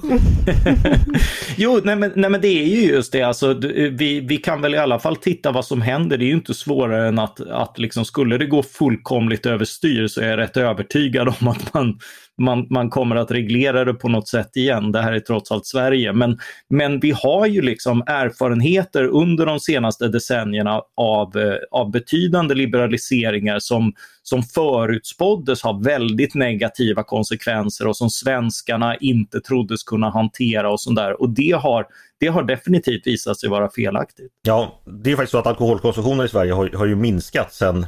jo, 1.58 1.80
nej 1.84 1.96
men, 1.96 2.12
nej 2.16 2.30
men 2.30 2.42
det 2.42 2.48
är 2.48 2.66
ju 2.66 2.82
just 2.82 3.12
det, 3.12 3.22
alltså, 3.22 3.54
vi, 3.92 4.20
vi 4.20 4.38
kan 4.38 4.62
väl 4.62 4.76
i 4.76 4.78
alla 4.78 5.00
fall 5.00 5.16
titta 5.16 5.52
vad 5.52 5.66
som 5.66 5.82
händer. 5.82 6.18
Det 6.18 6.26
är 6.26 6.28
ju 6.28 6.34
inte 6.34 6.54
svårare 6.54 7.08
än 7.08 7.20
att, 7.20 7.40
att 7.40 7.80
liksom, 7.80 8.06
skulle 8.06 8.38
det 8.38 8.46
gå 8.46 8.64
fullkomligt 8.64 9.46
överstyr 9.46 10.08
så 10.08 10.22
är 10.22 10.28
jag 10.28 10.38
rätt 10.38 10.58
övertygad 10.58 11.28
om 11.28 11.48
att 11.48 11.74
man, 11.74 12.00
man, 12.38 12.68
man 12.70 12.90
kommer 12.90 13.16
att 13.16 13.32
reglera 13.32 13.86
det 13.86 13.94
på 13.94 14.10
något 14.10 14.28
sätt 14.28 14.58
igen. 14.58 14.92
Det 14.92 15.02
här 15.02 15.14
är 15.14 15.20
trots 15.20 15.52
allt 15.52 15.66
Sverige. 15.66 16.14
Men, 16.14 16.40
men 16.70 17.00
vi 17.00 17.12
har 17.12 17.46
ju 17.46 17.62
liksom 17.62 18.04
erfarenheter 18.08 19.04
under 19.04 19.46
de 19.46 19.60
senaste 19.60 20.08
decennierna 20.08 20.82
av, 20.96 21.38
eh, 21.38 21.56
av 21.72 21.92
betydande 21.92 22.56
liberaliseringar 22.56 23.60
som, 23.60 23.94
som 24.24 24.44
förutspåddes 24.44 25.64
ha 25.64 25.74
väldigt 25.74 26.36
negativa 26.36 27.04
konsekvenser 27.04 27.88
och 27.88 27.98
som 27.98 28.10
svenskarna 28.10 28.96
inte 28.96 29.42
troddes 29.42 29.84
kunna 29.84 30.10
hantera 30.10 30.72
och 30.72 30.82
sånt 30.82 30.96
där. 30.96 31.22
Och 31.22 31.30
det 31.30 31.52
har, 31.52 31.86
det 32.20 32.28
har 32.28 32.44
definitivt 32.44 33.08
visat 33.08 33.40
sig 33.40 33.50
vara 33.50 33.70
felaktigt. 33.70 34.32
Ja, 34.42 34.82
det 34.86 35.12
är 35.12 35.16
faktiskt 35.16 35.32
så 35.32 35.38
att 35.38 35.48
alkoholkonsumtionen 35.48 36.26
i 36.26 36.30
Sverige 36.30 36.54
har, 36.54 36.70
har 36.70 36.86
ju 36.86 36.96
minskat 36.96 37.54
sen 37.54 37.86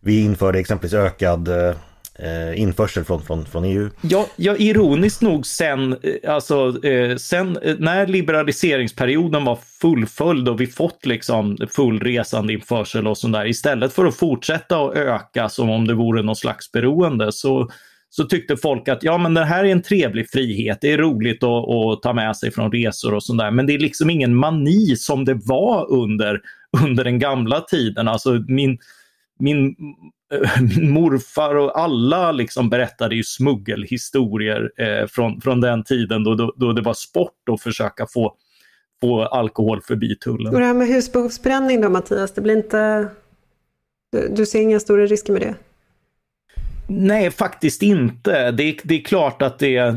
vi 0.00 0.24
införde 0.24 0.58
exempelvis 0.58 0.94
ökad 0.94 1.48
eh, 1.48 1.74
eh, 2.18 2.60
införsel 2.60 3.04
från, 3.04 3.22
från, 3.22 3.46
från 3.46 3.64
EU. 3.64 3.90
Ja, 4.00 4.26
ja, 4.36 4.56
ironiskt 4.56 5.22
nog 5.22 5.46
sen, 5.46 5.92
eh, 6.02 6.34
alltså, 6.34 6.84
eh, 6.84 7.16
sen 7.16 7.56
eh, 7.56 7.76
när 7.78 8.06
liberaliseringsperioden 8.06 9.44
var 9.44 9.58
fullföljd 9.80 10.48
och 10.48 10.60
vi 10.60 10.66
fått 10.66 11.06
liksom 11.06 11.56
full 11.70 12.00
resandeinförsel 12.00 13.06
och 13.06 13.18
sådär, 13.18 13.46
istället 13.46 13.92
för 13.92 14.04
att 14.04 14.16
fortsätta 14.16 14.78
att 14.78 14.96
öka 14.96 15.48
som 15.48 15.70
om 15.70 15.86
det 15.86 15.94
vore 15.94 16.22
någon 16.22 16.36
slags 16.36 16.72
beroende 16.72 17.32
så 17.32 17.70
så 18.10 18.24
tyckte 18.24 18.56
folk 18.56 18.88
att 18.88 19.02
ja, 19.02 19.18
men 19.18 19.34
det 19.34 19.44
här 19.44 19.64
är 19.64 19.68
en 19.68 19.82
trevlig 19.82 20.30
frihet. 20.30 20.78
Det 20.80 20.92
är 20.92 20.98
roligt 20.98 21.42
att, 21.42 21.68
att 21.68 22.02
ta 22.02 22.12
med 22.12 22.36
sig 22.36 22.50
från 22.50 22.72
resor 22.72 23.14
och 23.14 23.22
sånt 23.22 23.38
där. 23.38 23.50
Men 23.50 23.66
det 23.66 23.74
är 23.74 23.78
liksom 23.78 24.10
ingen 24.10 24.34
mani 24.34 24.96
som 24.96 25.24
det 25.24 25.34
var 25.34 25.90
under, 25.90 26.40
under 26.84 27.04
den 27.04 27.18
gamla 27.18 27.60
tiden. 27.60 28.08
Alltså 28.08 28.44
min, 28.48 28.78
min 29.38 29.76
min 30.60 30.90
morfar 30.90 31.54
och 31.54 31.80
alla 31.80 32.32
liksom 32.32 32.70
berättade 32.70 33.14
ju 33.14 33.24
smuggelhistorier 33.24 34.72
eh, 34.76 35.06
från, 35.06 35.40
från 35.40 35.60
den 35.60 35.84
tiden 35.84 36.24
då, 36.24 36.34
då, 36.34 36.54
då, 36.56 36.72
det 36.72 36.82
var 36.82 36.94
sport 36.94 37.48
att 37.50 37.62
försöka 37.62 38.06
få, 38.06 38.34
få 39.00 39.22
alkohol 39.22 39.80
förbi 39.80 40.16
tullen. 40.16 40.54
Och 40.54 40.60
det 40.60 40.66
här 40.66 40.74
med 40.74 40.88
husbehovsbränning 40.88 41.80
då 41.80 41.88
Mattias, 41.88 42.34
det 42.34 42.40
blir 42.40 42.56
inte... 42.56 43.08
Du, 44.12 44.28
du 44.28 44.46
ser 44.46 44.60
inga 44.60 44.80
stora 44.80 45.06
risker 45.06 45.32
med 45.32 45.42
det? 45.42 45.54
Nej, 46.88 47.30
faktiskt 47.30 47.82
inte. 47.82 48.50
Det 48.50 48.62
är, 48.62 48.76
det 48.84 48.94
är 48.94 49.04
klart 49.04 49.42
att 49.42 49.58
det, 49.58 49.76
eh, 49.76 49.94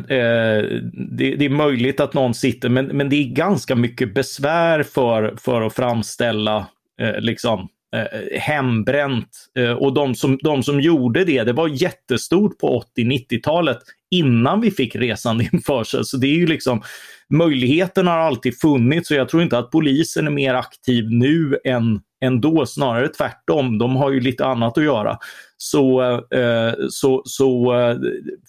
det, 0.93 1.35
det, 1.35 1.45
är 1.45 1.49
möjligt 1.49 1.99
att 1.99 2.13
någon 2.13 2.33
sitter, 2.33 2.69
men, 2.69 2.85
men 2.85 3.09
det 3.09 3.15
är 3.15 3.23
ganska 3.23 3.75
mycket 3.75 4.13
besvär 4.13 4.83
för, 4.83 5.35
för 5.37 5.61
att 5.61 5.73
framställa 5.73 6.67
eh, 7.01 7.19
liksom, 7.19 7.67
eh, 7.95 8.39
hembränt. 8.39 9.29
Eh, 9.57 9.71
och 9.71 9.93
de 9.93 10.15
som, 10.15 10.39
de 10.43 10.63
som 10.63 10.81
gjorde 10.81 11.25
det, 11.25 11.43
det 11.43 11.53
var 11.53 11.67
jättestort 11.67 12.57
på 12.57 12.83
80-90-talet 12.97 13.79
innan 14.11 14.61
vi 14.61 14.71
fick 14.71 14.95
resandeinförsel. 14.95 16.05
Så 16.05 16.17
det 16.17 16.27
är 16.27 16.35
ju 16.35 16.47
liksom, 16.47 16.81
möjligheten 17.29 18.07
har 18.07 18.17
alltid 18.17 18.59
funnits 18.59 19.11
och 19.11 19.17
jag 19.17 19.29
tror 19.29 19.43
inte 19.43 19.57
att 19.57 19.71
polisen 19.71 20.27
är 20.27 20.31
mer 20.31 20.53
aktiv 20.53 21.05
nu 21.09 21.57
än, 21.65 22.01
än 22.21 22.41
då, 22.41 22.65
snarare 22.65 23.07
tvärtom. 23.07 23.77
De 23.77 23.95
har 23.95 24.11
ju 24.11 24.19
lite 24.19 24.45
annat 24.45 24.77
att 24.77 24.83
göra. 24.83 25.17
Så, 25.57 26.01
eh, 26.33 26.73
så, 26.89 27.21
så 27.25 27.79
eh, 27.79 27.97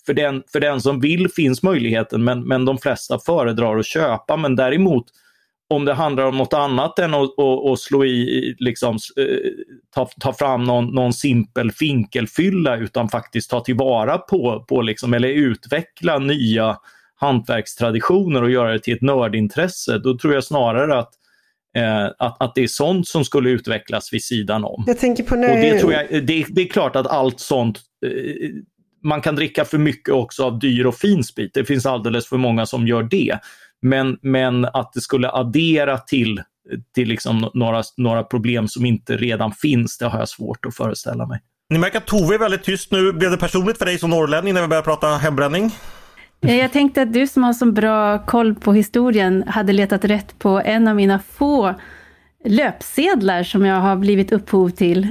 för, 0.07 0.15
den, 0.15 0.43
för 0.53 0.61
den 0.61 0.81
som 0.81 1.01
vill 1.01 1.29
finns 1.29 1.63
möjligheten, 1.63 2.25
men, 2.25 2.49
men 2.49 2.65
de 2.65 2.79
flesta 2.79 3.19
föredrar 3.19 3.79
att 3.79 3.87
köpa. 3.87 4.37
Men 4.37 4.57
däremot 4.57 5.05
om 5.71 5.85
det 5.85 5.95
handlar 5.95 6.25
om 6.25 6.37
något 6.37 6.55
annat 6.55 6.99
än 6.99 7.15
att, 7.15 7.39
att, 7.39 7.71
att 7.73 7.79
slå 7.79 8.05
i, 8.05 8.55
liksom, 8.59 8.99
eh, 9.17 9.51
ta, 9.95 10.09
ta 10.21 10.33
fram 10.33 10.65
någon, 10.65 10.87
någon 10.87 11.13
simpel 11.13 11.73
finkelfylla 11.73 12.77
utan 12.77 13.09
faktiskt 13.09 13.51
ta 13.51 13.61
tillvara 13.61 14.19
på, 14.19 14.65
på 14.69 14.83
liksom, 14.83 15.15
eller 15.15 15.29
utveckla 15.29 16.19
nya 16.19 16.77
hantverkstraditioner 17.15 18.43
och 18.43 18.51
göra 18.51 18.73
det 18.73 18.79
till 18.79 18.95
ett 18.95 19.03
nördintresse, 19.03 19.99
då 19.99 20.19
tror 20.19 20.35
jag 20.35 20.45
snarare 20.45 20.99
att 20.99 21.11
Eh, 21.77 22.05
att, 22.19 22.43
att 22.43 22.55
det 22.55 22.63
är 22.63 22.67
sånt 22.67 23.09
som 23.09 23.25
skulle 23.25 23.51
utvecklas 23.51 24.13
vid 24.13 24.25
sidan 24.25 24.65
om. 24.65 24.85
Jag 24.87 24.99
tänker 24.99 25.23
på 25.23 25.37
när... 25.37 25.51
Och 25.51 25.57
det, 25.57 25.79
tror 25.79 25.93
jag, 25.93 26.27
det, 26.27 26.47
det 26.49 26.63
är 26.63 26.69
klart 26.69 26.97
att 26.97 27.07
allt 27.07 27.41
sånt 27.41 27.81
eh, 28.07 28.51
man 29.03 29.21
kan 29.21 29.37
dricka 29.37 29.65
för 29.65 29.79
mycket 29.79 30.15
också 30.15 30.45
av 30.45 30.59
dyr 30.59 30.87
och 30.87 30.95
fin 30.95 31.25
sprit. 31.25 31.55
Det 31.55 31.65
finns 31.65 31.87
alldeles 31.87 32.27
för 32.27 32.37
många 32.37 32.67
som 32.67 32.87
gör 32.87 33.03
det. 33.03 33.39
Men, 33.83 34.19
men 34.23 34.65
att 34.65 34.93
det 34.93 35.01
skulle 35.01 35.31
addera 35.31 35.99
till, 35.99 36.43
till 36.95 37.09
liksom 37.09 37.51
några, 37.55 37.83
några 37.97 38.23
problem 38.23 38.69
som 38.69 38.87
inte 38.87 39.17
redan 39.17 39.53
finns, 39.53 39.99
det 39.99 40.07
har 40.07 40.19
jag 40.19 40.29
svårt 40.29 40.67
att 40.67 40.77
föreställa 40.77 41.27
mig. 41.27 41.41
Ni 41.71 41.79
märker 41.79 41.99
att 41.99 42.07
Tove 42.07 42.35
är 42.35 42.39
väldigt 42.39 42.63
tyst 42.63 42.93
nu. 42.93 43.13
Blev 43.13 43.31
det 43.31 43.37
personligt 43.37 43.79
för 43.79 43.85
dig 43.85 43.99
som 43.99 44.11
norrlänning 44.11 44.55
när 44.55 44.63
vi 44.63 44.69
började 44.69 44.85
prata 44.85 45.07
hembränning? 45.07 45.71
Jag 46.41 46.73
tänkte 46.73 47.03
att 47.03 47.13
du 47.13 47.27
som 47.27 47.43
har 47.43 47.53
så 47.53 47.67
bra 47.67 48.19
koll 48.19 48.55
på 48.55 48.73
historien 48.73 49.45
hade 49.47 49.73
letat 49.73 50.05
rätt 50.05 50.39
på 50.39 50.61
en 50.65 50.89
av 50.89 50.97
mina 50.97 51.19
få 51.19 51.75
löpsedlar 52.45 53.43
som 53.43 53.65
jag 53.65 53.81
har 53.81 53.97
blivit 53.97 54.33
upphov 54.33 54.71
till. 54.71 55.09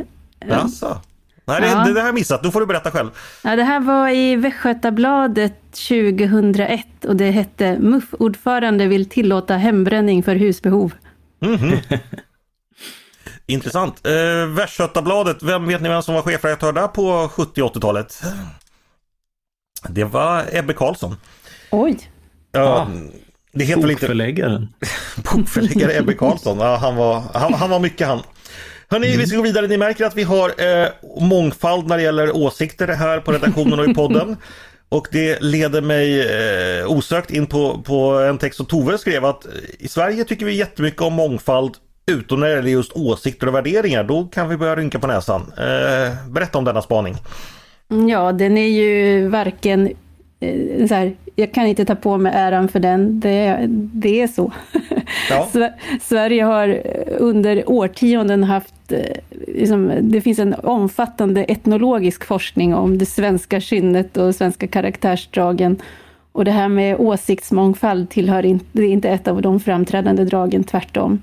Jaså? 0.48 1.02
Nej, 1.50 1.62
det, 1.62 1.68
ja. 1.68 1.84
det, 1.84 1.94
det 1.94 2.00
har 2.00 2.08
jag 2.08 2.16
missat. 2.16 2.44
Då 2.44 2.52
får 2.52 2.60
du 2.60 2.66
berätta 2.66 2.92
själv. 2.92 3.10
Ja, 3.44 3.56
det 3.56 3.64
här 3.64 3.80
var 3.80 4.10
i 4.10 4.36
Västgötabladet 4.36 5.72
2001 5.72 7.06
och 7.08 7.16
det 7.16 7.32
hette 7.32 7.80
MUF-ordförande 7.80 8.88
vill 8.88 9.10
tillåta 9.10 9.56
hembränning 9.56 10.24
för 10.24 10.36
husbehov. 10.36 10.94
Mm 11.42 11.58
-hmm. 11.58 12.00
Intressant. 13.46 14.08
Eh, 14.08 14.48
Västgötabladet, 14.48 15.44
vem 15.44 15.68
vet 15.68 15.82
ni 15.82 15.90
vem 15.90 16.02
som 16.02 16.16
var 16.16 16.22
chefredaktör 16.22 16.72
där 16.72 16.88
på 16.88 17.30
70 17.34 17.62
80-talet? 17.62 18.22
Det 19.90 20.04
var 20.04 20.46
Ebbe 20.52 20.74
Karlsson. 20.74 21.16
Oj! 21.72 22.00
Ja, 22.52 22.62
ah, 22.62 22.88
det 23.52 23.64
heter 23.64 23.88
bokförläggaren. 23.88 24.62
Inte... 24.62 25.32
Bokförläggare 25.36 25.98
Ebbe 25.98 26.14
Karlsson. 26.14 26.60
Ja, 26.60 26.76
han, 26.76 26.96
var, 26.96 27.24
han, 27.34 27.54
han 27.54 27.70
var 27.70 27.80
mycket 27.80 28.08
han. 28.08 28.22
Hörni, 28.92 29.08
mm. 29.08 29.20
vi 29.20 29.28
ska 29.28 29.38
gå 29.38 29.44
vidare. 29.44 29.68
Ni 29.68 29.78
märker 29.78 30.06
att 30.06 30.16
vi 30.16 30.24
har 30.24 30.50
eh, 30.50 30.88
mångfald 31.22 31.88
när 31.88 31.98
det 31.98 32.04
gäller 32.04 32.36
åsikter 32.36 32.88
här 32.88 33.20
på 33.20 33.32
redaktionen 33.32 33.80
och 33.80 33.90
i 33.90 33.94
podden. 33.94 34.38
Och 34.92 35.08
det 35.12 35.42
leder 35.42 35.82
mig 35.82 36.22
eh, 36.80 36.92
osökt 36.92 37.32
in 37.32 37.46
på, 37.46 37.82
på 37.82 37.96
en 38.12 38.38
text 38.38 38.58
som 38.58 38.66
Tove 38.66 38.98
skrev 38.98 39.26
att 39.26 39.46
i 39.80 39.88
Sverige 39.88 40.24
tycker 40.24 40.46
vi 40.46 40.56
jättemycket 40.56 41.02
om 41.02 41.14
mångfald 41.14 41.72
utom 42.12 42.40
när 42.40 42.48
det 42.48 42.56
gäller 42.56 42.70
just 42.70 42.94
åsikter 42.94 43.48
och 43.48 43.56
värderingar. 43.56 44.04
Då 44.04 44.26
kan 44.26 44.50
vi 44.50 44.58
börja 44.58 44.76
rynka 44.76 45.00
på 45.00 45.08
näsan. 45.08 45.42
Eh, 45.58 46.30
berätta 46.30 46.58
om 46.58 46.64
denna 46.66 46.82
spaning. 46.82 47.16
Ja, 48.10 48.32
den 48.32 48.58
är 48.58 48.68
ju 48.68 49.28
varken 49.28 49.90
Eh, 50.40 50.88
så 50.88 50.94
här, 50.94 51.16
jag 51.40 51.52
kan 51.52 51.68
inte 51.68 51.86
ta 51.86 51.96
på 51.96 52.18
mig 52.18 52.32
äran 52.36 52.68
för 52.68 52.80
den, 52.80 53.20
det, 53.20 53.66
det 53.70 54.22
är 54.22 54.28
så. 54.28 54.52
Ja. 55.30 55.48
Sverige 56.02 56.44
har 56.44 56.82
under 57.18 57.70
årtionden 57.70 58.44
haft, 58.44 58.92
eh, 58.92 59.00
liksom, 59.48 59.92
det 60.02 60.22
finns 60.22 60.40
en 60.40 60.54
omfattande 60.64 61.44
etnologisk 61.44 62.26
forskning 62.26 62.76
om 62.76 62.98
det 62.98 63.06
svenska 63.06 63.60
kynnet 63.60 64.18
och 64.18 64.36
svenska 64.36 64.68
karaktärsdragen. 64.68 65.78
Och 66.32 66.46
det 66.46 66.52
här 66.52 66.70
med 66.70 66.96
åsiktsmångfald 67.00 68.10
tillhör 68.10 68.46
inte, 68.46 68.66
det 68.72 68.84
är 68.84 68.90
inte 68.90 69.10
ett 69.10 69.28
av 69.28 69.42
de 69.42 69.60
framträdande 69.60 70.26
dragen, 70.26 70.64
tvärtom. 70.64 71.22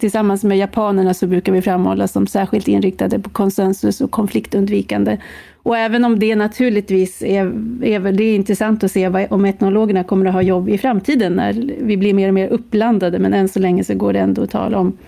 Tillsammans 0.00 0.44
med 0.44 0.58
japanerna 0.58 1.14
så 1.14 1.26
brukar 1.26 1.52
vi 1.52 1.62
framhålla 1.62 2.08
som 2.08 2.26
särskilt 2.26 2.68
inriktade 2.68 3.18
på 3.18 3.30
konsensus 3.30 4.00
och 4.00 4.10
konfliktundvikande. 4.10 5.18
Och 5.66 5.76
även 5.76 6.04
om 6.04 6.18
det 6.18 6.36
naturligtvis 6.36 7.22
är, 7.22 7.52
är 7.82 8.12
det 8.12 8.24
är 8.24 8.34
intressant 8.34 8.84
att 8.84 8.92
se 8.92 9.08
vad, 9.08 9.26
om 9.30 9.44
etnologerna 9.44 10.04
kommer 10.04 10.26
att 10.26 10.32
ha 10.32 10.42
jobb 10.42 10.68
i 10.68 10.78
framtiden 10.78 11.32
när 11.32 11.52
vi 11.80 11.96
blir 11.96 12.14
mer 12.14 12.28
och 12.28 12.34
mer 12.34 12.48
uppblandade, 12.48 13.18
men 13.18 13.34
än 13.34 13.48
så 13.48 13.58
länge 13.58 13.84
så 13.84 13.94
går 13.94 14.12
det 14.12 14.18
ändå 14.18 14.42
att 14.42 14.50
tala 14.50 14.78
om, 14.78 14.98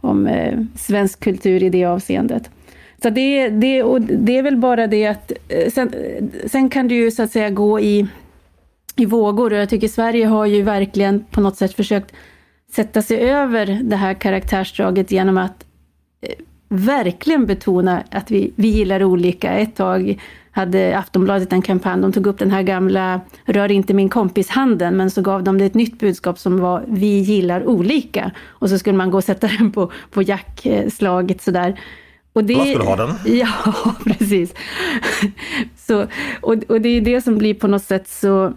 om 0.00 0.26
eh, 0.26 0.58
svensk 0.76 1.20
kultur 1.20 1.62
i 1.62 1.68
det 1.68 1.84
avseendet. 1.84 2.50
Så 3.02 3.10
det, 3.10 3.48
det, 3.48 3.82
och 3.82 4.00
det 4.00 4.38
är 4.38 4.42
väl 4.42 4.56
bara 4.56 4.86
det 4.86 5.06
att 5.06 5.32
eh, 5.48 5.70
sen, 5.70 5.94
eh, 5.94 6.24
sen 6.46 6.70
kan 6.70 6.88
du 6.88 6.94
ju 6.94 7.10
så 7.10 7.22
att 7.22 7.30
säga 7.30 7.50
gå 7.50 7.80
i, 7.80 8.06
i 8.96 9.04
vågor 9.04 9.52
och 9.52 9.58
jag 9.58 9.68
tycker 9.68 9.88
Sverige 9.88 10.26
har 10.26 10.46
ju 10.46 10.62
verkligen 10.62 11.24
på 11.30 11.40
något 11.40 11.56
sätt 11.56 11.74
försökt 11.74 12.14
sätta 12.74 13.02
sig 13.02 13.30
över 13.30 13.80
det 13.82 13.96
här 13.96 14.14
karaktärsdraget 14.14 15.10
genom 15.10 15.38
att 15.38 15.64
eh, 16.20 16.34
verkligen 16.68 17.46
betona 17.46 18.02
att 18.10 18.30
vi, 18.30 18.52
vi 18.56 18.68
gillar 18.68 19.04
olika. 19.04 19.52
Ett 19.52 19.76
tag 19.76 20.20
hade 20.50 20.98
Aftonbladet 20.98 21.52
en 21.52 21.62
kampanj, 21.62 22.02
de 22.02 22.12
tog 22.12 22.26
upp 22.26 22.38
den 22.38 22.50
här 22.50 22.62
gamla 22.62 23.20
rör 23.44 23.70
inte 23.70 23.94
min 23.94 24.08
kompis 24.08 24.48
handen, 24.48 24.96
men 24.96 25.10
så 25.10 25.22
gav 25.22 25.42
de 25.42 25.58
det 25.58 25.64
ett 25.64 25.74
nytt 25.74 25.98
budskap 25.98 26.38
som 26.38 26.60
var 26.60 26.84
vi 26.88 27.18
gillar 27.18 27.66
olika. 27.66 28.30
Och 28.46 28.68
så 28.70 28.78
skulle 28.78 28.96
man 28.96 29.10
gå 29.10 29.16
och 29.16 29.24
sätta 29.24 29.46
den 29.46 29.72
på, 29.72 29.92
på 30.10 30.22
jackslaget 30.22 31.42
sådär. 31.42 31.80
Och 32.32 32.44
det, 32.44 32.54
Vad 32.54 32.68
skulle 32.68 32.84
ha 32.84 32.96
den? 32.96 33.14
Ja, 33.38 33.74
precis. 34.04 34.54
Så, 35.76 36.06
och, 36.40 36.54
och 36.68 36.80
det 36.80 36.88
är 36.88 37.00
det 37.00 37.20
som 37.20 37.38
blir 37.38 37.54
på 37.54 37.66
något 37.66 37.84
sätt 37.84 38.08
så 38.08 38.52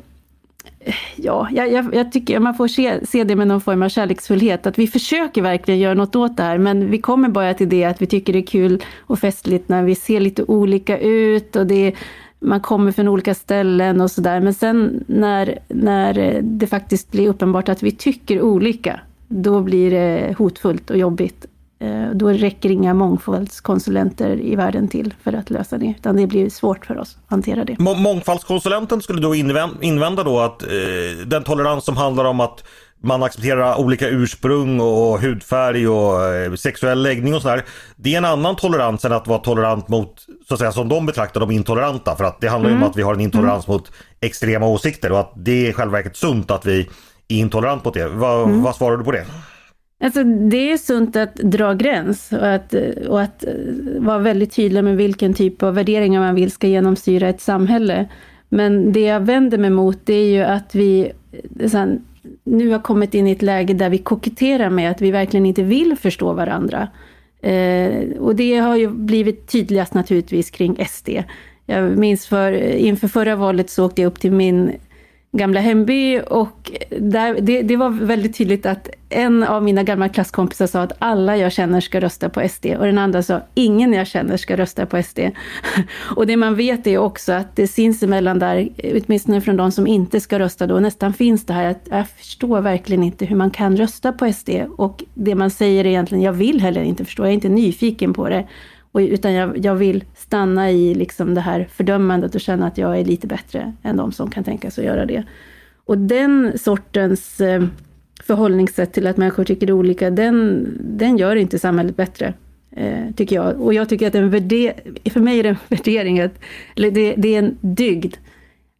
ja, 1.15 1.47
jag, 1.51 1.95
jag, 1.95 2.11
tycker 2.11 2.39
man 2.39 2.55
får 2.55 2.67
se, 2.67 3.05
se 3.05 3.23
det 3.23 3.35
med 3.35 3.47
någon 3.47 3.61
form 3.61 3.83
av 3.83 3.89
kärleksfullhet, 3.89 4.67
att 4.67 4.79
vi 4.79 4.87
försöker 4.87 5.41
verkligen 5.41 5.79
göra 5.79 5.93
något 5.93 6.15
åt 6.15 6.37
det 6.37 6.43
här, 6.43 6.57
men 6.57 6.91
vi 6.91 6.97
kommer 6.97 7.29
bara 7.29 7.53
till 7.53 7.69
det 7.69 7.83
att 7.83 8.01
vi 8.01 8.05
tycker 8.05 8.33
det 8.33 8.39
är 8.39 8.47
kul 8.47 8.83
och 8.99 9.19
festligt 9.19 9.69
när 9.69 9.83
vi 9.83 9.95
ser 9.95 10.19
lite 10.19 10.43
olika 10.43 10.99
ut 10.99 11.55
och 11.55 11.67
det, 11.67 11.93
man 12.39 12.61
kommer 12.61 12.91
från 12.91 13.07
olika 13.07 13.33
ställen 13.33 14.01
och 14.01 14.11
sådär. 14.11 14.39
Men 14.39 14.53
sen 14.53 15.03
när, 15.07 15.59
när 15.67 16.39
det 16.41 16.67
faktiskt 16.67 17.11
blir 17.11 17.29
uppenbart 17.29 17.69
att 17.69 17.83
vi 17.83 17.91
tycker 17.91 18.41
olika, 18.41 18.99
då 19.27 19.61
blir 19.61 19.91
det 19.91 20.35
hotfullt 20.37 20.89
och 20.89 20.97
jobbigt. 20.97 21.45
Eh, 21.79 22.09
då 22.13 22.29
räcker 22.29 22.69
inga 22.69 22.93
mångfaldskonsulenter 22.93 24.41
i 24.41 24.55
världen 24.55 24.87
till 24.87 25.13
för 25.23 25.33
att 25.33 25.49
lösa 25.49 25.77
det, 25.77 25.93
utan 25.97 26.15
det 26.15 26.27
blir 26.27 26.49
svårt 26.49 26.85
för 26.85 26.97
oss 26.97 27.17
att 27.25 27.31
hantera 27.31 27.65
det. 27.65 27.79
Mångfaldskonsulenten 27.79 29.01
skulle 29.01 29.21
då 29.21 29.35
invända 29.81 30.23
då 30.23 30.39
att 30.39 30.63
eh, 30.63 30.69
den 31.25 31.43
tolerans 31.43 31.85
som 31.85 31.97
handlar 31.97 32.25
om 32.25 32.39
att 32.39 32.63
man 33.03 33.23
accepterar 33.23 33.79
olika 33.79 34.07
ursprung 34.07 34.79
och 34.79 35.21
hudfärg 35.21 35.87
och 35.87 36.23
eh, 36.23 36.53
sexuell 36.53 37.03
läggning 37.03 37.35
och 37.35 37.41
sådär. 37.41 37.65
Det 37.95 38.13
är 38.13 38.17
en 38.17 38.25
annan 38.25 38.55
tolerans 38.55 39.05
än 39.05 39.11
att 39.11 39.27
vara 39.27 39.39
tolerant 39.39 39.87
mot, 39.87 40.25
så 40.47 40.53
att 40.53 40.59
säga, 40.59 40.71
som 40.71 40.89
de 40.89 41.05
betraktar 41.05 41.39
de 41.39 41.51
intoleranta. 41.51 42.15
För 42.15 42.23
att 42.23 42.41
det 42.41 42.47
handlar 42.47 42.69
mm. 42.69 42.83
om 42.83 42.89
att 42.89 42.97
vi 42.97 43.01
har 43.01 43.13
en 43.13 43.21
intolerans 43.21 43.67
mm. 43.67 43.77
mot 43.77 43.91
extrema 44.21 44.67
åsikter 44.67 45.11
och 45.11 45.19
att 45.19 45.33
det 45.35 45.65
är 45.65 45.69
i 45.69 45.73
själva 45.73 45.91
verket 45.91 46.17
sunt 46.17 46.51
att 46.51 46.65
vi 46.65 46.79
är 47.27 47.35
intolerant 47.35 47.85
mot 47.85 47.93
det. 47.93 48.07
Va, 48.07 48.43
mm. 48.43 48.63
Vad 48.63 48.75
svarar 48.75 48.97
du 48.97 49.03
på 49.03 49.11
det? 49.11 49.25
Alltså, 49.99 50.23
det 50.23 50.71
är 50.71 50.77
sunt 50.77 51.15
att 51.15 51.35
dra 51.35 51.73
gräns 51.73 52.31
och 52.31 52.47
att, 52.47 52.73
och 53.07 53.21
att 53.21 53.43
eh, 53.43 53.53
vara 53.97 54.19
väldigt 54.19 54.55
tydlig 54.55 54.83
med 54.83 54.97
vilken 54.97 55.33
typ 55.33 55.63
av 55.63 55.75
värderingar 55.75 56.19
man 56.21 56.35
vill 56.35 56.51
ska 56.51 56.67
genomsyra 56.67 57.29
ett 57.29 57.41
samhälle. 57.41 58.07
Men 58.49 58.91
det 58.91 59.01
jag 59.01 59.19
vänder 59.19 59.57
mig 59.57 59.69
mot 59.69 59.99
det 60.03 60.13
är 60.13 60.29
ju 60.29 60.41
att 60.41 60.75
vi 60.75 61.11
eh, 61.59 61.71
här, 61.71 61.99
nu 62.43 62.69
har 62.69 62.79
kommit 62.79 63.13
in 63.13 63.27
i 63.27 63.31
ett 63.31 63.41
läge 63.41 63.73
där 63.73 63.89
vi 63.89 63.97
koketterar 63.97 64.69
med 64.69 64.91
att 64.91 65.01
vi 65.01 65.11
verkligen 65.11 65.45
inte 65.45 65.63
vill 65.63 65.97
förstå 65.97 66.33
varandra. 66.33 66.87
Eh, 67.41 68.17
och 68.19 68.35
det 68.35 68.57
har 68.57 68.75
ju 68.75 68.87
blivit 68.87 69.47
tydligast 69.47 69.93
naturligtvis 69.93 70.51
kring 70.51 70.85
SD. 70.89 71.09
Jag 71.65 71.97
minns 71.97 72.27
för, 72.27 72.51
inför 72.75 73.07
förra 73.07 73.35
valet 73.35 73.69
så 73.69 73.85
åkte 73.85 74.01
jag 74.01 74.09
upp 74.09 74.19
till 74.19 74.31
min 74.31 74.71
gamla 75.31 75.59
hemby 75.59 76.19
och 76.19 76.71
där, 76.99 77.37
det, 77.41 77.61
det, 77.61 77.75
var 77.75 77.89
väldigt 77.89 78.37
tydligt 78.37 78.65
att 78.65 78.89
en 79.09 79.43
av 79.43 79.63
mina 79.63 79.83
gamla 79.83 80.09
klasskompisar 80.09 80.67
sa 80.67 80.81
att 80.81 80.93
alla 80.99 81.37
jag 81.37 81.51
känner 81.51 81.81
ska 81.81 81.99
rösta 81.99 82.29
på 82.29 82.47
SD 82.49 82.65
och 82.65 82.85
den 82.85 82.97
andra 82.97 83.23
sa 83.23 83.41
ingen 83.53 83.93
jag 83.93 84.07
känner 84.07 84.37
ska 84.37 84.57
rösta 84.57 84.85
på 84.85 85.03
SD. 85.03 85.19
Och 86.15 86.27
det 86.27 86.37
man 86.37 86.55
vet 86.55 86.87
är 86.87 86.97
också 86.97 87.33
att 87.33 87.55
det 87.55 87.67
sinsemellan 87.67 88.39
där, 88.39 88.69
åtminstone 88.83 89.41
från 89.41 89.57
de 89.57 89.71
som 89.71 89.87
inte 89.87 90.19
ska 90.19 90.39
rösta 90.39 90.67
då, 90.67 90.79
nästan 90.79 91.13
finns 91.13 91.45
det 91.45 91.53
här 91.53 91.71
att 91.71 91.87
jag 91.89 92.07
förstår 92.07 92.61
verkligen 92.61 93.03
inte 93.03 93.25
hur 93.25 93.35
man 93.35 93.51
kan 93.51 93.77
rösta 93.77 94.13
på 94.13 94.33
SD 94.33 94.49
och 94.77 95.03
det 95.13 95.35
man 95.35 95.49
säger 95.49 95.85
är 95.85 95.89
egentligen, 95.89 96.23
jag 96.23 96.33
vill 96.33 96.61
heller 96.61 96.81
inte 96.81 97.05
förstå, 97.05 97.23
jag 97.23 97.29
är 97.29 97.33
inte 97.33 97.49
nyfiken 97.49 98.13
på 98.13 98.29
det. 98.29 98.47
Och, 98.91 98.99
utan 98.99 99.33
jag, 99.33 99.65
jag 99.65 99.75
vill 99.75 100.03
stanna 100.15 100.71
i 100.71 100.95
liksom 100.95 101.35
det 101.35 101.41
här 101.41 101.67
fördömandet 101.71 102.35
och 102.35 102.41
känna 102.41 102.67
att 102.67 102.77
jag 102.77 102.99
är 102.99 103.05
lite 103.05 103.27
bättre 103.27 103.73
än 103.83 103.97
de 103.97 104.11
som 104.11 104.29
kan 104.29 104.43
tänka 104.43 104.71
sig 104.71 104.81
att 104.81 104.95
göra 104.95 105.05
det. 105.05 105.23
Och 105.85 105.97
den 105.97 106.57
sortens 106.57 107.41
eh, 107.41 107.63
förhållningssätt 108.27 108.93
till 108.93 109.07
att 109.07 109.17
människor 109.17 109.43
tycker 109.43 109.71
olika, 109.71 110.09
den, 110.09 110.67
den 110.79 111.17
gör 111.17 111.35
inte 111.35 111.59
samhället 111.59 111.95
bättre. 111.95 112.33
Eh, 112.71 113.11
tycker 113.15 113.35
jag. 113.35 113.61
Och 113.61 113.73
jag 113.73 113.89
tycker 113.89 114.07
att 114.07 114.15
en 114.15 114.29
värder, 114.29 114.73
för 115.09 115.19
mig 115.19 115.39
är 115.39 115.43
det 115.43 115.49
en 115.49 115.57
värdering, 115.67 116.19
att, 116.19 116.39
eller 116.75 116.91
det, 116.91 117.13
det 117.15 117.35
är 117.35 117.39
en 117.39 117.57
dygd 117.61 118.15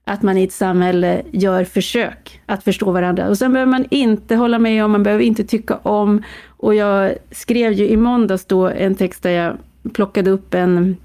att 0.05 0.21
man 0.21 0.37
i 0.37 0.43
ett 0.43 0.51
samhälle 0.51 1.21
gör 1.31 1.63
försök 1.63 2.41
att 2.45 2.63
förstå 2.63 2.91
varandra. 2.91 3.27
Och 3.29 3.37
sen 3.37 3.53
behöver 3.53 3.71
man 3.71 3.85
inte 3.89 4.35
hålla 4.35 4.59
med 4.59 4.85
om, 4.85 4.91
man 4.91 5.03
behöver 5.03 5.23
inte 5.23 5.43
tycka 5.43 5.75
om. 5.75 6.23
Och 6.47 6.75
jag 6.75 7.13
skrev 7.31 7.73
ju 7.73 7.87
i 7.87 7.97
måndags 7.97 8.45
då 8.45 8.67
en 8.67 8.95
text 8.95 9.23
där 9.23 9.29
jag 9.29 9.57
plockade 9.93 10.29
upp 10.31 10.53
en, 10.53 10.97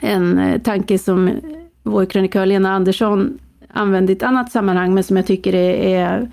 en 0.00 0.38
eh, 0.38 0.60
tanke 0.60 0.98
som 0.98 1.30
vår 1.82 2.04
krönikör 2.04 2.46
Lena 2.46 2.72
Andersson 2.72 3.38
använde 3.68 4.12
i 4.12 4.16
ett 4.16 4.22
annat 4.22 4.52
sammanhang, 4.52 4.94
men 4.94 5.04
som 5.04 5.16
jag 5.16 5.26
tycker 5.26 5.54
är, 5.54 5.74
är, 5.74 6.30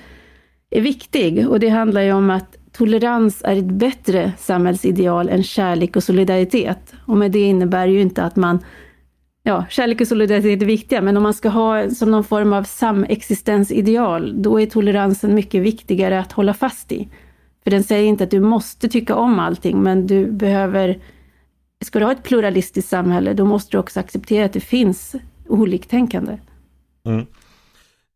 är 0.70 0.82
viktig. 0.82 1.50
Och 1.50 1.60
det 1.60 1.70
handlar 1.70 2.02
ju 2.02 2.14
om 2.14 2.30
att 2.30 2.58
tolerans 2.72 3.42
är 3.44 3.56
ett 3.56 3.66
bättre 3.66 4.32
samhällsideal 4.38 5.30
än 5.30 5.44
kärlek 5.44 5.96
och 5.96 6.04
solidaritet. 6.04 6.94
Och 7.06 7.18
med 7.18 7.32
det 7.32 7.42
innebär 7.42 7.88
ju 7.88 8.02
inte 8.02 8.24
att 8.24 8.36
man 8.36 8.60
Ja, 9.48 9.66
kärlek 9.70 10.02
och 10.02 10.08
solidaritet 10.08 10.62
är 10.62 10.66
viktiga, 10.66 11.02
men 11.02 11.18
om 11.18 11.24
man 11.24 11.34
ska 11.34 11.50
ha 11.50 11.90
som 11.90 12.12
någon 12.12 12.24
form 12.24 12.54
av 12.54 12.64
samexistensideal, 12.64 14.42
då 14.42 14.62
är 14.62 14.66
toleransen 14.66 15.36
mycket 15.36 15.62
viktigare 15.62 16.20
att 16.20 16.32
hålla 16.32 16.54
fast 16.54 16.92
i. 16.92 17.10
För 17.64 17.72
den 17.72 17.84
säger 17.84 18.08
inte 18.08 18.24
att 18.24 18.32
du 18.32 18.40
måste 18.40 18.90
tycka 18.90 19.16
om 19.16 19.40
allting, 19.40 19.84
men 19.84 20.08
du 20.08 20.32
behöver 20.32 21.00
ska 21.86 22.00
du 22.00 22.06
ha 22.06 22.12
ett 22.12 22.24
pluralistiskt 22.24 22.90
samhälle, 22.90 23.34
då 23.34 23.46
måste 23.46 23.72
du 23.72 23.78
också 23.78 24.00
acceptera 24.00 24.46
att 24.46 24.54
det 24.54 24.60
finns 24.60 25.16
oliktänkande. 25.48 26.38
Mm. 27.06 27.26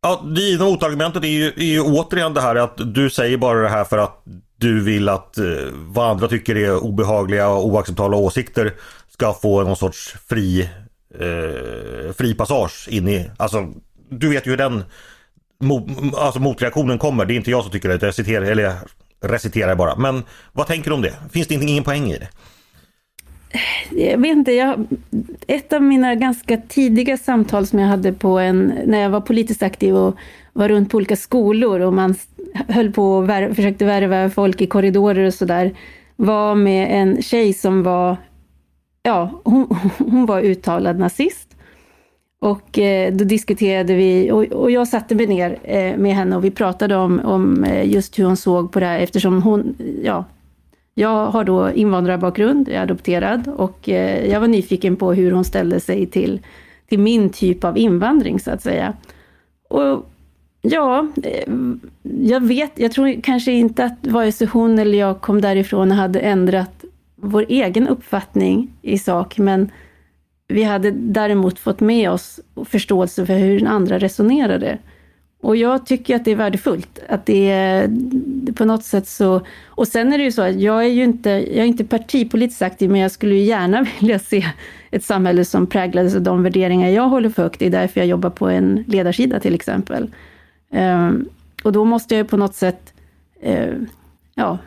Ja, 0.02 0.22
det 0.36 0.42
givna 0.42 0.66
motargumentet 0.66 1.24
är 1.24 1.28
ju, 1.28 1.48
är 1.48 1.64
ju 1.64 1.82
återigen 1.82 2.34
det 2.34 2.42
här 2.42 2.56
att 2.56 2.94
du 2.94 3.10
säger 3.10 3.38
bara 3.38 3.62
det 3.62 3.70
här 3.70 3.84
för 3.84 3.98
att 3.98 4.24
du 4.58 4.84
vill 4.84 5.10
att 5.10 5.38
eh, 5.38 5.46
vad 5.74 6.10
andra 6.10 6.28
tycker 6.28 6.56
är 6.56 6.84
obehagliga 6.84 7.50
och 7.50 7.66
oacceptabla 7.66 8.18
åsikter 8.18 8.74
ska 9.10 9.34
få 9.34 9.64
någon 9.64 9.76
sorts 9.76 10.16
fri, 10.30 10.70
eh, 11.20 12.14
fri 12.18 12.34
passage 12.34 12.88
in 12.90 13.08
i, 13.08 13.30
alltså 13.38 13.74
du 14.10 14.30
vet 14.30 14.48
ju 14.48 14.50
hur 14.50 14.58
den 14.58 14.84
mo, 15.60 15.88
alltså 16.18 16.40
motreaktionen 16.40 16.98
kommer. 16.98 17.26
Det 17.26 17.34
är 17.34 17.36
inte 17.36 17.52
jag 17.52 17.64
som 17.64 17.72
tycker 17.72 17.90
det, 17.90 18.06
jag 18.06 18.16
citerar, 18.16 18.46
eller 18.46 18.64
jag 18.64 18.76
reciterar 19.22 19.76
bara. 19.76 19.96
Men 19.96 20.24
vad 20.52 20.68
tänker 20.68 20.90
du 20.90 20.96
om 20.96 21.02
det? 21.02 21.14
Finns 21.32 21.48
det 21.48 21.54
ingen 21.54 21.84
poäng 21.84 22.12
i 22.12 22.18
det? 22.18 22.30
Jag 23.92 24.18
vet 24.18 24.32
inte, 24.32 24.52
jag, 24.52 24.88
ett 25.48 25.74
av 25.74 25.84
mina 25.84 26.16
ganska 26.16 26.58
tidiga 26.58 27.18
samtal 27.18 27.68
som 27.68 27.80
jag 27.80 27.88
hade 27.88 28.14
på 28.14 28.40
en, 28.40 28.74
när 28.86 29.00
jag 29.00 29.10
var 29.10 29.22
politiskt 29.22 29.64
aktiv 29.64 29.96
och 29.96 30.16
var 30.54 30.70
runt 30.70 30.90
på 30.90 30.98
olika 30.98 31.16
skolor 31.16 31.80
och 31.80 31.94
man 31.94 32.16
höll 32.68 32.92
på 32.92 33.18
och 33.18 33.30
vär, 33.30 33.54
försökte 33.54 33.86
värva 33.86 34.30
folk 34.30 34.62
i 34.62 34.68
korridorer 34.68 35.26
och 35.26 35.34
sådär, 35.34 35.72
var 36.16 36.56
med 36.56 37.02
en 37.02 37.22
tjej 37.22 37.54
som 37.54 37.84
var, 37.84 38.18
ja, 39.04 39.42
hon, 39.44 39.78
hon 39.98 40.26
var 40.26 40.42
uttalad 40.42 41.00
nazist. 41.00 41.56
Och 42.42 42.80
eh, 42.80 43.14
då 43.14 43.26
diskuterade 43.26 43.96
vi, 43.96 44.32
och, 44.32 44.44
och, 44.44 44.72
jag 44.72 44.88
satte 44.88 45.16
mig 45.16 45.28
ner 45.28 45.58
eh, 45.64 45.98
med 45.98 46.16
henne 46.16 46.36
och 46.36 46.44
vi 46.44 46.52
pratade 46.52 46.96
om, 46.96 47.20
om 47.20 47.64
eh, 47.64 47.92
just 47.92 48.20
hur 48.20 48.24
hon 48.24 48.38
såg 48.38 48.72
på 48.72 48.80
det 48.80 48.86
här 48.86 49.00
eftersom 49.00 49.42
hon, 49.42 49.76
ja, 50.04 50.26
jag 51.00 51.26
har 51.26 51.44
då 51.44 51.72
invandrarbakgrund, 51.72 52.68
jag 52.68 52.76
är 52.76 52.82
adopterad 52.82 53.48
och 53.48 53.90
eh, 53.90 54.32
jag 54.32 54.40
var 54.40 54.48
nyfiken 54.48 54.96
på 54.96 55.14
hur 55.14 55.32
hon 55.32 55.46
ställde 55.46 55.80
sig 55.80 56.06
till, 56.06 56.42
till 56.90 57.00
min 57.00 57.30
typ 57.30 57.64
av 57.64 57.78
invandring 57.78 58.40
så 58.40 58.52
att 58.52 58.64
säga. 58.64 58.94
Och 59.70 60.10
ja, 60.62 61.08
eh, 61.24 61.54
jag 62.22 62.44
vet, 62.44 62.72
jag 62.76 62.92
tror 62.92 63.22
kanske 63.22 63.52
inte 63.52 63.86
att 63.86 64.08
vare 64.08 64.32
sig 64.32 64.48
hon 64.48 64.80
eller 64.80 64.98
jag 64.98 65.22
kom 65.22 65.42
därifrån 65.42 65.92
och 65.92 65.98
hade 65.98 66.20
ändrat 66.20 66.86
vår 67.16 67.46
egen 67.50 67.88
uppfattning 67.88 68.74
i 68.82 68.98
sak, 68.98 69.38
men 69.38 69.72
vi 70.48 70.64
hade 70.64 70.92
däremot 70.92 71.60
fått 71.60 71.80
med 71.80 72.12
oss 72.12 72.40
förståelse 72.66 73.26
för 73.26 73.38
hur 73.38 73.60
den 73.60 73.68
andra 73.68 74.00
resonerade. 74.00 74.78
Och 75.42 75.56
jag 75.56 75.86
tycker 75.86 76.16
att 76.16 76.26
det 76.26 76.32
är 76.32 76.36
värdefullt. 76.36 77.00
Att 77.10 77.26
det 77.26 77.50
är 77.50 77.90
på 78.54 78.66
något 78.66 78.84
sätt 78.84 79.08
så... 79.08 79.42
Och 79.66 79.88
sen 79.88 80.14
är 80.14 80.18
det 80.18 80.24
ju 80.24 80.32
så 80.32 80.42
att 80.42 80.60
jag 80.60 80.86
är 80.86 80.90
ju 80.90 81.04
inte, 81.04 81.30
jag 81.30 81.58
är 81.58 81.66
inte 81.66 81.86
partipolitiskt 81.86 82.62
aktiv, 82.62 82.90
men 82.90 83.02
jag 83.02 83.12
skulle 83.12 83.36
ju 83.36 83.42
gärna 83.42 83.86
vilja 84.00 84.20
se 84.20 84.46
ett 84.92 85.04
samhälle 85.04 85.46
som 85.46 85.68
präglades 85.68 86.16
av 86.16 86.22
de 86.22 86.44
värderingar 86.44 86.90
jag 86.90 87.10
håller 87.10 87.30
för 87.30 87.44
högt. 87.44 87.60
Det 87.60 87.66
är 87.66 87.70
därför 87.70 88.00
jag 88.00 88.08
jobbar 88.08 88.30
på 88.30 88.50
en 88.50 88.84
ledarsida 88.88 89.40
till 89.40 89.56
exempel. 89.56 90.10
Um, 90.72 91.30
och 91.64 91.72
då 91.72 91.86
måste 91.86 92.16
jag 92.16 92.24
ju 92.24 92.28
på 92.28 92.38
något 92.38 92.56
sätt, 92.56 92.94
uh, 93.48 93.76
ja, 94.36 94.58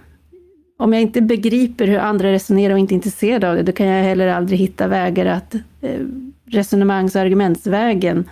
om 0.79 0.93
jag 0.93 1.03
inte 1.03 1.21
begriper 1.21 1.87
hur 1.87 1.99
andra 1.99 2.33
resonerar 2.33 2.73
och 2.73 2.79
inte 2.79 2.95
är 2.95 2.97
intresserad 2.97 3.45
av 3.45 3.57
det, 3.57 3.63
då 3.63 3.73
kan 3.73 3.87
jag 3.87 4.05
heller 4.05 4.29
aldrig 4.29 4.59
hitta 4.59 4.89
vägar 4.89 5.27
att 5.27 5.55
uh, 5.55 6.07
resonemangs 6.47 7.15
och 7.15 7.21
argumentsvägen 7.21 8.25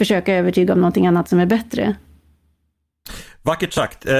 försöka 0.00 0.34
övertyga 0.34 0.72
om 0.72 0.80
någonting 0.80 1.06
annat 1.06 1.28
som 1.28 1.38
är 1.38 1.46
bättre. 1.46 1.96
Vackert 3.42 3.72
sagt. 3.72 4.06
Eh, 4.06 4.12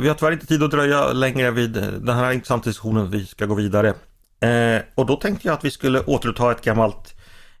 vi 0.00 0.08
har 0.08 0.14
tyvärr 0.14 0.32
inte 0.32 0.46
tid 0.46 0.62
att 0.62 0.70
dröja 0.70 1.12
längre 1.12 1.50
vid 1.50 1.72
den 2.00 2.16
här 2.16 2.32
intressanta 2.32 2.70
diskussionen. 2.70 3.10
Vi 3.10 3.26
ska 3.26 3.46
gå 3.46 3.54
vidare. 3.54 3.88
Eh, 4.40 4.82
och 4.94 5.06
då 5.06 5.16
tänkte 5.16 5.48
jag 5.48 5.54
att 5.54 5.64
vi 5.64 5.70
skulle 5.70 6.00
återuppta 6.00 6.52
ett 6.52 6.64
gammalt 6.64 7.14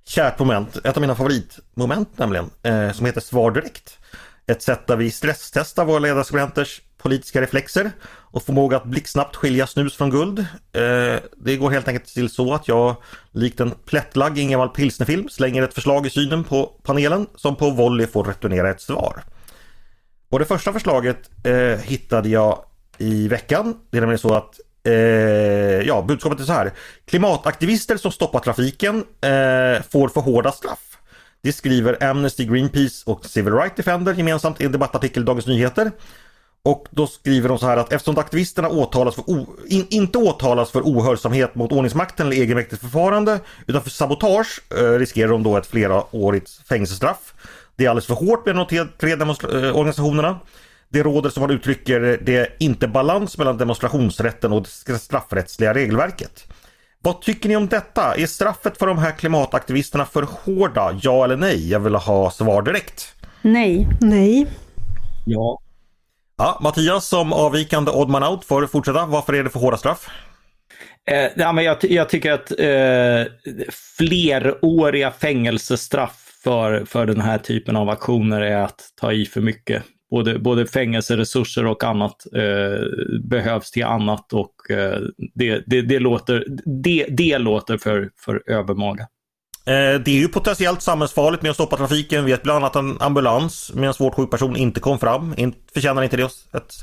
kärt 0.06 0.38
moment. 0.38 0.76
Ett 0.84 0.96
av 0.96 1.00
mina 1.00 1.14
favoritmoment 1.14 2.18
nämligen. 2.18 2.50
Eh, 2.62 2.92
som 2.92 3.06
heter 3.06 3.20
Svar 3.20 3.50
direkt. 3.50 3.98
Ett 4.46 4.62
sätt 4.62 4.86
där 4.86 4.96
vi 4.96 5.10
stresstestar 5.10 5.84
våra 5.84 5.98
ledarskribenters 5.98 6.80
politiska 6.98 7.40
reflexer 7.40 7.90
och 8.30 8.42
förmåga 8.42 8.76
att 8.76 8.84
blixtsnabbt 8.84 9.36
skilja 9.36 9.66
snus 9.66 9.96
från 9.96 10.10
guld. 10.10 10.38
Eh, 10.38 11.20
det 11.36 11.56
går 11.56 11.70
helt 11.70 11.88
enkelt 11.88 12.06
till 12.06 12.30
så 12.30 12.54
att 12.54 12.68
jag 12.68 12.96
likt 13.32 13.60
en 13.60 13.70
plättlagg 13.70 14.38
i 14.38 14.40
en 14.40 14.50
gammal 14.50 14.68
pilsnerfilm 14.68 15.28
slänger 15.28 15.62
ett 15.62 15.74
förslag 15.74 16.06
i 16.06 16.10
synen 16.10 16.44
på 16.44 16.66
panelen 16.82 17.26
som 17.36 17.56
på 17.56 17.70
volley 17.70 18.06
får 18.06 18.24
returnera 18.24 18.70
ett 18.70 18.80
svar. 18.80 19.22
Och 20.30 20.38
det 20.38 20.44
första 20.44 20.72
förslaget 20.72 21.30
eh, 21.44 21.80
hittade 21.84 22.28
jag 22.28 22.64
i 22.98 23.28
veckan. 23.28 23.76
Det 23.90 23.96
är 23.96 24.00
nämligen 24.00 24.18
så 24.18 24.34
att 24.34 24.60
eh, 24.84 24.92
ja, 25.86 26.04
budskapet 26.08 26.40
är 26.40 26.44
så 26.44 26.52
här. 26.52 26.72
Klimataktivister 27.04 27.96
som 27.96 28.12
stoppar 28.12 28.40
trafiken 28.40 28.96
eh, 29.20 29.82
får 29.90 30.08
för 30.08 30.20
hårda 30.20 30.52
straff. 30.52 30.98
Det 31.42 31.52
skriver 31.52 32.04
Amnesty, 32.04 32.44
Greenpeace 32.44 33.10
och 33.10 33.26
Civil 33.26 33.54
Rights 33.54 33.76
Defender 33.76 34.14
gemensamt 34.14 34.60
i 34.60 34.64
en 34.64 34.72
debattartikel 34.72 35.22
i 35.22 35.26
Dagens 35.26 35.46
Nyheter. 35.46 35.90
Och 36.62 36.86
då 36.90 37.06
skriver 37.06 37.48
de 37.48 37.58
så 37.58 37.66
här 37.66 37.76
att 37.76 37.92
eftersom 37.92 38.18
aktivisterna 38.18 38.68
åtalas 38.68 39.14
för 39.14 39.24
in, 39.66 39.86
inte 39.90 40.18
åtalas 40.18 40.70
för 40.70 40.80
ohörsamhet 40.80 41.54
mot 41.54 41.72
ordningsmakten 41.72 42.26
eller 42.26 42.36
egenmäktigt 42.36 42.80
förfarande 42.82 43.40
utan 43.66 43.82
för 43.82 43.90
sabotage 43.90 44.60
eh, 44.78 44.98
riskerar 44.98 45.28
de 45.28 45.42
då 45.42 45.56
ett 45.56 45.66
flerårigt 45.66 46.50
fängelsestraff. 46.68 47.34
Det 47.76 47.84
är 47.84 47.90
alldeles 47.90 48.06
för 48.06 48.14
hårt 48.14 48.46
med 48.46 48.56
de 48.56 48.88
tre 48.98 49.12
eh, 49.12 49.76
organisationerna. 49.76 50.38
Det 50.88 51.02
råder 51.02 51.30
som 51.30 51.40
man 51.40 51.50
uttrycker 51.50 52.18
det 52.22 52.56
inte 52.58 52.88
balans 52.88 53.38
mellan 53.38 53.56
demonstrationsrätten 53.56 54.52
och 54.52 54.66
det 54.86 54.98
straffrättsliga 54.98 55.74
regelverket. 55.74 56.46
Vad 57.02 57.20
tycker 57.20 57.48
ni 57.48 57.56
om 57.56 57.68
detta? 57.68 58.14
Är 58.14 58.26
straffet 58.26 58.78
för 58.78 58.86
de 58.86 58.98
här 58.98 59.12
klimataktivisterna 59.12 60.04
för 60.04 60.22
hårda? 60.22 60.98
Ja 61.02 61.24
eller 61.24 61.36
nej? 61.36 61.70
Jag 61.70 61.80
vill 61.80 61.94
ha 61.94 62.30
svar 62.30 62.62
direkt. 62.62 63.14
Nej. 63.42 63.88
Nej. 64.00 64.46
Ja. 65.26 65.60
Ja, 66.38 66.58
Mattias 66.60 67.08
som 67.08 67.32
avvikande 67.32 67.90
oddman 67.90 68.24
out 68.24 68.44
får 68.44 68.66
fortsätta. 68.66 69.06
Varför 69.06 69.32
är 69.32 69.44
det 69.44 69.50
för 69.50 69.60
hårda 69.60 69.76
straff? 69.76 70.08
Eh, 71.10 71.30
ja, 71.36 71.52
men 71.52 71.64
jag, 71.64 71.76
jag 71.80 72.08
tycker 72.08 72.32
att 72.32 72.50
eh, 72.58 73.32
fleråriga 73.98 75.10
fängelsestraff 75.10 76.40
för, 76.44 76.84
för 76.84 77.06
den 77.06 77.20
här 77.20 77.38
typen 77.38 77.76
av 77.76 77.88
aktioner 77.88 78.40
är 78.40 78.56
att 78.56 78.80
ta 79.00 79.12
i 79.12 79.26
för 79.26 79.40
mycket. 79.40 79.82
Både, 80.10 80.38
både 80.38 80.66
fängelseresurser 80.66 81.66
och 81.66 81.84
annat 81.84 82.26
eh, 82.34 83.18
behövs 83.24 83.70
till 83.70 83.84
annat 83.84 84.32
och 84.32 84.70
eh, 84.70 85.00
det, 85.34 85.62
det, 85.66 85.82
det, 85.82 85.98
låter, 85.98 86.44
det, 86.82 87.06
det 87.10 87.38
låter 87.38 87.78
för, 87.78 88.10
för 88.24 88.42
övermaga. 88.50 89.06
Eh, 89.68 90.00
det 90.00 90.10
är 90.10 90.18
ju 90.18 90.28
potentiellt 90.28 90.82
samhällsfarligt 90.82 91.42
med 91.42 91.50
att 91.50 91.56
stoppa 91.56 91.76
trafiken. 91.76 92.24
Vi 92.24 92.30
vet 92.30 92.42
bland 92.42 92.56
annat 92.56 92.76
att 92.76 92.82
en 92.82 92.96
ambulans 93.00 93.72
med 93.74 93.86
en 93.86 93.94
svårt 93.94 94.14
sjuk 94.14 94.30
person 94.30 94.56
inte 94.56 94.80
kom 94.80 94.98
fram. 94.98 95.34
Förtjänar 95.74 96.02
inte 96.02 96.16
det 96.16 96.22
ett 96.24 96.74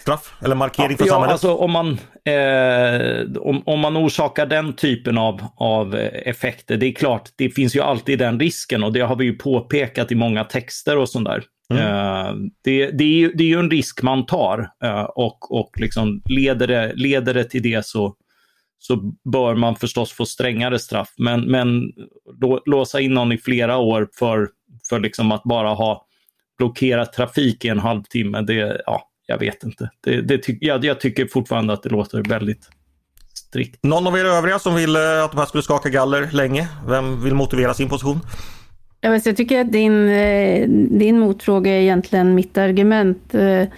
straff 0.00 0.34
eller 0.44 0.54
markering 0.54 0.96
för 0.96 1.06
ja, 1.06 1.12
samhället? 1.12 1.32
Alltså, 1.32 1.54
om, 1.54 1.70
man, 1.70 1.98
eh, 2.24 3.42
om, 3.42 3.62
om 3.66 3.80
man 3.80 3.96
orsakar 3.96 4.46
den 4.46 4.72
typen 4.72 5.18
av, 5.18 5.46
av 5.56 5.94
effekter, 5.94 6.76
det 6.76 6.86
är 6.86 6.92
klart, 6.92 7.30
det 7.36 7.50
finns 7.50 7.76
ju 7.76 7.80
alltid 7.80 8.18
den 8.18 8.40
risken 8.40 8.84
och 8.84 8.92
det 8.92 9.00
har 9.00 9.16
vi 9.16 9.24
ju 9.24 9.32
påpekat 9.32 10.12
i 10.12 10.14
många 10.14 10.44
texter 10.44 10.98
och 10.98 11.08
sånt 11.08 11.28
där. 11.28 11.44
Mm. 11.70 11.84
Uh, 11.84 12.34
det, 12.64 12.90
det, 12.90 13.04
är 13.04 13.18
ju, 13.18 13.32
det 13.32 13.44
är 13.44 13.48
ju 13.48 13.58
en 13.58 13.70
risk 13.70 14.02
man 14.02 14.26
tar 14.26 14.70
uh, 14.84 15.02
och, 15.02 15.58
och 15.58 15.70
liksom 15.76 16.22
leder, 16.24 16.66
det, 16.66 16.92
leder 16.94 17.34
det 17.34 17.44
till 17.44 17.62
det 17.62 17.86
så, 17.86 18.14
så 18.82 18.96
bör 19.32 19.54
man 19.54 19.76
förstås 19.76 20.12
få 20.12 20.26
strängare 20.26 20.78
straff. 20.78 21.14
Men, 21.16 21.40
men 21.40 21.92
låsa 22.66 23.00
in 23.00 23.14
någon 23.14 23.32
i 23.32 23.38
flera 23.38 23.76
år 23.76 24.08
för, 24.18 24.48
för 24.88 25.00
liksom 25.00 25.32
att 25.32 25.42
bara 25.42 25.68
ha 25.68 26.06
blockerat 26.58 27.12
trafik 27.12 27.64
i 27.64 27.68
en 27.68 27.78
halvtimme, 27.78 28.40
det, 28.40 28.82
ja, 28.86 29.02
jag 29.26 29.38
vet 29.38 29.64
inte. 29.64 29.90
Det, 30.04 30.20
det 30.20 30.38
ty 30.38 30.58
jag, 30.60 30.84
jag 30.84 31.00
tycker 31.00 31.26
fortfarande 31.26 31.72
att 31.72 31.82
det 31.82 31.88
låter 31.88 32.22
väldigt 32.22 32.68
strikt. 33.34 33.78
Någon 33.82 34.06
av 34.06 34.18
er 34.18 34.24
övriga 34.24 34.58
som 34.58 34.74
vill 34.74 34.96
eh, 34.96 35.24
att 35.24 35.30
de 35.30 35.38
här 35.38 35.46
skulle 35.46 35.62
skaka 35.62 35.88
galler 35.88 36.28
länge? 36.32 36.68
Vem 36.88 37.24
vill 37.24 37.34
motivera 37.34 37.74
sin 37.74 37.88
position? 37.88 38.20
Jag 39.00 39.36
tycker 39.36 39.60
att 39.60 39.72
din, 39.72 40.08
eh, 40.08 40.68
din 40.68 41.18
motfråga 41.18 41.70
är 41.70 41.80
egentligen 41.80 42.34
mitt 42.34 42.58
argument. 42.58 43.18
30 43.28 43.70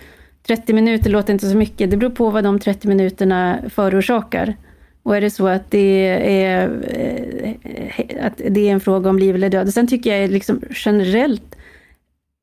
eh, 0.46 0.74
minuter 0.74 1.10
låter 1.10 1.32
inte 1.32 1.50
så 1.50 1.56
mycket. 1.56 1.90
Det 1.90 1.96
beror 1.96 2.10
på 2.10 2.30
vad 2.30 2.44
de 2.44 2.58
30 2.58 2.88
minuterna 2.88 3.58
förorsakar. 3.68 4.56
Och 5.04 5.16
är 5.16 5.20
det 5.20 5.30
så 5.30 5.46
att 5.46 5.70
det 5.70 6.06
är, 6.42 6.68
eh, 6.88 8.26
att 8.26 8.40
det 8.50 8.68
är 8.68 8.72
en 8.72 8.80
fråga 8.80 9.10
om 9.10 9.18
liv 9.18 9.34
eller 9.34 9.50
död. 9.50 9.74
Sen 9.74 9.86
tycker 9.86 10.16
jag 10.16 10.30
liksom 10.30 10.62
generellt, 10.70 11.56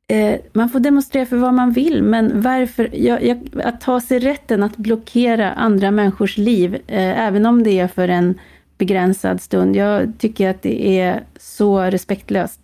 eh, 0.07 0.35
man 0.53 0.69
får 0.69 0.79
demonstrera 0.79 1.25
för 1.25 1.37
vad 1.37 1.53
man 1.53 1.71
vill, 1.71 2.03
men 2.03 2.41
varför, 2.41 2.89
jag, 2.93 3.23
jag, 3.23 3.61
att 3.63 3.81
ta 3.81 4.01
sig 4.01 4.19
rätten 4.19 4.63
att 4.63 4.77
blockera 4.77 5.51
andra 5.51 5.91
människors 5.91 6.37
liv, 6.37 6.75
eh, 6.75 7.27
även 7.27 7.45
om 7.45 7.63
det 7.63 7.79
är 7.79 7.87
för 7.87 8.07
en 8.07 8.39
begränsad 8.77 9.41
stund, 9.41 9.75
jag 9.75 10.11
tycker 10.19 10.49
att 10.49 10.61
det 10.61 10.99
är 10.99 11.23
så 11.39 11.81
respektlöst. 11.81 12.59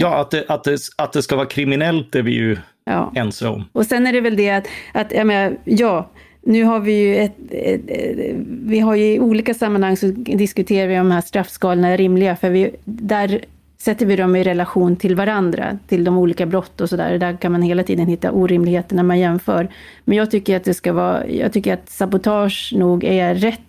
Ja, 0.00 0.20
att 0.20 0.30
det, 0.30 0.44
att, 0.48 0.64
det, 0.64 0.78
att 0.96 1.12
det 1.12 1.22
ska 1.22 1.36
vara 1.36 1.46
kriminellt 1.46 2.14
är 2.14 2.22
vi 2.22 2.32
ju 2.32 2.56
ja. 2.84 3.12
ense 3.14 3.48
om. 3.48 3.64
Och 3.72 3.86
sen 3.86 4.06
är 4.06 4.12
det 4.12 4.20
väl 4.20 4.36
det 4.36 4.50
att, 4.50 4.66
att 4.94 5.12
jag 5.12 5.26
menar, 5.26 5.56
ja, 5.64 6.10
nu 6.46 6.64
har 6.64 6.80
vi 6.80 6.92
ju 6.92 7.16
ett, 7.16 7.36
ett, 7.50 7.80
ett, 7.90 8.36
vi 8.46 8.80
har 8.80 8.94
ju 8.94 9.14
i 9.14 9.20
olika 9.20 9.54
sammanhang 9.54 9.96
så 9.96 10.06
diskuterar 10.16 10.88
vi 10.88 11.00
om 11.00 11.08
de 11.08 11.14
här 11.14 11.20
straffskalorna 11.20 11.88
är 11.88 11.96
rimliga, 11.96 12.36
för 12.36 12.50
vi, 12.50 12.70
där 12.84 13.44
sätter 13.78 14.06
vi 14.06 14.16
dem 14.16 14.36
i 14.36 14.42
relation 14.42 14.96
till 14.96 15.16
varandra, 15.16 15.78
till 15.88 16.04
de 16.04 16.18
olika 16.18 16.46
brott 16.46 16.80
och 16.80 16.88
sådär. 16.88 17.18
Där 17.18 17.36
kan 17.36 17.52
man 17.52 17.62
hela 17.62 17.82
tiden 17.82 18.06
hitta 18.06 18.30
orimligheter 18.32 18.96
när 18.96 19.02
man 19.02 19.18
jämför. 19.18 19.68
Men 20.04 20.18
jag 20.18 20.30
tycker 20.30 20.56
att 20.56 20.64
det 20.64 20.74
ska 20.74 20.92
vara, 20.92 21.28
jag 21.28 21.52
tycker 21.52 21.74
att 21.74 21.88
sabotage 21.88 22.72
nog 22.76 23.04
är 23.04 23.34
rätt 23.34 23.60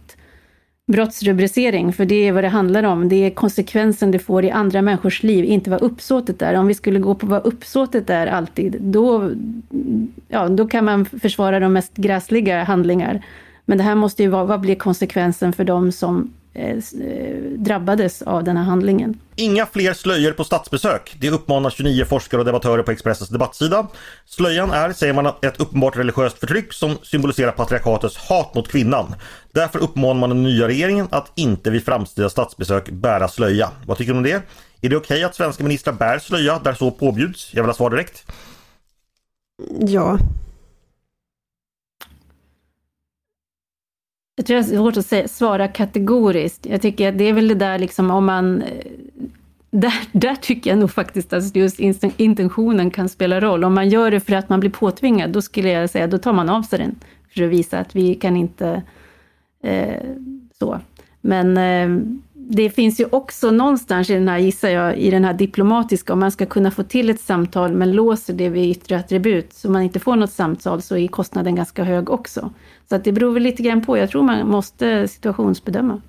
brottsrubricering, 0.88 1.94
för 1.94 2.06
det 2.06 2.28
är 2.28 2.32
vad 2.32 2.44
det 2.44 2.48
handlar 2.48 2.84
om. 2.84 3.10
Det 3.10 3.16
är 3.16 3.30
konsekvensen 3.30 4.12
det 4.12 4.20
får 4.20 4.46
i 4.46 4.52
andra 4.52 4.82
människors 4.82 5.24
liv, 5.24 5.46
inte 5.46 5.70
vad 5.70 5.82
uppsåtet 5.82 6.42
är. 6.42 6.54
Om 6.54 6.68
vi 6.68 6.74
skulle 6.74 7.00
gå 7.00 7.16
på 7.16 7.28
vad 7.28 7.46
uppsåtet 7.46 8.10
är 8.10 8.28
alltid, 8.28 8.78
då, 8.82 9.32
ja, 10.28 10.48
då 10.48 10.68
kan 10.68 10.86
man 10.86 11.06
försvara 11.06 11.60
de 11.60 11.74
mest 11.74 11.96
gräsliga 11.96 12.64
handlingar. 12.64 13.22
Men 13.70 13.78
det 13.78 13.84
här 13.84 13.96
måste 13.96 14.24
ju 14.24 14.30
vara, 14.30 14.44
vad 14.44 14.60
blir 14.60 14.76
konsekvensen 14.76 15.54
för 15.54 15.64
de 15.64 15.92
som 15.92 16.34
Eh, 16.58 16.78
eh, 17.08 17.36
drabbades 17.58 18.22
av 18.22 18.44
den 18.44 18.58
här 18.58 18.64
handlingen. 18.64 19.20
Inga 19.36 19.66
fler 19.66 19.94
slöjor 19.94 20.32
på 20.32 20.44
statsbesök. 20.44 21.16
Det 21.20 21.30
uppmanar 21.30 21.70
29 21.70 22.06
forskare 22.06 22.40
och 22.40 22.46
debattörer 22.46 22.84
på 22.84 22.92
Expressens 22.92 23.30
debattsida. 23.30 23.88
Slöjan 24.26 24.72
är, 24.72 24.94
säger 24.94 25.14
man, 25.14 25.26
ett 25.26 25.60
uppenbart 25.60 25.98
religiöst 25.98 26.40
förtryck 26.40 26.74
som 26.74 26.98
symboliserar 27.04 27.52
patriarkatets 27.52 28.18
hat 28.18 28.56
mot 28.56 28.68
kvinnan. 28.68 29.16
Därför 29.52 29.80
uppmanar 29.80 30.20
man 30.20 30.30
den 30.30 30.44
nya 30.44 30.68
regeringen 30.68 31.08
att 31.12 31.32
inte 31.36 31.70
vid 31.70 31.86
framtida 31.86 32.30
statsbesök 32.30 32.90
bära 32.90 33.28
slöja. 33.28 33.70
Vad 33.86 33.98
tycker 33.98 34.12
du 34.12 34.18
om 34.18 34.24
det? 34.24 34.32
Är 34.82 34.90
det 34.90 34.96
okej 34.96 34.98
okay 34.98 35.24
att 35.24 35.36
svenska 35.36 35.64
ministrar 35.64 35.94
bär 35.94 36.20
slöja 36.20 36.60
där 36.64 36.74
så 36.74 36.92
påbjuds? 36.92 37.54
Jag 37.54 37.64
vill 37.64 37.70
ha 37.70 37.74
svar 37.74 37.90
direkt. 37.90 38.32
Ja, 39.80 40.18
Jag 44.40 44.46
tror 44.46 44.58
det 44.58 44.64
är 44.64 44.78
svårt 44.78 44.98
att 44.98 45.06
säga, 45.06 45.28
svara 45.28 45.68
kategoriskt. 45.68 46.66
Jag 46.66 46.82
tycker 46.82 47.10
att 47.10 47.18
det 47.18 47.24
är 47.24 47.34
väl 47.34 47.48
det 47.48 47.56
där 47.56 47.80
liksom 47.80 48.12
om 48.12 48.26
man... 48.26 48.62
Eh, 48.62 48.68
där, 49.72 49.94
där 50.12 50.36
tycker 50.36 50.70
jag 50.70 50.80
nog 50.80 50.92
faktiskt 50.92 51.34
att 51.34 51.56
just 51.56 51.80
intentionen 52.18 52.92
kan 52.92 53.10
spela 53.10 53.42
roll. 53.42 53.64
Om 53.64 53.74
man 53.74 53.90
gör 53.90 54.12
det 54.12 54.20
för 54.20 54.34
att 54.34 54.50
man 54.50 54.60
blir 54.60 54.70
påtvingad, 54.70 55.30
då 55.30 55.42
skulle 55.42 55.70
jag 55.70 55.90
säga, 55.90 56.08
då 56.08 56.18
tar 56.18 56.34
man 56.34 56.50
av 56.50 56.62
sig 56.62 56.80
den. 56.80 56.96
För 57.34 57.44
att 57.44 57.50
visa 57.50 57.80
att 57.80 57.96
vi 57.96 58.16
kan 58.16 58.38
inte... 58.38 58.84
Eh, 59.64 60.04
så. 60.60 60.80
Men 61.22 61.58
eh, 61.58 62.18
det 62.50 62.70
finns 62.70 63.00
ju 63.00 63.06
också 63.12 63.52
någonstans 63.52 64.10
i 64.10 64.14
den 64.14 64.28
här, 64.28 64.38
gissar 64.38 64.70
jag, 64.70 64.98
i 64.98 65.12
den 65.12 65.26
här 65.26 65.34
diplomatiska, 65.34 66.14
om 66.14 66.20
man 66.20 66.32
ska 66.32 66.46
kunna 66.46 66.72
få 66.72 66.84
till 66.84 67.10
ett 67.10 67.20
samtal 67.20 67.74
men 67.74 67.92
låser 67.92 68.34
det 68.34 68.50
vid 68.50 68.72
yttre 68.72 68.98
attribut 68.98 69.54
så 69.54 69.72
man 69.72 69.82
inte 69.82 70.00
får 70.00 70.16
något 70.16 70.32
samtal 70.32 70.82
så 70.82 70.98
är 70.98 71.08
kostnaden 71.08 71.56
ganska 71.56 71.84
hög 71.84 72.10
också. 72.10 72.54
Så 72.90 72.96
att 72.96 73.04
det 73.04 73.12
beror 73.12 73.34
väl 73.34 73.44
lite 73.44 73.64
grann 73.64 73.86
på. 73.86 73.98
Jag 73.98 74.10
tror 74.10 74.24
man 74.24 74.48
måste 74.48 75.08
situationsbedöma. 75.08 76.02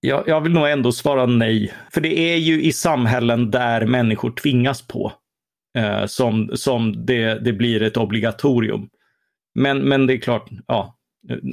Jag, 0.00 0.28
jag 0.28 0.40
vill 0.40 0.52
nog 0.52 0.70
ändå 0.70 0.92
svara 0.92 1.26
nej. 1.26 1.72
För 1.92 2.00
det 2.00 2.18
är 2.18 2.36
ju 2.36 2.62
i 2.62 2.72
samhällen 2.72 3.50
där 3.50 3.86
människor 3.86 4.30
tvingas 4.30 4.82
på 4.82 5.12
eh, 5.78 6.06
som, 6.06 6.50
som 6.54 7.06
det, 7.06 7.44
det 7.44 7.52
blir 7.52 7.82
ett 7.82 7.96
obligatorium. 7.96 8.88
Men, 9.54 9.78
men 9.78 10.06
det 10.06 10.14
är 10.14 10.18
klart, 10.18 10.48
ja, 10.66 10.95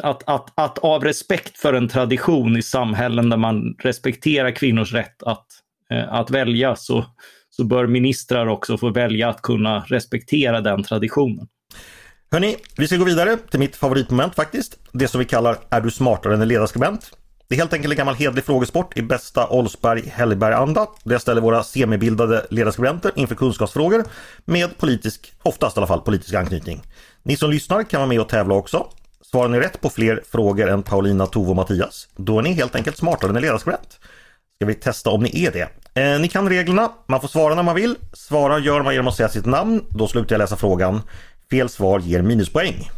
att, 0.04 0.24
att, 0.30 0.50
att 0.56 0.78
av 0.78 1.04
respekt 1.04 1.58
för 1.58 1.74
en 1.74 1.88
tradition 1.88 2.58
i 2.58 2.62
samhällen 2.62 3.30
där 3.30 3.38
man 3.38 3.76
respekterar 3.80 4.52
kvinnors 4.52 4.94
rätt 4.94 5.24
att, 5.24 5.46
eh, 5.92 6.14
att 6.14 6.32
välja 6.32 6.76
så, 6.76 7.06
så 7.50 7.64
bör 7.64 7.88
ministrar 7.88 8.48
också 8.48 8.78
få 8.78 8.90
välja 8.90 9.30
att 9.30 9.42
kunna 9.42 9.80
respektera 9.88 10.62
den 10.62 10.84
traditionen. 10.84 11.48
Hörni, 12.32 12.56
vi 12.78 12.88
ska 12.88 12.98
gå 12.98 13.04
vidare 13.04 13.38
till 13.38 13.60
mitt 13.60 13.76
favoritmoment 13.76 14.36
faktiskt. 14.36 14.80
Det 14.92 15.08
som 15.08 15.20
vi 15.20 15.26
kallar 15.26 15.58
Är 15.70 15.82
du 15.82 15.92
smartare 15.92 16.34
än 16.34 16.42
en 16.42 16.48
ledarskribent? 16.48 17.12
Det 17.48 17.56
är 17.56 17.60
helt 17.60 17.74
enkelt 17.74 17.92
en 17.92 17.98
gammal 17.98 18.16
hedlig 18.16 18.44
frågesport 18.44 18.98
i 18.98 19.02
bästa 19.02 19.48
Olsberg-Hellberg-anda 19.48 20.88
där 21.04 21.12
jag 21.12 21.22
ställer 21.22 21.42
våra 21.42 21.64
semibildade 21.64 22.46
ledarskribenter 22.50 23.12
inför 23.16 23.36
kunskapsfrågor 23.36 24.04
med 24.46 24.78
politisk, 24.78 25.34
oftast 25.44 25.78
i 25.78 25.80
alla 25.80 25.88
fall, 25.88 26.02
politisk 26.02 26.34
anknytning. 26.34 26.82
Ni 27.24 27.38
som 27.38 27.52
lyssnar 27.52 27.84
kan 27.84 28.00
vara 28.00 28.10
med 28.10 28.22
och 28.22 28.30
tävla 28.30 28.56
också. 28.56 28.88
Svarar 29.34 29.50
ni 29.50 29.60
rätt 29.60 29.82
på 29.82 29.90
fler 29.90 30.22
frågor 30.32 30.70
än 30.70 30.84
Paulina, 30.84 31.28
Tove 31.28 31.50
och 31.50 31.56
Mattias, 31.56 32.08
då 32.16 32.40
är 32.40 32.44
ni 32.44 32.54
helt 32.54 32.76
enkelt 32.76 32.98
smartare 32.98 33.30
än 33.30 33.42
ledarskribent. 33.42 34.00
Ska 34.56 34.66
vi 34.66 34.74
testa 34.74 35.10
om 35.10 35.24
ni 35.24 35.46
är 35.46 35.52
det? 35.52 35.70
Eh, 36.02 36.20
ni 36.20 36.28
kan 36.28 36.50
reglerna, 36.50 36.92
man 37.08 37.22
får 37.22 37.28
svara 37.28 37.56
när 37.56 37.64
man 37.64 37.76
vill. 37.76 37.96
Svara 38.14 38.60
gör 38.60 38.82
man 38.82 38.94
genom 38.94 39.08
att 39.08 39.16
säga 39.16 39.30
sitt 39.30 39.46
namn, 39.46 39.82
då 39.90 40.08
slutar 40.08 40.34
jag 40.34 40.40
läsa 40.40 40.56
frågan. 40.56 41.02
Fel 41.50 41.70
svar 41.70 42.00
ger 42.00 42.22
minuspoäng. 42.22 42.90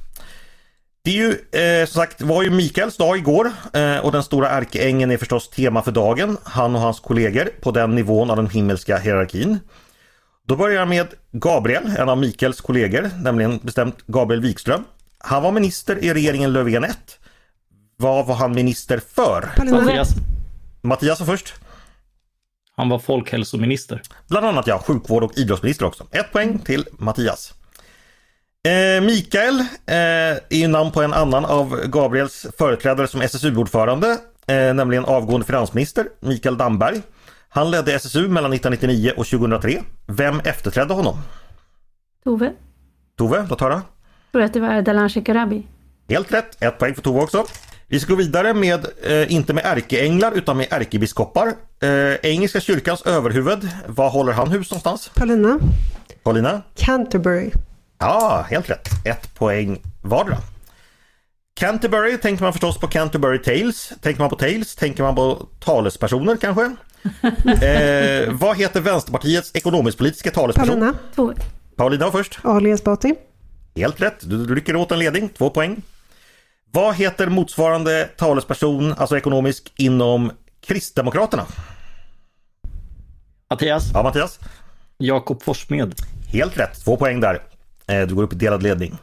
Det 1.04 1.10
är 1.10 1.14
ju, 1.14 1.30
eh, 1.62 1.86
som 1.86 2.02
sagt, 2.02 2.22
var 2.22 2.44
ju 2.44 2.50
Mikaels 2.50 2.98
dag 2.98 3.18
igår 3.18 3.52
eh, 3.74 3.98
och 3.98 4.12
den 4.12 4.24
stora 4.24 4.50
ärkeängeln 4.50 5.12
är 5.12 5.18
förstås 5.18 5.50
tema 5.50 5.82
för 5.82 5.92
dagen. 5.92 6.38
Han 6.44 6.76
och 6.76 6.82
hans 6.82 7.00
kollegor 7.00 7.50
på 7.62 7.72
den 7.72 7.96
nivån 7.96 8.30
av 8.30 8.36
den 8.36 8.50
himmelska 8.50 8.98
hierarkin. 8.98 9.60
Då 10.48 10.56
börjar 10.56 10.80
jag 10.80 10.88
med 10.88 11.08
Gabriel, 11.32 11.94
en 11.98 12.10
av 12.10 12.18
Mikaels 12.18 12.62
kollegor, 12.62 13.10
nämligen 13.24 13.60
bestämt 13.64 14.08
Gabriel 14.08 14.42
Wikström. 14.42 14.84
Han 15.26 15.44
var 15.44 15.52
minister 15.52 16.04
i 16.04 16.14
regeringen 16.14 16.54
Löfven 16.54 16.84
1. 16.84 16.98
Vad 17.98 18.26
var 18.26 18.36
han 18.36 18.56
minister 18.56 19.02
för? 19.16 19.50
Mattias, 19.72 20.10
Mattias 20.82 21.20
var 21.20 21.28
först. 21.28 21.54
han 22.76 22.90
var 22.90 23.00
folkhälsominister. 23.00 24.02
Bland 24.30 24.46
annat 24.46 24.68
ja, 24.68 24.80
sjukvård 24.88 25.24
och 25.24 25.38
idrottsminister 25.38 25.86
också. 25.86 26.08
Ett 26.12 26.32
poäng 26.32 26.60
till 26.60 26.86
Mattias. 26.92 27.54
Eh, 28.68 29.02
Mikael 29.04 29.60
eh, 29.60 29.66
är 30.50 30.58
ju 30.58 30.68
namn 30.68 30.92
på 30.92 31.02
en 31.02 31.14
annan 31.14 31.46
av 31.46 31.82
Gabriels 31.86 32.46
företrädare 32.58 33.08
som 33.08 33.22
SSU-ordförande, 33.22 34.18
eh, 34.48 34.74
nämligen 34.74 35.06
avgående 35.06 35.46
finansminister 35.46 36.08
Mikael 36.20 36.58
Damberg. 36.58 37.02
Han 37.50 37.72
ledde 37.72 37.94
SSU 37.94 38.28
mellan 38.28 38.54
1999 38.54 39.12
och 39.18 39.26
2003. 39.26 39.82
Vem 40.08 40.40
efterträdde 40.40 40.94
honom? 40.94 41.22
Tove? 42.24 42.54
Tove, 43.18 43.48
låt 43.50 43.62
höra. 43.62 43.82
Tror 44.36 44.44
att 44.44 44.54
det 44.54 44.60
var 44.60 44.68
Ardalan 44.68 45.10
Shekarabi. 45.10 45.64
Helt 46.10 46.34
rätt, 46.34 46.64
ett 46.64 46.80
poäng 46.80 46.96
för 46.96 47.02
Tove 47.02 47.20
också. 47.22 47.46
Vi 47.88 48.00
ska 48.00 48.14
gå 48.14 48.16
vidare 48.16 48.54
med, 48.54 48.86
eh, 49.04 49.34
inte 49.34 49.54
med 49.54 49.66
ärkeänglar 49.66 50.32
utan 50.32 50.58
med 50.58 50.68
ärkebiskopar. 50.72 51.48
Eh, 51.82 52.32
Engelska 52.32 52.60
kyrkans 52.60 53.02
överhuvud, 53.02 53.70
var 53.88 54.10
håller 54.10 54.34
han 54.34 54.52
hus 54.52 54.72
någonstans? 54.72 55.12
Paulina? 55.14 55.60
Paulina? 56.24 56.62
Canterbury. 56.76 57.52
Ja, 58.00 58.46
helt 58.50 58.70
rätt. 58.70 58.88
Ett 59.06 59.36
poäng 59.36 59.82
vardera. 60.02 60.38
Canterbury 61.54 62.18
tänker 62.18 62.44
man 62.44 62.54
förstås 62.54 62.78
på 62.78 62.88
Canterbury 62.88 63.42
Tales. 63.42 63.94
Tänker 64.02 64.22
man 64.22 64.30
på 64.30 64.36
Tales 64.36 64.76
tänker 64.76 65.04
man 65.04 65.16
på 65.16 65.48
talespersoner 65.60 66.38
kanske. 66.38 66.64
eh, 67.66 68.34
vad 68.34 68.58
heter 68.58 68.82
Vänsterpartiets 68.82 69.52
ekonomisk-politiska 69.56 70.32
talesperson? 70.32 70.94
Paulina? 71.16 71.40
Paulina 71.76 72.12
först. 72.12 72.40
Ali 72.44 72.72
Esbati. 72.72 73.16
Helt 73.76 74.02
rätt. 74.02 74.30
Du, 74.30 74.56
rycker 74.56 74.76
åt 74.76 74.92
en 74.92 75.00
ledning. 75.00 75.30
Två 75.30 75.50
poäng. 75.50 75.82
Vad 76.72 76.96
heter 76.96 77.28
motsvarande 77.28 78.10
talesperson, 78.18 78.94
alltså 78.98 79.18
ekonomisk, 79.18 79.74
inom 79.78 80.32
Kristdemokraterna? 80.68 81.46
Mattias, 83.50 83.84
Ja, 83.94 84.04
Mattias? 84.04 84.40
Jakob 84.98 85.44
Forssmed. 85.44 85.96
Helt 86.28 86.58
rätt. 86.60 86.84
Två 86.86 86.98
poäng 86.98 87.20
där. 87.20 87.42
Eh, 87.88 88.02
Du 88.08 88.16
går 88.16 88.24
upp 88.24 88.34
i 88.34 88.36
delad 88.36 88.64
ledning. 88.64 88.98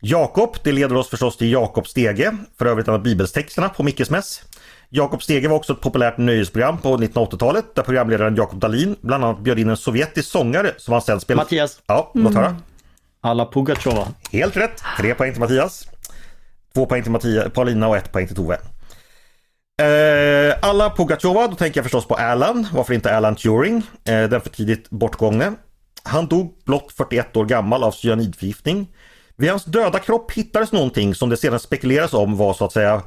Jakob, 0.00 0.56
det 0.62 0.72
leder 0.72 0.96
oss 0.96 1.08
förstås 1.10 1.36
till 1.36 1.52
Jakob 1.52 1.86
Stege, 1.88 2.36
för 2.58 2.66
övrigt 2.66 2.88
en 2.88 2.94
av 2.94 3.02
bibelstexterna 3.02 3.68
på 3.68 3.82
Mickes 3.82 4.10
mäss. 4.10 4.42
Jakob 4.88 5.22
Stege 5.22 5.48
var 5.48 5.56
också 5.56 5.72
ett 5.72 5.80
populärt 5.80 6.18
nöjesprogram 6.18 6.78
på 6.78 6.96
1980-talet 6.96 7.74
där 7.74 7.82
programledaren 7.82 8.36
Jakob 8.36 8.58
Dalin 8.60 8.96
bland 9.00 9.24
annat 9.24 9.40
bjöd 9.40 9.58
in 9.58 9.68
en 9.68 9.76
sovjetisk 9.76 10.28
sångare 10.30 10.74
som 10.76 10.92
han 10.92 11.02
sen 11.02 11.20
spelade... 11.20 11.44
Mattias, 11.44 11.82
Ja, 11.86 12.10
låt 12.14 12.34
höra. 12.34 12.56
Alla 13.20 13.46
Pugacheva. 13.46 14.08
Helt 14.32 14.56
rätt. 14.56 14.82
Tre 14.98 15.14
poäng 15.14 15.32
till 15.32 15.40
Mattias. 15.40 15.86
Två 16.74 16.86
poäng 16.86 17.02
till 17.02 17.12
Mattias, 17.12 17.52
Paulina 17.52 17.88
och 17.88 17.96
ett 17.96 18.12
poäng 18.12 18.26
till 18.26 18.36
Tove. 18.36 18.58
Eh, 19.82 20.56
alla 20.62 20.90
Pugacheva, 20.90 21.48
då 21.48 21.54
tänker 21.54 21.78
jag 21.78 21.84
förstås 21.84 22.06
på 22.06 22.14
Alan. 22.14 22.66
Varför 22.72 22.94
inte 22.94 23.16
Alan 23.16 23.36
Turing? 23.36 23.76
Eh, 24.04 24.22
den 24.28 24.40
för 24.40 24.50
tidigt 24.50 24.90
bortgångne. 24.90 25.52
Han 26.02 26.26
dog 26.26 26.62
blott 26.66 26.92
41 26.96 27.36
år 27.36 27.44
gammal 27.44 27.82
av 27.82 27.90
cyanidförgiftning. 27.92 28.88
Vid 29.36 29.50
hans 29.50 29.64
döda 29.64 29.98
kropp 29.98 30.32
hittades 30.32 30.72
någonting 30.72 31.14
som 31.14 31.28
det 31.28 31.36
sedan 31.36 31.60
spekuleras 31.60 32.14
om 32.14 32.36
var 32.36 32.54
så 32.54 32.64
att 32.64 32.72
säga 32.72 33.02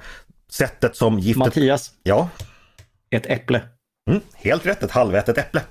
sättet 0.51 0.95
som 0.95 1.20
giftet... 1.20 1.38
Mattias, 1.38 1.91
Ja, 2.03 2.30
ett 3.11 3.26
äpple. 3.26 3.61
Mm, 4.09 4.22
helt 4.36 4.66
rätt, 4.66 4.84
ett 4.84 4.91
halvätet 4.91 5.38
äpple. 5.38 5.61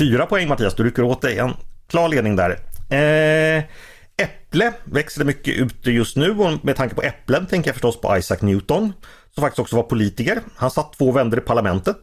Fyra 0.00 0.26
poäng 0.26 0.48
Mattias, 0.48 0.74
du 0.74 0.84
rycker 0.84 1.02
åt 1.02 1.22
dig 1.22 1.38
en 1.38 1.52
klar 1.86 2.08
ledning 2.08 2.36
där. 2.36 2.58
Eh, 2.90 3.64
äpple 4.16 4.72
växer 4.84 5.18
det 5.18 5.24
mycket 5.24 5.54
ute 5.56 5.90
just 5.90 6.16
nu 6.16 6.30
och 6.38 6.64
med 6.64 6.76
tanke 6.76 6.94
på 6.94 7.02
äpplen 7.02 7.46
tänker 7.46 7.68
jag 7.68 7.74
förstås 7.74 8.00
på 8.00 8.18
Isaac 8.18 8.38
Newton 8.40 8.92
som 9.34 9.40
faktiskt 9.42 9.58
också 9.58 9.76
var 9.76 9.82
politiker. 9.82 10.40
Han 10.56 10.70
satt 10.70 10.92
två 10.92 11.12
vändor 11.12 11.38
i 11.38 11.42
parlamentet. 11.42 11.96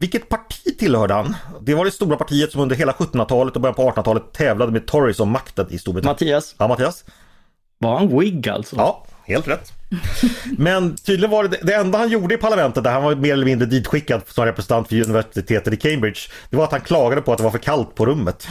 Vilket 0.00 0.28
parti 0.28 0.78
tillhörde 0.78 1.14
han? 1.14 1.34
Det 1.62 1.74
var 1.74 1.84
det 1.84 1.90
stora 1.90 2.16
partiet 2.16 2.52
som 2.52 2.60
under 2.60 2.76
hela 2.76 2.92
1700-talet 2.92 3.54
och 3.56 3.60
början 3.62 3.74
på 3.74 3.90
1800-talet 3.90 4.32
tävlade 4.32 4.72
med 4.72 4.86
Tories 4.86 5.20
om 5.20 5.30
makten 5.30 5.66
i 5.70 5.78
Storbritannien. 5.78 6.14
Mattias, 6.14 6.54
Ja, 6.58 6.68
Mattias? 6.68 7.04
var 7.78 7.98
han 7.98 8.18
wig 8.20 8.48
alltså? 8.48 8.76
Ja, 8.76 9.06
helt 9.24 9.48
rätt. 9.48 9.72
Men 10.58 10.96
tydligen 10.96 11.30
var 11.30 11.44
det 11.44 11.58
det 11.62 11.74
enda 11.74 11.98
han 11.98 12.08
gjorde 12.08 12.34
i 12.34 12.38
parlamentet 12.38 12.84
där 12.84 12.90
han 12.92 13.02
var 13.02 13.14
mer 13.14 13.32
eller 13.32 13.44
mindre 13.44 13.66
ditskickad 13.66 14.22
som 14.26 14.44
representant 14.44 14.88
för 14.88 15.02
universitetet 15.02 15.72
i 15.72 15.76
Cambridge. 15.76 16.20
Det 16.50 16.56
var 16.56 16.64
att 16.64 16.70
han 16.72 16.80
klagade 16.80 17.22
på 17.22 17.32
att 17.32 17.38
det 17.38 17.44
var 17.44 17.50
för 17.50 17.58
kallt 17.58 17.94
på 17.94 18.06
rummet. 18.06 18.48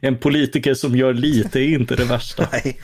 En 0.00 0.18
politiker 0.18 0.74
som 0.74 0.96
gör 0.96 1.14
lite 1.14 1.60
är 1.60 1.68
inte 1.74 1.96
det 1.96 2.04
värsta. 2.04 2.48
Nej. 2.52 2.80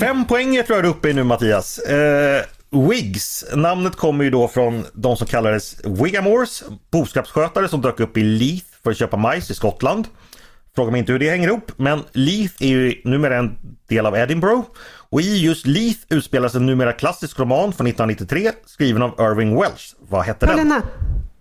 Fem 0.00 0.24
poäng 0.24 0.62
tror 0.66 0.76
jag 0.76 0.84
du 0.84 0.88
är 0.88 0.92
uppe 0.92 1.08
i 1.08 1.12
nu 1.14 1.24
Mattias. 1.24 1.78
Eh, 1.78 2.42
Whigs, 2.70 3.44
namnet 3.54 3.96
kommer 3.96 4.24
ju 4.24 4.30
då 4.30 4.48
från 4.48 4.84
de 4.92 5.16
som 5.16 5.26
kallades 5.26 5.76
Wigamores, 5.84 6.64
boskapsskötare 6.90 7.68
som 7.68 7.80
dök 7.80 8.00
upp 8.00 8.16
i 8.16 8.22
Leith 8.22 8.66
för 8.82 8.90
att 8.90 8.96
köpa 8.98 9.16
majs 9.16 9.50
i 9.50 9.54
Skottland. 9.54 10.06
Fråga 10.74 10.90
mig 10.90 10.98
inte 10.98 11.12
hur 11.12 11.18
det 11.18 11.30
hänger 11.30 11.48
ihop, 11.48 11.72
men 11.76 12.02
Leith 12.12 12.54
är 12.62 12.68
ju 12.68 13.00
numera 13.04 13.36
en 13.36 13.58
del 13.88 14.06
av 14.06 14.16
Edinburgh. 14.16 14.62
Och 15.10 15.20
i 15.20 15.38
just 15.38 15.66
Leith 15.66 16.00
utspelas 16.08 16.54
en 16.54 16.66
numera 16.66 16.92
klassisk 16.92 17.38
roman 17.38 17.72
från 17.72 17.86
1993 17.86 18.52
skriven 18.66 19.02
av 19.02 19.10
Irving 19.18 19.60
Welsh. 19.60 19.94
Vad 20.08 20.24
hette 20.24 20.46
den? 20.46 20.56
Paulina. 20.56 20.82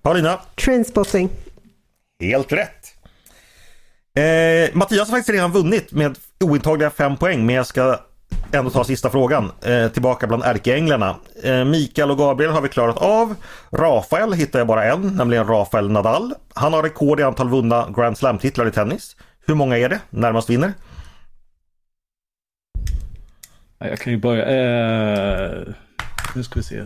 Paulina? 0.01 0.39
Trainspotting. 0.65 1.29
Helt 2.19 2.51
rätt. 2.51 2.86
Eh, 4.18 4.70
Mattias 4.74 5.09
har 5.09 5.18
faktiskt 5.18 5.30
redan 5.30 5.51
vunnit 5.51 5.91
med 5.91 6.18
ointagliga 6.43 6.89
fem 6.89 7.18
poäng 7.18 7.45
men 7.45 7.55
jag 7.55 7.68
ska 7.68 7.99
ändå 8.51 8.70
ta 8.70 8.84
sista 8.84 9.09
frågan. 9.09 9.51
Eh, 9.61 9.88
tillbaka 9.91 10.28
bland 10.28 10.43
ärkeänglarna. 10.43 11.15
Eh, 11.43 11.65
Mikael 11.65 12.11
och 12.11 12.18
Gabriel 12.18 12.51
har 12.51 12.61
vi 12.61 12.70
klarat 12.70 12.97
av. 12.97 13.36
Rafael 13.72 14.34
hittar 14.34 14.59
jag 14.59 14.68
bara 14.68 14.86
en, 14.86 15.15
nämligen 15.15 15.47
Rafael 15.47 15.89
Nadal. 15.91 16.34
Han 16.53 16.74
har 16.74 16.84
rekord 16.84 17.20
i 17.20 17.24
antal 17.24 17.49
vunna 17.49 17.89
Grand 17.95 18.18
Slam-titlar 18.18 18.68
i 18.68 18.72
tennis. 18.72 19.15
Hur 19.45 19.55
många 19.55 19.78
är 19.78 19.89
det? 19.89 19.99
Närmast 20.09 20.49
vinner? 20.49 20.74
Ja, 23.80 23.88
Jag 23.88 23.99
kan 23.99 24.13
ju 24.13 24.20
börja. 24.20 24.45
Eh, 24.45 25.74
nu 26.36 26.43
ska 26.43 26.59
vi 26.59 26.63
se. 26.63 26.84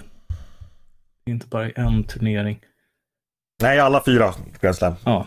Inte 1.25 1.47
bara 1.47 1.69
en 1.69 2.03
turnering. 2.03 2.59
Nej, 3.61 3.79
alla 3.79 4.03
fyra 4.05 4.33
Grand 4.61 4.75
Slam. 4.75 4.93
Ja. 5.05 5.25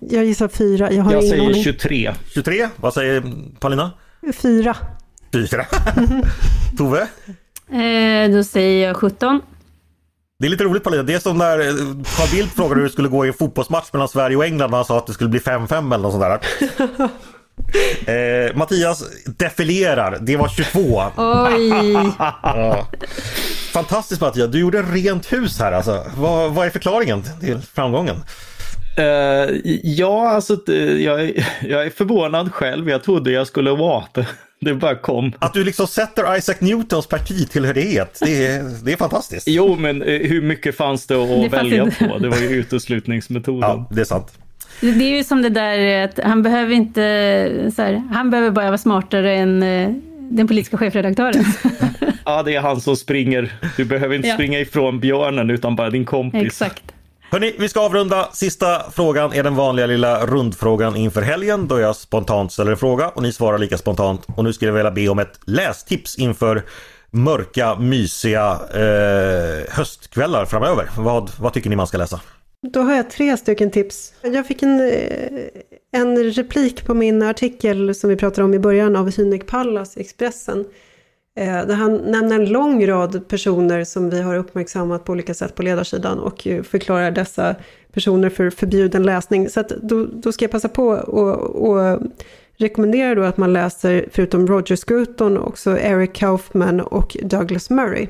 Jag 0.00 0.24
gissar 0.24 0.48
fyra. 0.48 0.92
Jag 0.92 1.02
har 1.02 1.12
jag 1.12 1.22
ingen 1.22 1.30
säger 1.30 1.50
aning. 1.50 1.64
23. 1.64 2.14
23, 2.34 2.68
vad 2.76 2.94
säger 2.94 3.22
Paulina? 3.60 3.90
Fyra. 4.34 4.76
Fyra. 5.32 5.66
Tove? 6.78 7.08
Eh, 7.72 8.30
då 8.30 8.44
säger 8.44 8.86
jag 8.88 8.96
17. 8.96 9.40
Det 10.38 10.46
är 10.46 10.50
lite 10.50 10.64
roligt 10.64 10.84
Paulina, 10.84 11.02
det 11.02 11.14
är 11.14 11.18
som 11.18 11.38
när 11.38 11.58
eh, 11.60 11.74
Carl 12.16 12.28
Bildt 12.32 12.52
frågade 12.54 12.74
hur 12.74 12.82
det 12.86 12.92
skulle 12.92 13.08
gå 13.08 13.24
i 13.24 13.28
en 13.28 13.34
fotbollsmatch 13.34 13.92
mellan 13.92 14.08
Sverige 14.08 14.36
och 14.36 14.44
England 14.44 14.70
när 14.70 14.76
han 14.78 14.84
sa 14.84 14.98
att 14.98 15.06
det 15.06 15.12
skulle 15.12 15.30
bli 15.30 15.40
5-5 15.40 15.94
eller 15.94 15.98
något 15.98 16.12
sånt 16.12 16.24
där. 16.24 17.08
Eh, 18.06 18.56
Mattias 18.56 19.04
defilerar, 19.26 20.18
det 20.20 20.36
var 20.36 20.48
22. 20.48 21.02
Oj! 21.16 22.12
Ja. 22.42 22.86
Fantastiskt 23.72 24.20
Mattias, 24.20 24.50
du 24.50 24.60
gjorde 24.60 24.82
rent 24.82 25.32
hus 25.32 25.58
här 25.58 25.72
alltså. 25.72 26.04
Vad, 26.16 26.54
vad 26.54 26.66
är 26.66 26.70
förklaringen 26.70 27.22
till 27.40 27.58
framgången? 27.74 28.16
Uh, 28.98 29.60
ja, 29.82 30.28
alltså 30.28 30.72
jag, 30.72 31.32
jag 31.68 31.86
är 31.86 31.90
förvånad 31.90 32.52
själv. 32.54 32.90
Jag 32.90 33.02
trodde 33.02 33.32
jag 33.32 33.46
skulle 33.46 33.70
vara 33.70 34.04
det. 34.12 34.26
Det 34.62 34.74
bara 34.74 34.94
kom. 34.94 35.32
Att 35.38 35.54
du 35.54 35.64
liksom 35.64 35.86
sätter 35.86 36.36
Isaac 36.36 36.54
Newtons 36.58 37.06
partitillhörighet, 37.06 38.18
det 38.20 38.46
är, 38.46 38.84
det 38.84 38.92
är 38.92 38.96
fantastiskt. 38.96 39.48
Jo, 39.48 39.76
men 39.76 40.02
eh, 40.02 40.20
hur 40.20 40.42
mycket 40.42 40.76
fanns 40.76 41.06
det 41.06 41.22
att 41.22 41.28
det 41.28 41.48
välja 41.48 41.82
inte. 41.82 42.08
på? 42.08 42.18
Det 42.18 42.28
var 42.28 42.36
ju 42.36 42.48
uteslutningsmetoden. 42.48 43.60
Ja, 43.70 43.88
det 43.90 44.00
är 44.00 44.04
sant. 44.04 44.38
Det 44.80 44.88
är 44.88 45.16
ju 45.16 45.24
som 45.24 45.42
det 45.42 45.48
där 45.48 46.04
att 46.04 46.20
han 46.24 46.42
behöver 46.42 46.72
inte, 46.72 47.72
så 47.76 47.82
här, 47.82 48.02
han 48.12 48.30
behöver 48.30 48.50
bara 48.50 48.66
vara 48.66 48.78
smartare 48.78 49.34
än 49.34 49.62
eh, 49.62 49.90
den 50.30 50.48
politiska 50.48 50.76
chefredaktören. 50.76 51.44
ja, 52.24 52.42
det 52.42 52.54
är 52.54 52.60
han 52.60 52.80
som 52.80 52.96
springer. 52.96 53.52
Du 53.76 53.84
behöver 53.84 54.14
inte 54.14 54.28
ja. 54.28 54.34
springa 54.34 54.60
ifrån 54.60 55.00
björnen 55.00 55.50
utan 55.50 55.76
bara 55.76 55.90
din 55.90 56.04
kompis. 56.04 56.42
Exakt. 56.42 56.82
Hörni, 57.32 57.54
vi 57.58 57.68
ska 57.68 57.80
avrunda. 57.80 58.28
Sista 58.32 58.90
frågan 58.90 59.32
är 59.32 59.42
den 59.42 59.54
vanliga 59.54 59.86
lilla 59.86 60.26
rundfrågan 60.26 60.96
inför 60.96 61.22
helgen 61.22 61.68
då 61.68 61.80
jag 61.80 61.96
spontant 61.96 62.52
ställer 62.52 62.70
en 62.70 62.76
fråga 62.76 63.08
och 63.08 63.22
ni 63.22 63.32
svarar 63.32 63.58
lika 63.58 63.78
spontant. 63.78 64.26
Och 64.36 64.44
nu 64.44 64.52
skulle 64.52 64.68
jag 64.68 64.76
vilja 64.76 64.90
be 64.90 65.08
om 65.08 65.18
ett 65.18 65.40
lästips 65.44 66.18
inför 66.18 66.62
mörka, 67.10 67.74
mysiga 67.74 68.60
eh, 68.74 69.74
höstkvällar 69.74 70.44
framöver. 70.44 70.90
Vad, 70.98 71.30
vad 71.38 71.52
tycker 71.52 71.70
ni 71.70 71.76
man 71.76 71.86
ska 71.86 71.98
läsa? 71.98 72.20
Då 72.72 72.80
har 72.80 72.94
jag 72.94 73.10
tre 73.10 73.36
stycken 73.36 73.70
tips. 73.70 74.12
Jag 74.22 74.46
fick 74.46 74.62
en, 74.62 74.80
eh, 74.80 76.00
en 76.00 76.24
replik 76.24 76.86
på 76.86 76.94
min 76.94 77.22
artikel 77.22 77.94
som 77.94 78.10
vi 78.10 78.16
pratade 78.16 78.44
om 78.44 78.54
i 78.54 78.58
början 78.58 78.96
av 78.96 79.16
Hynek 79.16 79.46
Pallas 79.46 79.96
i 79.96 80.00
Expressen. 80.00 80.64
Eh, 81.40 81.66
där 81.66 81.74
han 81.74 81.96
nämner 81.96 82.36
en 82.36 82.48
lång 82.48 82.86
rad 82.86 83.28
personer 83.28 83.84
som 83.84 84.10
vi 84.10 84.22
har 84.22 84.36
uppmärksammat 84.36 85.04
på 85.04 85.12
olika 85.12 85.34
sätt 85.34 85.54
på 85.54 85.62
ledarsidan 85.62 86.18
och 86.18 86.48
förklarar 86.62 87.10
dessa 87.10 87.54
personer 87.92 88.30
för 88.30 88.50
förbjuden 88.50 89.02
läsning. 89.02 89.48
Så 89.48 89.64
då, 89.82 90.06
då, 90.12 90.32
ska 90.32 90.44
jag 90.44 90.52
passa 90.52 90.68
på 90.68 90.86
och, 90.88 91.70
och 91.70 92.00
rekommendera 92.56 93.14
då 93.14 93.22
att 93.22 93.36
man 93.36 93.52
läser, 93.52 94.08
förutom 94.12 94.46
Roger 94.46 94.76
Scruton, 94.76 95.38
också 95.38 95.78
Eric 95.78 96.12
Kaufman 96.12 96.80
och 96.80 97.16
Douglas 97.22 97.70
Murray. 97.70 98.06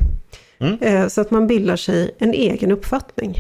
Mm. 0.59 0.78
Eh, 0.81 1.09
så 1.09 1.20
att 1.20 1.31
man 1.31 1.47
bildar 1.47 1.76
sig 1.76 2.14
en 2.18 2.35
egen 2.35 2.72
uppfattning. 2.72 3.35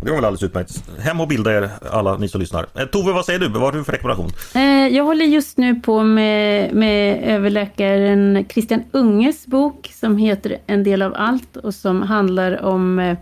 Det 0.00 0.10
var 0.10 0.16
väl 0.16 0.24
alldeles 0.24 0.42
utmärkt. 0.42 0.84
Hem 0.98 1.20
och 1.20 1.28
bilda 1.28 1.52
er 1.58 1.70
alla 1.90 2.16
ni 2.16 2.28
som 2.28 2.40
lyssnar. 2.40 2.66
Eh, 2.74 2.86
Tove, 2.86 3.12
vad 3.12 3.24
säger 3.24 3.38
du? 3.38 3.48
Vad 3.48 3.62
har 3.62 3.72
du 3.72 3.84
för 3.84 3.92
rekommendation? 3.92 4.30
Eh, 4.54 4.96
jag 4.96 5.04
håller 5.04 5.24
just 5.24 5.58
nu 5.58 5.74
på 5.74 6.02
med, 6.02 6.74
med 6.74 7.22
överläkaren 7.24 8.44
Christian 8.48 8.82
Unges 8.90 9.46
bok 9.46 9.90
som 9.94 10.16
heter 10.16 10.56
En 10.66 10.84
del 10.84 11.02
av 11.02 11.14
allt 11.16 11.56
och 11.56 11.74
som 11.74 12.02
handlar 12.02 12.62
om 12.62 12.98
eh, 12.98 13.16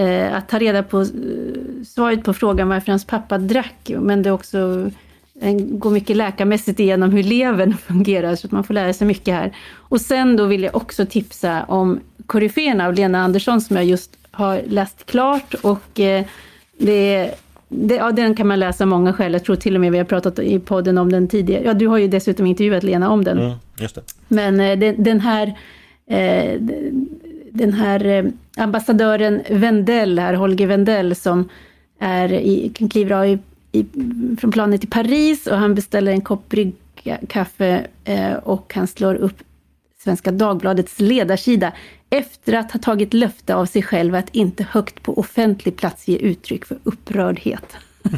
eh 0.00 0.36
att 0.36 0.48
ta 0.48 0.58
reda 0.58 0.82
på 0.82 1.06
svaret 1.86 2.24
på 2.24 2.34
frågan 2.34 2.68
varför 2.68 2.92
hans 2.92 3.06
pappa 3.06 3.38
drack. 3.38 3.90
Men 3.98 4.22
det 4.22 4.30
också 4.30 4.90
går 5.60 5.90
mycket 5.90 6.16
läkarmässigt 6.16 6.80
igenom 6.80 7.10
hur 7.10 7.22
levern 7.22 7.76
fungerar, 7.86 8.36
så 8.36 8.46
att 8.46 8.52
man 8.52 8.64
får 8.64 8.74
lära 8.74 8.92
sig 8.92 9.06
mycket 9.06 9.34
här. 9.34 9.56
Och 9.74 10.00
sen 10.00 10.36
då 10.36 10.44
vill 10.44 10.62
jag 10.62 10.76
också 10.76 11.06
tipsa 11.06 11.64
om 11.64 12.00
Koryféerna 12.26 12.86
av 12.86 12.94
Lena 12.94 13.22
Andersson 13.22 13.60
som 13.60 13.76
jag 13.76 13.84
just 13.84 14.10
har 14.34 14.62
läst 14.66 15.06
klart 15.06 15.54
och 15.54 16.00
eh, 16.00 16.24
det, 16.78 17.34
det, 17.68 17.94
ja, 17.94 18.12
den 18.12 18.34
kan 18.34 18.46
man 18.46 18.60
läsa 18.60 18.86
många 18.86 19.12
skäl. 19.12 19.32
Jag 19.32 19.44
tror 19.44 19.56
till 19.56 19.74
och 19.74 19.80
med 19.80 19.92
vi 19.92 19.98
har 19.98 20.04
pratat 20.04 20.38
i 20.38 20.58
podden 20.58 20.98
om 20.98 21.12
den 21.12 21.28
tidigare. 21.28 21.64
Ja, 21.64 21.74
du 21.74 21.86
har 21.86 21.98
ju 21.98 22.08
dessutom 22.08 22.46
intervjuat 22.46 22.82
Lena 22.82 23.10
om 23.10 23.24
den. 23.24 23.38
Mm, 23.38 23.56
just 23.78 23.94
det. 23.94 24.02
Men 24.28 24.60
eh, 24.60 24.78
den, 24.78 25.02
den, 25.02 25.20
här 25.20 25.54
eh, 26.06 26.60
den 27.50 27.72
här 27.72 28.32
ambassadören 28.56 29.42
Wendell, 29.50 30.18
här, 30.18 30.34
Holger 30.34 30.66
Wendell, 30.66 31.14
som 31.14 31.48
är 31.98 32.32
i, 32.32 32.72
kliver 32.90 33.16
av 33.16 33.26
i, 33.26 33.38
i, 33.72 33.86
från 34.40 34.52
planet 34.52 34.80
till 34.80 34.90
Paris 34.90 35.46
och 35.46 35.56
han 35.56 35.74
beställer 35.74 36.12
en 36.12 36.20
kopp 36.20 36.48
bryggkaffe 36.48 37.86
och 38.42 38.72
han 38.74 38.86
slår 38.86 39.14
upp 39.14 39.42
Svenska 40.04 40.32
Dagbladets 40.32 41.00
ledarsida 41.00 41.72
efter 42.14 42.52
att 42.52 42.72
ha 42.72 42.80
tagit 42.80 43.14
löfte 43.14 43.54
av 43.54 43.66
sig 43.66 43.82
själv 43.82 44.14
att 44.14 44.28
inte 44.32 44.66
högt 44.70 45.02
på 45.02 45.18
offentlig 45.18 45.76
plats 45.76 46.08
ge 46.08 46.16
uttryck 46.16 46.64
för 46.64 46.78
upprördhet. 46.84 47.76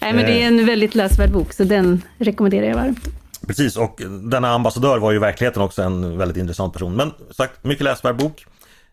Nej, 0.00 0.12
men 0.12 0.16
det 0.16 0.42
är 0.42 0.46
en 0.46 0.66
väldigt 0.66 0.94
läsvärd 0.94 1.32
bok, 1.32 1.52
så 1.52 1.64
den 1.64 2.02
rekommenderar 2.18 2.66
jag 2.66 2.74
varmt. 2.74 3.08
Precis, 3.46 3.76
och 3.76 4.00
denna 4.30 4.50
ambassadör 4.50 4.98
var 4.98 5.10
ju 5.10 5.16
i 5.16 5.20
verkligheten 5.20 5.62
också 5.62 5.82
en 5.82 6.18
väldigt 6.18 6.36
intressant 6.36 6.72
person. 6.72 6.96
Men 6.96 7.12
sagt, 7.30 7.64
mycket 7.64 7.84
läsvärd 7.84 8.16
bok. 8.16 8.46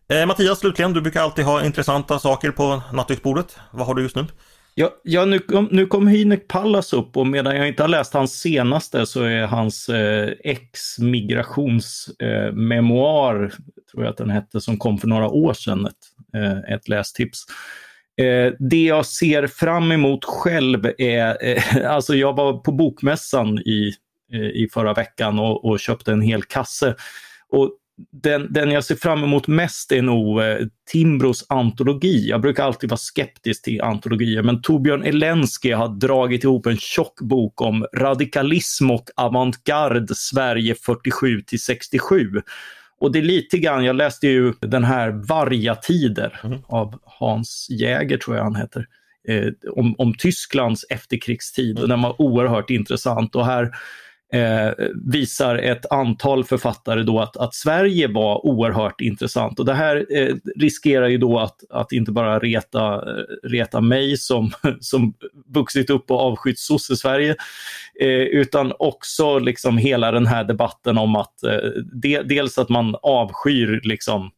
Eh, 0.10 0.26
Mattias, 0.26 0.60
slutligen, 0.60 0.94
du 0.94 1.02
brukar 1.02 1.22
alltid 1.22 1.46
ha 1.46 1.66
intressanta 1.66 2.20
saker 2.20 2.52
på 2.52 2.82
nattduksbordet. 2.94 3.58
Vad 3.72 3.88
har 3.88 3.96
du 3.96 4.02
just 4.02 4.16
nu? 4.16 4.26
Ja, 4.80 4.96
ja 5.04 5.26
nu, 5.26 5.40
kom, 5.40 5.68
nu 5.72 5.86
kom 5.86 6.08
Hynek 6.08 6.48
Pallas 6.48 6.94
upp 6.94 7.18
och 7.18 7.28
medan 7.28 7.56
jag 7.56 7.68
inte 7.68 7.84
har 7.84 7.88
läst 7.88 8.14
hans 8.14 8.40
senaste 8.40 9.06
så 9.06 9.24
är 9.24 9.48
hans 9.48 9.90
eh, 9.90 10.34
ex-migrationsmemoar, 10.44 13.44
eh, 13.44 13.50
tror 13.92 14.04
jag 14.04 14.12
att 14.12 14.18
den 14.18 14.30
hette, 14.30 14.62
som 14.62 14.78
kom 14.78 14.98
för 14.98 15.08
några 15.08 15.30
år 15.30 15.54
sedan, 15.54 15.86
ett, 15.86 15.94
eh, 16.36 16.58
ett 16.74 16.88
lästips. 16.88 17.46
Eh, 18.22 18.54
det 18.60 18.84
jag 18.84 19.06
ser 19.06 19.48
fram 19.48 19.92
emot 19.92 20.26
själv 20.26 20.92
är, 20.98 21.38
eh, 21.42 21.64
alltså 21.92 22.16
jag 22.16 22.36
var 22.36 22.54
på 22.54 22.72
bokmässan 22.72 23.60
i, 23.60 23.92
eh, 24.34 24.40
i 24.40 24.70
förra 24.74 24.94
veckan 24.94 25.40
och, 25.40 25.66
och 25.66 25.80
köpte 25.80 26.12
en 26.12 26.22
hel 26.22 26.44
kasse. 26.44 26.96
Och 27.50 27.72
den, 28.12 28.54
den 28.54 28.72
jag 28.72 28.84
ser 28.84 28.96
fram 28.96 29.24
emot 29.24 29.48
mest 29.48 29.92
är 29.92 30.02
nog 30.02 30.42
eh, 30.42 30.58
Timbros 30.92 31.46
antologi. 31.50 32.30
Jag 32.30 32.42
brukar 32.42 32.64
alltid 32.64 32.90
vara 32.90 32.98
skeptisk 32.98 33.64
till 33.64 33.82
antologier, 33.82 34.44
men 34.44 34.62
Torbjörn 34.62 35.04
Elensky 35.04 35.72
har 35.72 35.88
dragit 35.88 36.44
ihop 36.44 36.66
en 36.66 36.78
tjock 36.78 37.22
bok 37.22 37.62
om 37.62 37.86
radikalism 37.98 38.92
och 38.92 39.10
avantgarde 39.16 40.16
Sverige 40.16 40.76
47 40.76 41.42
till 41.42 41.62
67. 41.62 42.32
Och 43.00 43.12
det 43.12 43.20
är 43.20 43.24
lite 43.24 43.58
grann, 43.58 43.86
jag 43.86 43.96
läste 43.96 44.28
ju 44.28 44.54
den 44.62 44.84
här 44.84 45.10
Vargatider 45.10 46.40
mm. 46.44 46.60
av 46.68 47.00
Hans 47.04 47.68
Jäger, 47.70 48.18
tror 48.18 48.38
jag 48.38 48.44
han 48.44 48.56
heter, 48.56 48.86
eh, 49.28 49.48
om, 49.72 49.96
om 49.98 50.14
Tysklands 50.14 50.86
efterkrigstid. 50.90 51.78
Mm. 51.78 51.90
Den 51.90 52.02
var 52.02 52.22
oerhört 52.22 52.70
intressant 52.70 53.36
och 53.36 53.46
här 53.46 53.72
eh, 54.34 54.86
visar 55.06 55.56
ett 55.56 55.92
antal 55.92 56.44
författare 56.44 57.04
då 57.04 57.20
att, 57.20 57.38
att 57.38 57.56
Sverige 57.56 58.08
var 58.08 58.46
oerhört 58.46 59.02
intressant. 59.02 59.60
Och 59.60 59.66
det 59.66 59.74
här 59.74 60.06
eh, 60.10 60.36
riskerar 60.56 61.08
ju 61.08 61.18
då 61.18 61.40
att, 61.40 61.56
att 61.70 61.92
inte 61.92 62.12
bara 62.12 62.40
reta, 62.40 62.94
eh, 62.96 63.50
reta 63.50 63.82
mig 63.82 64.18
som, 64.18 64.52
som 64.80 65.14
vuxit 65.54 65.90
upp 65.90 66.12
och 66.12 66.22
avskytt 66.22 66.60
sosse-Sverige, 66.60 67.36
eh, 68.02 68.10
utan 68.10 68.74
också 68.80 69.40
liksom 69.40 69.78
hela 69.78 70.12
den 70.12 70.28
här 70.28 70.44
debatten 70.44 70.98
om 70.98 71.16
att 71.16 71.44
eh, 71.44 71.58
de, 71.94 72.22
dels 72.22 72.58
att 72.58 72.70
man 72.70 72.96
avskyr 73.02 73.82
liksom 73.84 74.32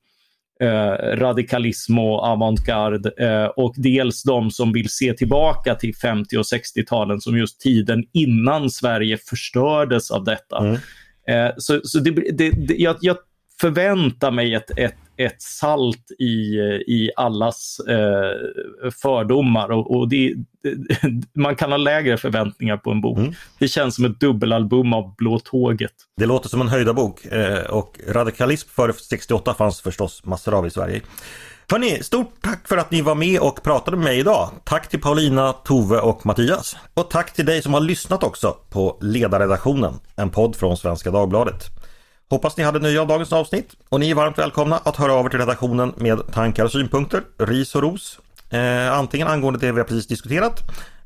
eh, 0.62 1.18
radikalism 1.18 1.99
och 1.99 2.24
avantgarde 2.24 3.12
eh, 3.18 3.45
och 3.45 3.74
dels 3.78 4.24
de 4.24 4.51
som 4.51 4.74
vill 4.74 4.89
se 4.89 5.14
tillbaka 5.14 5.76
till 5.76 5.95
50 5.95 6.38
och 6.38 6.43
60-talen 6.43 7.22
som 7.22 7.38
just 7.38 7.60
tiden 7.60 8.03
innan 8.14 8.70
Sverige 8.70 9.18
förstördes 9.18 10.12
av 10.12 10.24
detta. 10.24 10.57
Mm. 10.57 10.78
Eh, 11.28 11.53
så 11.57 11.82
så 11.84 11.99
det, 11.99 12.12
det, 12.12 12.49
det, 12.49 12.76
jag, 12.76 12.95
jag 13.01 13.18
förväntar 13.62 14.32
mig 14.32 14.53
ett, 14.53 14.78
ett 14.78 14.95
ett 15.20 15.41
salt 15.41 16.12
i, 16.20 16.26
i 16.88 17.12
allas 17.16 17.80
eh, 17.80 18.91
fördomar 19.01 19.72
och, 19.72 19.97
och 19.97 20.10
det, 20.10 20.34
man 21.36 21.55
kan 21.55 21.72
ha 21.72 21.78
lägre 21.78 22.18
förväntningar 22.18 22.78
på 22.78 22.91
en 22.91 23.01
bok. 23.01 23.18
Mm. 23.18 23.34
Det 23.60 23.68
känns 23.68 23.95
som 23.95 24.05
ett 24.05 24.20
dubbelalbum 24.20 24.93
av 24.93 25.16
Blå 25.16 25.39
tåget. 25.39 25.91
Det 26.18 26.26
låter 26.26 26.49
som 26.49 26.62
en 26.62 26.68
höjdarbok 26.68 27.26
eh, 27.26 27.64
och 27.64 27.99
radikalism 28.07 28.70
före 28.70 28.93
68 28.93 29.53
fanns 29.53 29.82
förstås 29.82 30.26
massor 30.26 30.53
av 30.53 30.68
i 30.68 30.70
Sverige. 30.70 31.01
Hörni, 31.72 32.03
stort 32.03 32.34
tack 32.41 32.68
för 32.68 32.78
att 32.78 32.91
ni 32.91 33.01
var 33.01 33.16
med 33.16 33.39
och 33.39 33.64
pratade 33.64 33.97
med 33.97 34.03
mig 34.03 34.20
idag. 34.20 34.49
Tack 34.64 34.89
till 34.89 35.01
Paulina, 35.01 35.53
Tove 35.53 35.99
och 35.99 36.26
Mattias. 36.26 36.78
Och 36.93 37.10
tack 37.10 37.34
till 37.34 37.45
dig 37.45 37.62
som 37.62 37.74
har 37.74 37.82
lyssnat 37.82 38.24
också 38.24 38.55
på 38.70 38.97
Ledarredaktionen, 39.01 39.93
en 40.16 40.30
podd 40.30 40.55
från 40.55 40.78
Svenska 40.78 41.12
Dagbladet. 41.12 41.79
Hoppas 42.32 42.58
ni 42.58 42.64
hade 42.64 42.80
nöje 42.80 43.02
av 43.02 43.08
dagens 43.08 43.34
avsnitt 43.34 43.76
och 43.90 44.00
ni 44.00 44.12
är 44.12 44.16
varmt 44.16 44.38
välkomna 44.38 44.78
att 44.78 44.96
höra 44.96 45.14
av 45.14 45.26
er 45.26 45.30
till 45.30 45.40
redaktionen 45.40 45.94
med 45.98 46.32
tankar 46.34 46.66
och 46.66 46.72
synpunkter, 46.72 47.24
ris 47.38 47.76
och 47.76 47.82
ros. 47.82 48.20
Eh, 48.50 48.94
antingen 48.94 49.28
angående 49.28 49.60
det 49.60 49.72
vi 49.72 49.80
har 49.80 49.88
precis 49.88 50.08
diskuterat 50.08 50.62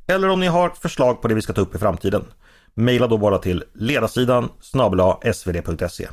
eller 0.07 0.29
om 0.29 0.39
ni 0.39 0.47
har 0.47 0.69
förslag 0.69 1.21
på 1.21 1.27
det 1.27 1.35
vi 1.35 1.41
ska 1.41 1.53
ta 1.53 1.61
upp 1.61 1.75
i 1.75 1.77
framtiden. 1.77 2.25
Maila 2.73 3.07
då 3.07 3.17
bara 3.17 3.37
till 3.37 3.63
ledarsidan 3.73 4.49
snabel 4.61 5.33
svd.se. 5.33 6.07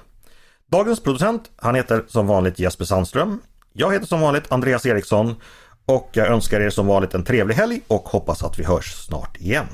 Dagens 0.66 1.02
producent, 1.02 1.50
han 1.56 1.74
heter 1.74 2.04
som 2.08 2.26
vanligt 2.26 2.58
Jesper 2.58 2.84
Sandström. 2.84 3.40
Jag 3.72 3.92
heter 3.92 4.06
som 4.06 4.20
vanligt 4.20 4.52
Andreas 4.52 4.86
Eriksson 4.86 5.34
och 5.86 6.10
jag 6.12 6.26
önskar 6.26 6.60
er 6.60 6.70
som 6.70 6.86
vanligt 6.86 7.14
en 7.14 7.24
trevlig 7.24 7.54
helg 7.54 7.80
och 7.86 8.08
hoppas 8.08 8.42
att 8.42 8.58
vi 8.58 8.64
hörs 8.64 8.94
snart 8.94 9.36
igen. 9.36 9.66